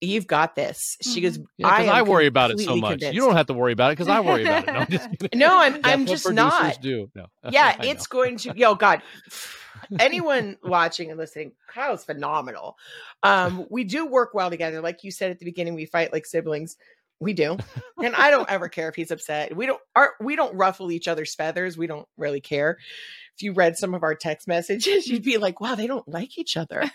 [0.00, 0.96] you've got this.
[1.02, 2.92] She goes, Yeah, I, because I, worry about it so much.
[2.92, 4.72] convinced." You don't have to worry about it because I worry about it.
[4.72, 5.08] No, I'm just.
[5.34, 6.80] No, I'm I'm just not.
[6.80, 7.26] Do no.
[7.50, 7.90] Yeah, I know.
[7.90, 9.02] it's going to yo, God.
[10.00, 12.76] Anyone watching and listening, Kyle's phenomenal.
[13.22, 14.80] Um, we do work well together.
[14.80, 16.76] Like you said at the beginning, we fight like siblings.
[17.20, 17.56] We do.
[18.02, 19.56] And I don't ever care if he's upset.
[19.56, 21.78] We don't our, we don't ruffle each other's feathers.
[21.78, 22.78] We don't really care.
[23.36, 26.38] If you read some of our text messages, you'd be like, wow, they don't like
[26.38, 26.90] each other.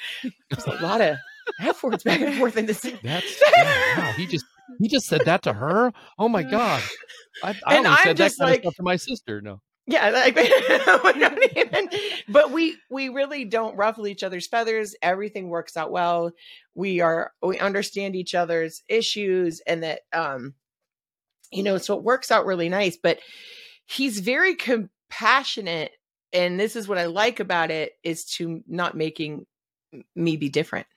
[0.49, 1.17] There's a lot of
[1.59, 2.81] F words back and forth in this.
[3.03, 4.11] That's yeah, wow.
[4.13, 4.45] He just
[4.79, 5.91] he just said that to her.
[6.17, 6.81] Oh my god!
[7.43, 9.41] I, I And only I'm said that kind like- of stuff to my sister.
[9.41, 11.89] No, Yeah, like don't even,
[12.29, 14.95] but we we really don't ruffle each other's feathers.
[15.01, 16.31] Everything works out well.
[16.75, 20.53] We are we understand each other's issues, and that um,
[21.51, 22.97] you know, so it works out really nice.
[23.01, 23.19] But
[23.85, 25.91] he's very compassionate,
[26.31, 29.45] and this is what I like about it is to not making
[30.15, 30.87] me be different.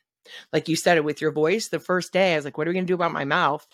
[0.52, 2.70] Like you said it with your voice the first day, I was like, "What are
[2.70, 3.66] we gonna do about my mouth?"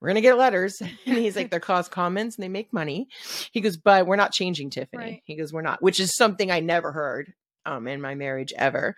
[0.00, 3.08] We're gonna get letters, and he's like, "They're cause comments, and they make money."
[3.52, 5.02] He goes, but we're not changing Tiffany.
[5.02, 5.22] Right.
[5.24, 7.32] He goes, we're not, which is something I never heard
[7.64, 8.94] um in my marriage ever.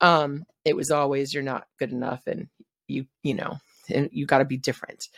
[0.00, 2.48] Um, it was always you're not good enough and
[2.86, 3.58] you, you know,
[3.88, 5.08] and you gotta be different.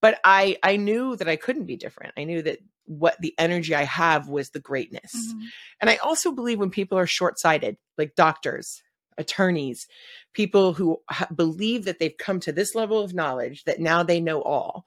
[0.00, 2.12] But I I knew that I couldn't be different.
[2.16, 5.12] I knew that what the energy I have was the greatness.
[5.16, 5.40] Mhm.
[5.80, 8.80] And I also believe when people are short-sighted, like doctors,
[9.18, 9.86] attorneys,
[10.32, 14.20] people who ha- believe that they've come to this level of knowledge that now they
[14.20, 14.86] know all.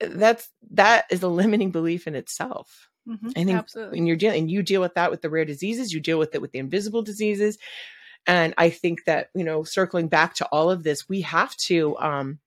[0.00, 2.88] That's that is a limiting belief in itself.
[3.08, 3.30] Mhm.
[3.36, 4.00] I think absolutely.
[4.06, 6.52] you're dealing, you deal with that with the rare diseases, you deal with it with
[6.52, 7.58] the invisible diseases.
[8.26, 11.96] And I think that, you know, circling back to all of this, we have to,
[11.98, 12.38] um,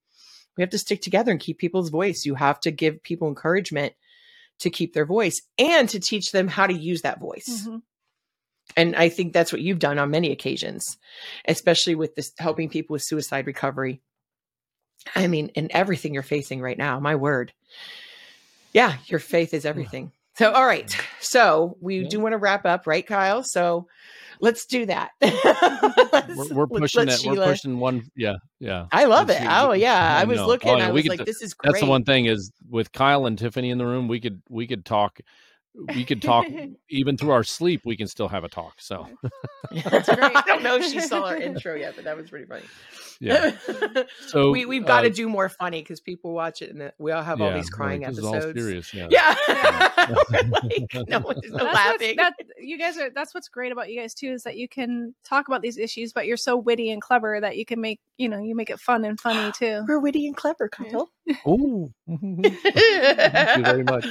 [0.55, 2.23] we have to stick together and keep people's voice.
[2.25, 3.93] You have to give people encouragement
[4.59, 7.67] to keep their voice and to teach them how to use that voice.
[7.67, 7.81] Mhm.
[8.75, 10.97] And I think that's what you've done on many occasions,
[11.47, 14.01] especially with this helping people with suicide recovery.
[15.15, 17.53] I mean, in everything you're facing right now, my word.
[18.73, 20.11] Yeah, your faith is everything.
[20.37, 20.93] So, all right.
[21.21, 22.09] So, we Yeah.
[22.09, 23.43] do want to wrap up, right, Kyle?
[23.43, 23.87] So,
[24.41, 25.11] let's do that.
[25.21, 27.29] we're, we're pushing let's that.
[27.29, 28.09] We're pushing one.
[28.17, 28.87] Yeah, yeah.
[28.91, 29.43] I love let's it.
[29.43, 30.17] see- Oh, yeah.
[30.19, 30.43] I, was know.
[30.43, 30.71] Oh, looking.
[30.71, 31.71] Oh, yeah, I was like, t- this is great.
[31.71, 34.67] That's the one thing is with Kyle and Tiffany in the room, we could we
[34.67, 35.19] could talk.
[35.93, 36.45] We could talk
[36.89, 37.81] even through our sleep.
[37.85, 38.75] We can still have a talk.
[38.79, 39.07] So
[39.71, 40.31] That's great.
[40.35, 42.63] I don't know if she saw our intro yet, but that was pretty funny.
[43.19, 43.51] yeah.
[44.27, 47.11] So we we've got to uh, do more funny because people watch it and we
[47.11, 48.59] all have all these crying like, this is all episodes.
[48.59, 48.93] serious.
[48.93, 49.07] Yeah.
[49.09, 52.15] Yeah, Like, no, there's no That's laughing.
[52.17, 53.09] that you guys are.
[53.13, 56.13] That's what's great about you guys too is that you can talk about these issues,
[56.13, 58.79] but you're so witty and clever that you can make you know you make it
[58.79, 59.83] fun and funny too.
[59.87, 61.09] We're witty and clever, Kyle.
[61.45, 64.05] Oh, Thank you very much.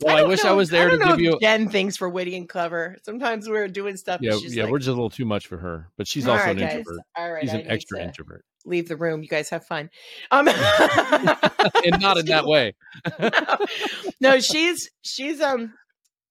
[0.00, 1.38] Well, I, don't wish I was there I to know give you.
[1.40, 2.96] Jen thinks we're witty and clever.
[3.02, 4.20] Sometimes we're doing stuff.
[4.22, 6.26] Yeah, and she's yeah, like, we're just a little too much for her, but she's
[6.26, 6.72] "All also right, an guys.
[6.76, 7.00] introvert.
[7.16, 9.22] All right, She's I an extra introvert, Leave the room.
[9.22, 9.90] You guys have fun.
[10.30, 10.46] Um,
[11.84, 12.74] and not in that way.
[14.20, 15.74] no, she's she's um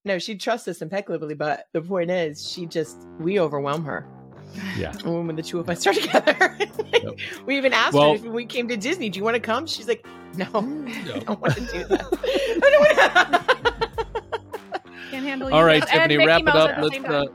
[0.05, 4.07] no, she trusts us impeccably, but the point is she just we overwhelm her.
[4.77, 4.93] Yeah.
[5.03, 6.57] When the two of us are together.
[7.45, 9.67] we even asked Well- her if we came to Disney, do you want to come?
[9.67, 10.05] She's like,
[10.37, 12.07] No, I don't want to do that.
[12.63, 13.46] I don't wanna- Can't
[15.27, 15.85] handle All right.
[15.87, 16.77] Tiffany, wrap it up.
[16.81, 17.25] Let's uh,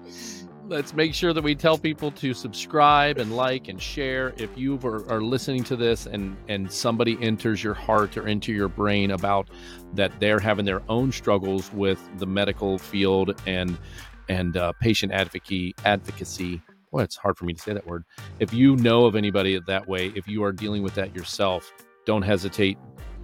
[0.69, 4.33] let's make sure that we tell people to subscribe and like and share.
[4.37, 8.53] If you are, are listening to this and and somebody enters your heart or into
[8.53, 9.49] your brain about
[9.95, 13.79] that they're having their own struggles with the medical field and
[14.29, 16.63] and uh, patient advocacy advocacy.
[16.91, 18.05] Boy, it's hard for me to say that word.
[18.39, 21.73] If you know of anybody that way, if you are dealing with that yourself,
[22.05, 22.79] don't hesitate.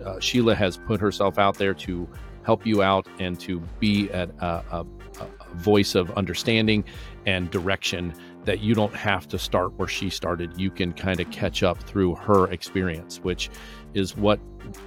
[0.04, 2.08] Uh, Sheila has put herself out there to
[2.48, 4.86] help you out and to be at a, a,
[5.20, 6.82] a voice of understanding
[7.26, 8.14] and direction
[8.46, 10.58] that you don't have to start where she started.
[10.58, 13.50] You can kind of catch up through her experience, which
[13.92, 14.40] is what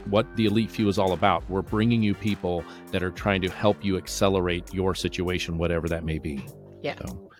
[0.05, 1.47] what the elite few is all about.
[1.51, 6.03] We're bringing you people that are trying to help you accelerate your situation, whatever that
[6.03, 6.43] may be.
[6.81, 6.95] Yeah.
[6.97, 7.30] So,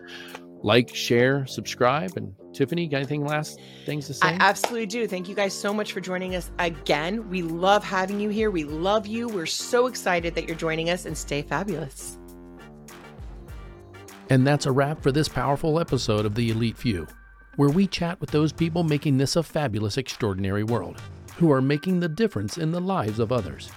[0.62, 4.26] like, share, subscribe, and Tiffany, got anything last things to say?
[4.26, 5.06] I absolutely do.
[5.06, 7.28] Thank you guys so much for joining us again.
[7.30, 8.50] We love having you here.
[8.50, 9.28] We love you.
[9.28, 12.18] We're so excited that you're joining us and stay fabulous.
[14.30, 17.06] And that's a wrap for this powerful episode of The Elite Few.
[17.56, 21.00] where we chat with those people making this a fabulous, extraordinary world,
[21.36, 23.70] who are making the difference in the lives of others.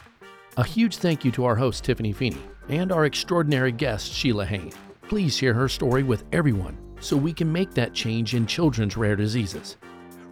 [0.57, 4.73] A huge thank you to our host, Tiffany Feeney, and our extraordinary guest, Sheila Hoehn.
[5.07, 9.15] Please share her story with everyone so we can make that change in children's rare
[9.15, 9.77] diseases.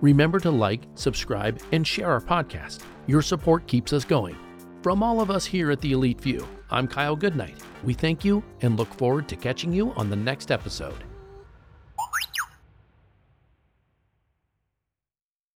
[0.01, 2.81] Remember to like, subscribe, and share our podcast.
[3.05, 4.35] Your support keeps us going.
[4.81, 7.57] From all of us here at the Elite Few, I'm Kyle Goodnight.
[7.83, 11.03] We thank you and look forward to catching you on the next episode.